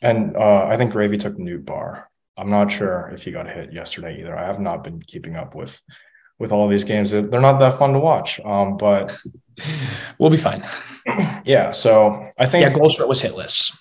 And 0.00 0.36
uh, 0.36 0.66
I 0.66 0.76
think 0.76 0.92
Gravy 0.92 1.18
took 1.18 1.36
Nootbaar. 1.36 2.04
I'm 2.36 2.50
not 2.50 2.70
sure 2.70 3.10
if 3.12 3.24
he 3.24 3.32
got 3.32 3.48
a 3.48 3.50
hit 3.50 3.72
yesterday 3.72 4.20
either. 4.20 4.36
I 4.36 4.46
have 4.46 4.60
not 4.60 4.84
been 4.84 5.00
keeping 5.00 5.34
up 5.36 5.54
with 5.54 5.80
with 6.38 6.52
all 6.52 6.68
these 6.68 6.84
games. 6.84 7.10
They're 7.10 7.22
not 7.22 7.58
that 7.58 7.74
fun 7.74 7.92
to 7.92 7.98
watch, 7.98 8.40
um, 8.40 8.76
but 8.76 9.16
we'll 10.18 10.30
be 10.30 10.36
fine. 10.36 10.64
Yeah. 11.44 11.70
So 11.70 12.30
I 12.36 12.44
think 12.44 12.64
yeah, 12.64 12.74
Goldschmidt 12.74 13.08
was 13.08 13.22
hitless, 13.22 13.74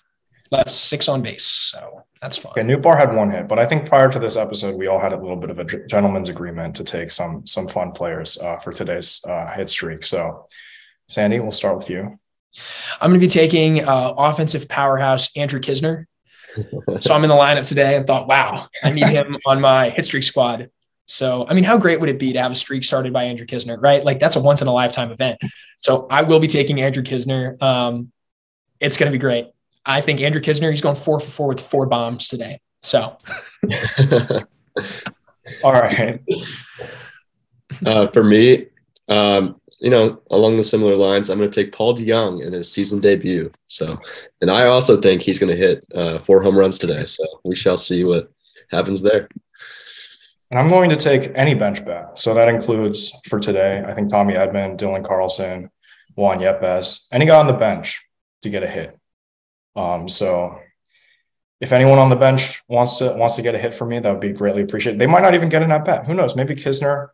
left 0.49 0.71
six 0.71 1.09
on 1.09 1.21
base, 1.21 1.43
so 1.43 2.05
that's 2.21 2.37
fine. 2.37 2.51
Okay, 2.51 2.61
Nootbaar 2.61 2.97
had 2.97 3.13
one 3.13 3.29
hit, 3.29 3.49
but 3.49 3.59
I 3.59 3.65
think 3.65 3.85
prior 3.85 4.09
to 4.09 4.17
this 4.17 4.37
episode, 4.37 4.75
we 4.75 4.87
all 4.87 4.97
had 4.97 5.11
a 5.11 5.17
little 5.17 5.35
bit 5.35 5.49
of 5.49 5.59
a 5.59 5.65
gentleman's 5.65 6.29
agreement 6.29 6.77
to 6.77 6.85
take 6.85 7.11
some 7.11 7.45
some 7.45 7.67
fun 7.67 7.91
players 7.91 8.37
uh, 8.37 8.57
for 8.59 8.71
today's 8.71 9.21
uh, 9.27 9.51
hit 9.51 9.69
streak. 9.69 10.03
So, 10.03 10.47
Sandy, 11.09 11.41
we'll 11.41 11.51
start 11.51 11.75
with 11.75 11.89
you. 11.89 12.17
I'm 13.01 13.11
going 13.11 13.19
to 13.19 13.27
be 13.27 13.29
taking 13.29 13.83
uh, 13.83 14.13
offensive 14.17 14.69
powerhouse 14.69 15.35
Andrew 15.35 15.59
Knizner. 15.59 16.05
so 17.01 17.13
I'm 17.13 17.23
in 17.23 17.29
the 17.29 17.35
lineup 17.35 17.67
today 17.67 17.97
and 17.97 18.07
thought, 18.07 18.27
wow, 18.27 18.67
I 18.83 18.91
need 18.91 19.07
him 19.07 19.37
on 19.45 19.59
my 19.59 19.89
hit 19.89 20.05
streak 20.05 20.23
squad. 20.23 20.69
So, 21.07 21.47
I 21.47 21.53
mean, 21.53 21.63
how 21.63 21.77
great 21.77 22.01
would 22.01 22.09
it 22.09 22.19
be 22.19 22.33
to 22.33 22.41
have 22.41 22.51
a 22.51 22.55
streak 22.55 22.83
started 22.83 23.13
by 23.13 23.23
Andrew 23.23 23.47
Knizner, 23.47 23.81
right? 23.81 24.03
Like 24.03 24.19
that's 24.19 24.35
a 24.35 24.41
once 24.41 24.61
in 24.61 24.67
a 24.67 24.73
lifetime 24.73 25.11
event. 25.11 25.39
So 25.77 26.05
I 26.09 26.21
will 26.21 26.39
be 26.39 26.47
taking 26.47 26.81
Andrew 26.81 27.01
Knizner. 27.01 27.61
Um, 27.61 28.11
it's 28.79 28.97
going 28.97 29.11
to 29.11 29.15
be 29.15 29.21
great. 29.21 29.49
I 29.85 30.01
think 30.01 30.19
Andrew 30.19 30.41
Knizner, 30.41 30.69
he's 30.69 30.81
going 30.81 30.95
four 30.95 31.19
for 31.21 31.29
four 31.29 31.47
with 31.47 31.61
four 31.61 31.85
bombs 31.85 32.27
today. 32.27 32.59
So, 32.83 33.17
all 35.63 35.73
right. 35.73 36.21
Uh, 37.85 38.07
for 38.07 38.23
me, 38.23 38.67
um, 39.07 39.61
you 39.79 39.89
know, 39.89 40.21
along 40.31 40.57
the 40.57 40.63
similar 40.63 40.95
lines, 40.95 41.29
I'm 41.29 41.37
going 41.37 41.49
to 41.49 41.63
take 41.63 41.71
Paul 41.71 41.95
DeJong 41.95 42.45
in 42.45 42.51
his 42.51 42.71
season 42.71 42.99
debut. 42.99 43.51
So, 43.67 43.97
and 44.41 44.51
I 44.51 44.65
also 44.65 44.99
think 44.99 45.21
he's 45.21 45.39
going 45.39 45.51
to 45.51 45.57
hit 45.57 45.85
uh, 45.95 46.19
four 46.19 46.41
home 46.41 46.57
runs 46.57 46.77
today. 46.79 47.05
So 47.05 47.23
we 47.45 47.55
shall 47.55 47.77
see 47.77 48.03
what 48.03 48.31
happens 48.71 49.01
there. 49.01 49.29
And 50.49 50.59
I'm 50.59 50.69
going 50.69 50.89
to 50.91 50.95
take 50.95 51.31
any 51.35 51.53
bench 51.53 51.85
bat. 51.85 52.17
So 52.19 52.33
that 52.33 52.47
includes 52.47 53.11
for 53.27 53.39
today, 53.39 53.83
I 53.85 53.93
think 53.93 54.09
Tommy 54.09 54.33
Edman, 54.33 54.77
Dylan 54.77 55.05
Carlson, 55.05 55.69
Juan 56.15 56.39
Yepez, 56.39 57.07
any 57.11 57.25
guy 57.25 57.37
on 57.37 57.47
the 57.47 57.53
bench 57.53 58.05
to 58.41 58.49
get 58.49 58.63
a 58.63 58.67
hit. 58.67 58.97
Um, 59.75 60.07
so 60.07 60.59
if 61.59 61.71
anyone 61.71 61.99
on 61.99 62.09
the 62.09 62.15
bench 62.15 62.63
wants 62.67 62.99
to 62.99 63.13
wants 63.13 63.35
to 63.35 63.41
get 63.41 63.55
a 63.55 63.57
hit 63.57 63.73
for 63.73 63.85
me, 63.85 63.99
that 63.99 64.09
would 64.09 64.21
be 64.21 64.31
greatly 64.31 64.63
appreciated. 64.63 64.99
They 64.99 65.07
might 65.07 65.21
not 65.21 65.35
even 65.35 65.49
get 65.49 65.63
an 65.63 65.71
at 65.71 65.85
bat. 65.85 66.05
Who 66.05 66.13
knows? 66.13 66.35
Maybe 66.35 66.55
Knizner 66.55 67.09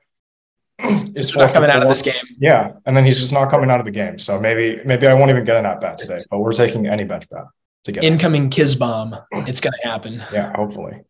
is 1.16 1.36
not 1.36 1.52
coming 1.52 1.70
out 1.70 1.82
of 1.82 1.90
this 1.90 2.02
game. 2.02 2.16
Yeah, 2.40 2.74
and 2.86 2.96
then 2.96 3.04
he's 3.04 3.20
just 3.20 3.34
not 3.34 3.50
coming 3.50 3.70
out 3.70 3.80
of 3.80 3.86
the 3.86 3.92
game. 3.92 4.20
So 4.20 4.40
maybe 4.40 4.82
maybe 4.86 5.08
I 5.08 5.14
won't 5.14 5.32
even 5.32 5.44
get 5.44 5.58
an 5.58 5.66
at 5.66 5.82
bat 5.82 5.98
today. 5.98 6.24
But 6.30 6.40
we're 6.40 6.54
taking 6.54 6.88
any 6.88 7.04
bench 7.04 7.30
bat 7.30 7.46
to 7.86 7.92
get 7.92 8.04
incoming 8.04 8.50
Kiz 8.50 8.76
bomb. 8.76 9.16
It's 9.32 9.62
going 9.62 9.74
to 9.82 9.90
happen. 9.90 10.24
Yeah, 10.32 10.56
hopefully. 10.56 11.02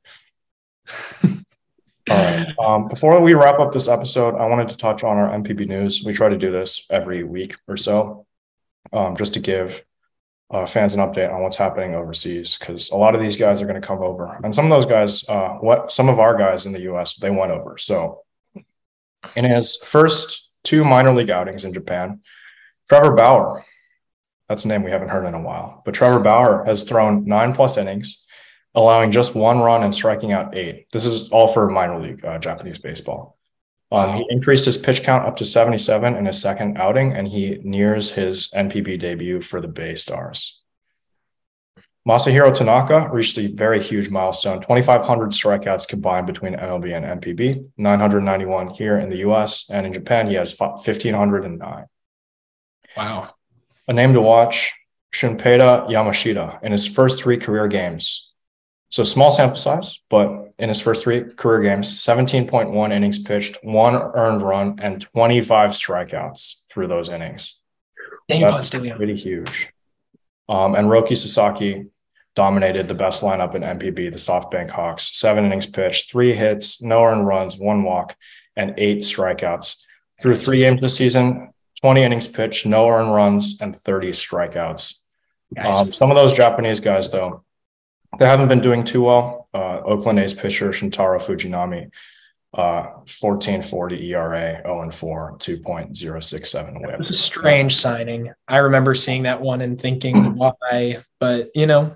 All 2.10 2.18
right. 2.18 2.54
Um, 2.60 2.88
before 2.88 3.20
we 3.22 3.34
wrap 3.34 3.60
up 3.60 3.72
this 3.72 3.88
episode, 3.88 4.36
I 4.36 4.46
wanted 4.48 4.70
to 4.70 4.78
touch 4.78 5.04
on 5.04 5.18
our 5.18 5.30
NPB 5.30 5.68
news. 5.68 6.04
We 6.06 6.13
try 6.13 6.30
to 6.30 6.38
do 6.38 6.52
this 6.52 6.86
every 6.92 7.24
week 7.24 7.56
or 7.68 7.78
so, 7.78 8.26
um, 8.92 9.16
just 9.16 9.34
to 9.36 9.39
give 9.39 9.84
uh, 10.52 10.66
fans 10.66 10.94
an 10.94 11.00
update 11.00 11.34
on 11.34 11.42
what's 11.42 11.56
happening 11.56 11.96
overseas, 11.96 12.58
because 12.58 12.89
a 12.92 12.98
lot 12.98 13.16
of 13.16 13.22
these 13.22 13.38
guys 13.38 13.62
are 13.62 13.66
going 13.66 13.80
to 13.80 13.88
come 13.88 14.02
over, 14.02 14.38
and 14.44 14.54
some 14.54 14.66
of 14.66 14.72
those 14.72 14.86
guys, 14.86 15.28
uh, 15.30 15.56
what 15.62 15.92
some 15.92 16.10
of 16.10 16.20
our 16.20 16.38
guys 16.38 16.66
in 16.66 16.74
the 16.74 16.82
U.S. 16.82 17.16
they 17.16 17.30
went 17.30 17.52
over. 17.52 17.78
So, 17.78 18.24
in 19.36 19.46
his 19.46 19.78
first 19.78 20.50
two 20.63 20.84
minor 20.84 21.16
league 21.16 21.30
outings 21.30 21.63
in 21.63 21.74
Japan, 21.74 22.20
Trevor 22.88 23.16
Bauer, 23.16 23.66
that's 24.50 24.66
a 24.66 24.68
name 24.68 24.84
we 24.84 24.92
haven't 24.92 25.10
heard 25.10 25.26
in 25.26 25.34
a 25.34 25.42
while, 25.42 25.82
but 25.86 25.94
Trevor 25.94 26.20
Bauer 26.20 26.66
has 26.66 26.84
thrown 26.84 27.26
nine 27.26 27.54
plus 27.54 27.78
innings 27.78 28.26
allowing 28.76 29.12
just 29.12 29.36
one 29.36 29.60
run 29.60 29.84
and 29.84 29.94
striking 29.94 30.32
out 30.32 30.56
eight. 30.56 30.88
This 30.92 31.06
is 31.06 31.30
all 31.30 31.48
for 31.48 31.70
minor 31.70 32.00
league 32.00 32.26
uh, 32.26 32.40
Japanese 32.40 32.80
baseball. 32.80 33.38
Um, 33.92 34.16
he 34.16 34.26
increased 34.30 34.66
his 34.66 34.78
pitch 34.78 35.04
count 35.04 35.28
up 35.28 35.36
to 35.36 35.46
77 35.46 36.16
in 36.16 36.26
his 36.26 36.42
second 36.42 36.78
outing, 36.78 37.14
and 37.14 37.28
he 37.28 37.60
nears 37.64 38.10
his 38.10 38.50
NPB 38.56 38.98
debut 38.98 39.40
for 39.40 39.62
the 39.62 39.68
Bay 39.68 39.94
Stars. 39.94 40.64
Masahiro 42.08 42.54
Tanaka 42.54 43.10
reached 43.14 43.38
a 43.38 43.48
very 43.48 43.82
huge 43.82 44.10
milestone 44.10 44.60
2,500 44.60 45.30
strikeouts 45.30 45.88
combined 45.88 46.26
between 46.26 46.54
MLB 46.54 46.98
and 46.98 47.22
NPB, 47.22 47.72
991 47.78 48.70
here 48.70 48.98
in 48.98 49.10
the 49.10 49.18
US, 49.18 49.70
and 49.70 49.86
in 49.86 49.94
Japan, 49.94 50.28
he 50.28 50.36
has 50.36 50.58
1,509. 50.58 51.86
Wow. 52.98 53.36
A 53.88 53.93
name 53.93 54.14
to 54.14 54.22
watch 54.22 54.74
Shunpei 55.14 55.60
Yamashita 55.88 56.64
in 56.64 56.72
his 56.72 56.88
first 56.88 57.22
three 57.22 57.38
career 57.38 57.68
games 57.68 58.33
so 58.94 59.04
small 59.04 59.32
sample 59.32 59.58
size, 59.58 60.02
but 60.08 60.54
in 60.60 60.70
his 60.70 60.80
first 60.80 61.04
three 61.04 61.24
career 61.24 61.64
games, 61.64 61.91
17.1 61.96 62.94
innings 62.94 63.18
pitched, 63.18 63.58
one 63.64 63.96
earned 63.96 64.44
run, 64.44 64.78
and 64.80 65.02
25 65.02 65.72
strikeouts 65.72 66.68
through 66.70 66.86
those 66.86 67.10
innings. 67.10 67.60
That's 68.91 68.98
pretty 68.98 69.16
huge. 69.16 69.74
Um, 70.48 70.76
and 70.76 70.89
Roki 70.89 71.18
Sasaki 71.18 71.88
dominated 72.36 72.88
the 72.88 72.94
best 72.94 73.24
lineup 73.24 73.56
in 73.56 73.64
NPB, 73.64 74.12
the 74.12 74.12
SoftBank 74.12 74.70
Hawks. 74.70 75.18
Seven 75.18 75.46
innings 75.46 75.66
pitched, 75.66 76.12
three 76.12 76.36
hits, 76.36 76.80
no 76.84 77.04
earned 77.04 77.26
runs, 77.26 77.58
one 77.58 77.82
walk, 77.82 78.16
and 78.56 78.76
eight 78.78 79.00
strikeouts. 79.00 79.82
Through 80.22 80.36
three 80.36 80.60
games 80.60 80.82
this 80.82 80.96
season, 80.96 81.52
20 81.82 82.04
innings 82.04 82.28
pitched, 82.28 82.68
no 82.68 82.88
earned 82.89 83.12
runs, 83.12 83.60
and 83.60 83.76
30 83.76 84.12
strikeouts. 84.12 85.00
Um, 85.58 85.91
some 85.91 86.12
of 86.12 86.16
those 86.16 86.36
Japanese 86.36 86.80
guys, 86.80 87.10
though, 87.10 87.44
they 88.20 88.26
haven't 88.26 88.47
been 88.47 88.61
doing 88.61 88.84
too 88.84 89.03
well. 89.03 89.47
Uh, 89.53 89.80
Oakland 89.86 90.20
A's 90.20 90.34
pitcher 90.34 90.70
Shintaro 90.70 91.20
Fujinami 91.22 91.91
Uh, 92.55 93.01
1440 93.09 94.11
ERA, 94.14 94.61
0 94.64 94.82
and 94.84 94.93
4, 94.93 95.38
2.067 95.39 96.82
whip. 96.82 96.99
A 97.09 97.16
strange 97.16 97.76
signing. 97.76 98.32
I 98.47 98.57
remember 98.57 98.93
seeing 98.93 99.24
that 99.24 99.41
one 99.41 99.61
and 99.61 99.80
thinking 99.82 100.36
why, 100.38 101.03
but 101.20 101.47
you 101.55 101.66
know, 101.66 101.95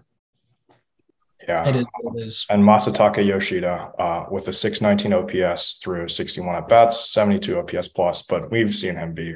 Yeah. 1.47 1.67
it 1.69 1.75
is 1.75 1.85
what 2.01 2.15
it 2.17 2.23
is. 2.25 2.45
And 2.49 2.63
Masataka 2.63 3.23
Yoshida 3.25 3.91
uh, 3.99 4.25
with 4.31 4.47
a 4.47 4.53
619 4.53 5.13
OPS 5.43 5.77
through 5.83 6.07
61 6.07 6.55
at 6.55 6.67
bats, 6.67 7.09
72 7.11 7.59
OPS 7.59 7.87
plus. 7.89 8.23
But 8.23 8.49
we've 8.51 8.73
seen 8.75 8.95
him 8.95 9.13
be 9.13 9.35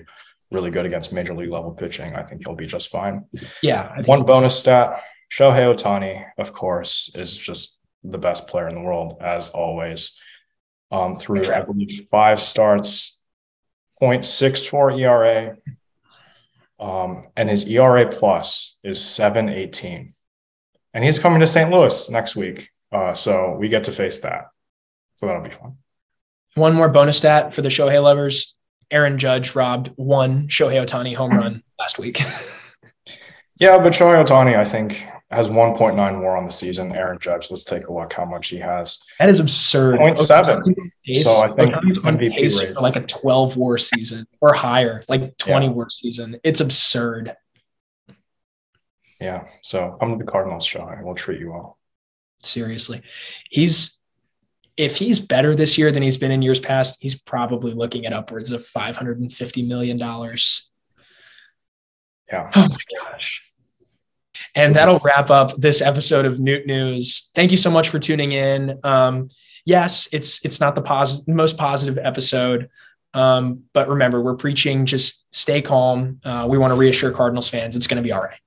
really 0.52 0.72
good 0.72 0.86
against 0.88 1.14
major 1.14 1.36
league 1.36 1.52
level 1.52 1.72
pitching. 1.72 2.16
I 2.16 2.24
think 2.24 2.46
he'll 2.46 2.56
be 2.56 2.66
just 2.66 2.90
fine. 2.90 3.26
Yeah. 3.62 4.02
One 4.06 4.24
bonus 4.24 4.58
stat 4.60 5.04
Shohei 5.32 5.74
Ohtani, 5.74 6.26
of 6.38 6.52
course, 6.52 7.12
is 7.16 7.38
just 7.38 7.80
the 8.04 8.18
best 8.18 8.48
player 8.48 8.68
in 8.68 8.76
the 8.76 8.82
world, 8.82 9.18
as 9.22 9.50
always. 9.50 10.20
Um, 10.92 11.16
through, 11.16 11.54
I 11.54 11.62
believe, 11.62 12.08
five 12.10 12.42
starts, 12.42 13.22
0.64 14.02 15.00
ERA. 15.00 15.58
Um, 16.80 17.22
and 17.38 17.50
his 17.50 17.66
ERA 17.70 18.10
plus 18.10 18.78
is 18.84 19.00
718. 19.00 20.14
And 20.94 21.04
he's 21.04 21.20
coming 21.20 21.40
to 21.40 21.48
St. 21.48 21.70
Louis 21.70 22.10
next 22.10 22.36
week. 22.36 22.70
Uh, 22.92 23.14
so 23.14 23.56
we 23.58 23.70
get 23.70 23.86
to 23.86 23.92
face 23.94 24.20
that. 24.22 24.48
So 25.16 25.28
that'll 25.28 25.44
be 25.44 25.52
fun. 25.52 25.78
One 26.56 26.74
more 26.74 26.90
bonus 26.90 27.18
stat 27.18 27.54
for 27.54 27.62
the 27.62 27.70
Shohei 27.70 28.04
lovers. 28.04 28.58
Aaron 28.90 29.18
Judge 29.18 29.56
robbed 29.56 29.92
one 29.96 30.50
Shohei 30.50 30.86
Ohtani 30.86 31.16
home 31.16 31.32
run 31.32 31.64
last 31.80 31.98
week. 31.98 32.20
Yeah, 33.62 33.78
but 33.78 33.94
Shohei 33.94 34.26
Ohtani, 34.26 34.58
I 34.58 34.66
think, 34.66 35.08
has 35.32 35.48
1.9 35.50 35.96
more 36.20 36.36
on 36.38 36.46
the 36.46 36.52
season. 36.52 36.92
Aaron 36.94 37.18
Judge, 37.20 37.50
let's 37.52 37.64
take 37.64 37.88
a 37.88 37.94
look 37.94 38.12
how 38.14 38.26
much 38.26 38.48
he 38.50 38.58
has. 38.58 39.00
that 39.20 39.30
is 39.30 39.40
absurd. 39.40 40.00
0.7. 40.00 40.76
Pace- 41.06 41.24
So 41.24 41.36
I 41.38 41.48
think 41.48 41.74
Ohtani's 41.74 41.98
on 42.04 42.18
MVP 42.18 42.34
pace 42.34 42.60
rates. 42.60 42.74
for 42.74 42.82
like 42.82 42.96
a 42.96 43.02
12 43.06 43.56
war 43.58 43.78
season 43.78 44.26
or 44.42 44.54
higher, 44.54 45.02
like 45.08 45.38
20 45.38 45.66
Yeah. 45.68 45.72
war 45.72 45.90
season. 45.90 46.38
It's 46.44 46.60
absurd. 46.60 47.36
Yeah. 49.20 49.46
So 49.62 49.96
come 50.00 50.18
to 50.18 50.24
the 50.26 50.30
Cardinals, 50.30 50.66
Shohei. 50.68 51.04
We'll 51.04 51.16
treat 51.16 51.40
you 51.40 51.54
all. 51.54 51.78
Seriously. 52.44 53.02
He's 53.50 54.00
if 54.78 54.98
he's 54.98 55.20
better 55.20 55.54
this 55.54 55.78
year 55.78 55.92
than 55.92 56.02
he's 56.02 56.18
been 56.18 56.32
in 56.32 56.42
years 56.42 56.60
past, 56.60 56.98
he's 57.02 57.20
probably 57.22 57.72
looking 57.74 58.06
at 58.06 58.14
upwards 58.14 58.50
of 58.52 58.66
550 58.66 59.64
million 59.64 59.98
dollars. 59.98 60.72
Yeah. 62.32 62.50
Oh 62.56 62.62
my 62.62 62.68
gosh. 63.12 63.44
And 64.56 64.76
that'll 64.76 65.00
wrap 65.00 65.30
up 65.30 65.56
this 65.58 65.82
episode 65.82 66.26
of 66.26 66.40
Noot 66.40 66.66
News. 66.66 67.30
Thank 67.34 67.52
you 67.52 67.58
so 67.58 67.72
much 67.72 67.90
for 67.90 68.00
tuning 68.00 68.34
in. 68.34 68.80
Um, 68.84 69.30
yes, 69.66 70.10
it's 70.12 70.44
it's 70.46 70.60
not 70.60 70.76
the 70.76 70.82
positive 70.82 71.28
most 71.28 71.58
positive 71.58 71.98
episode. 71.98 72.70
Um, 73.14 73.64
but 73.74 73.90
remember, 73.90 74.22
we're 74.22 74.36
preaching 74.36 74.86
just 74.86 75.34
stay 75.34 75.62
calm. 75.62 76.20
Uh, 76.24 76.48
we 76.50 76.58
want 76.58 76.72
to 76.72 76.76
reassure 76.76 77.12
Cardinals 77.12 77.50
fans 77.50 77.76
it's 77.76 77.88
going 77.88 78.02
to 78.02 78.04
be 78.04 78.12
all 78.12 78.22
right. 78.22 78.40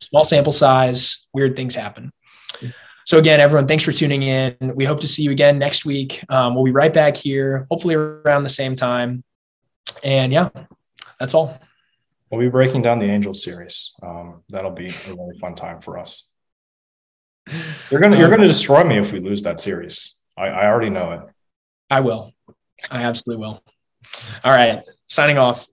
Small 0.00 0.24
sample 0.24 0.52
size, 0.52 1.26
weird 1.32 1.56
things 1.56 1.74
happen. 1.74 2.12
So 3.04 3.16
again, 3.16 3.40
everyone, 3.40 3.66
thanks 3.66 3.84
for 3.84 3.92
tuning 3.92 4.22
in. 4.22 4.54
We 4.74 4.84
hope 4.84 5.00
to 5.00 5.08
see 5.08 5.22
you 5.22 5.30
again 5.30 5.58
next 5.58 5.86
week. 5.86 6.22
Um, 6.28 6.54
we'll 6.54 6.64
be 6.64 6.72
right 6.72 6.92
back 6.92 7.16
here, 7.16 7.66
hopefully 7.70 7.94
around 7.94 8.42
the 8.42 8.50
same 8.50 8.76
time. 8.76 9.24
And 10.04 10.30
yeah, 10.30 10.50
that's 11.18 11.32
all. 11.32 11.58
We'll 12.30 12.40
be 12.40 12.48
breaking 12.48 12.82
down 12.82 12.98
the 12.98 13.06
Angels 13.06 13.42
series. 13.42 13.94
Um, 14.02 14.42
that'll 14.50 14.70
be 14.70 14.88
a 14.88 15.14
really 15.14 15.38
fun 15.40 15.54
time 15.54 15.80
for 15.80 15.98
us. 15.98 16.32
You're 17.90 18.00
gonna 18.00 18.18
you're 18.18 18.28
gonna 18.28 18.46
destroy 18.46 18.84
me 18.84 18.98
if 18.98 19.12
we 19.12 19.20
lose 19.20 19.42
that 19.44 19.60
series. 19.60 20.20
I, 20.36 20.48
I 20.48 20.66
already 20.66 20.90
know 20.90 21.12
it. 21.12 21.20
I 21.90 22.00
will. 22.00 22.34
I 22.90 23.04
absolutely 23.04 23.42
will. 23.42 23.62
All 24.44 24.52
right. 24.52 24.82
Signing 25.08 25.38
off. 25.38 25.66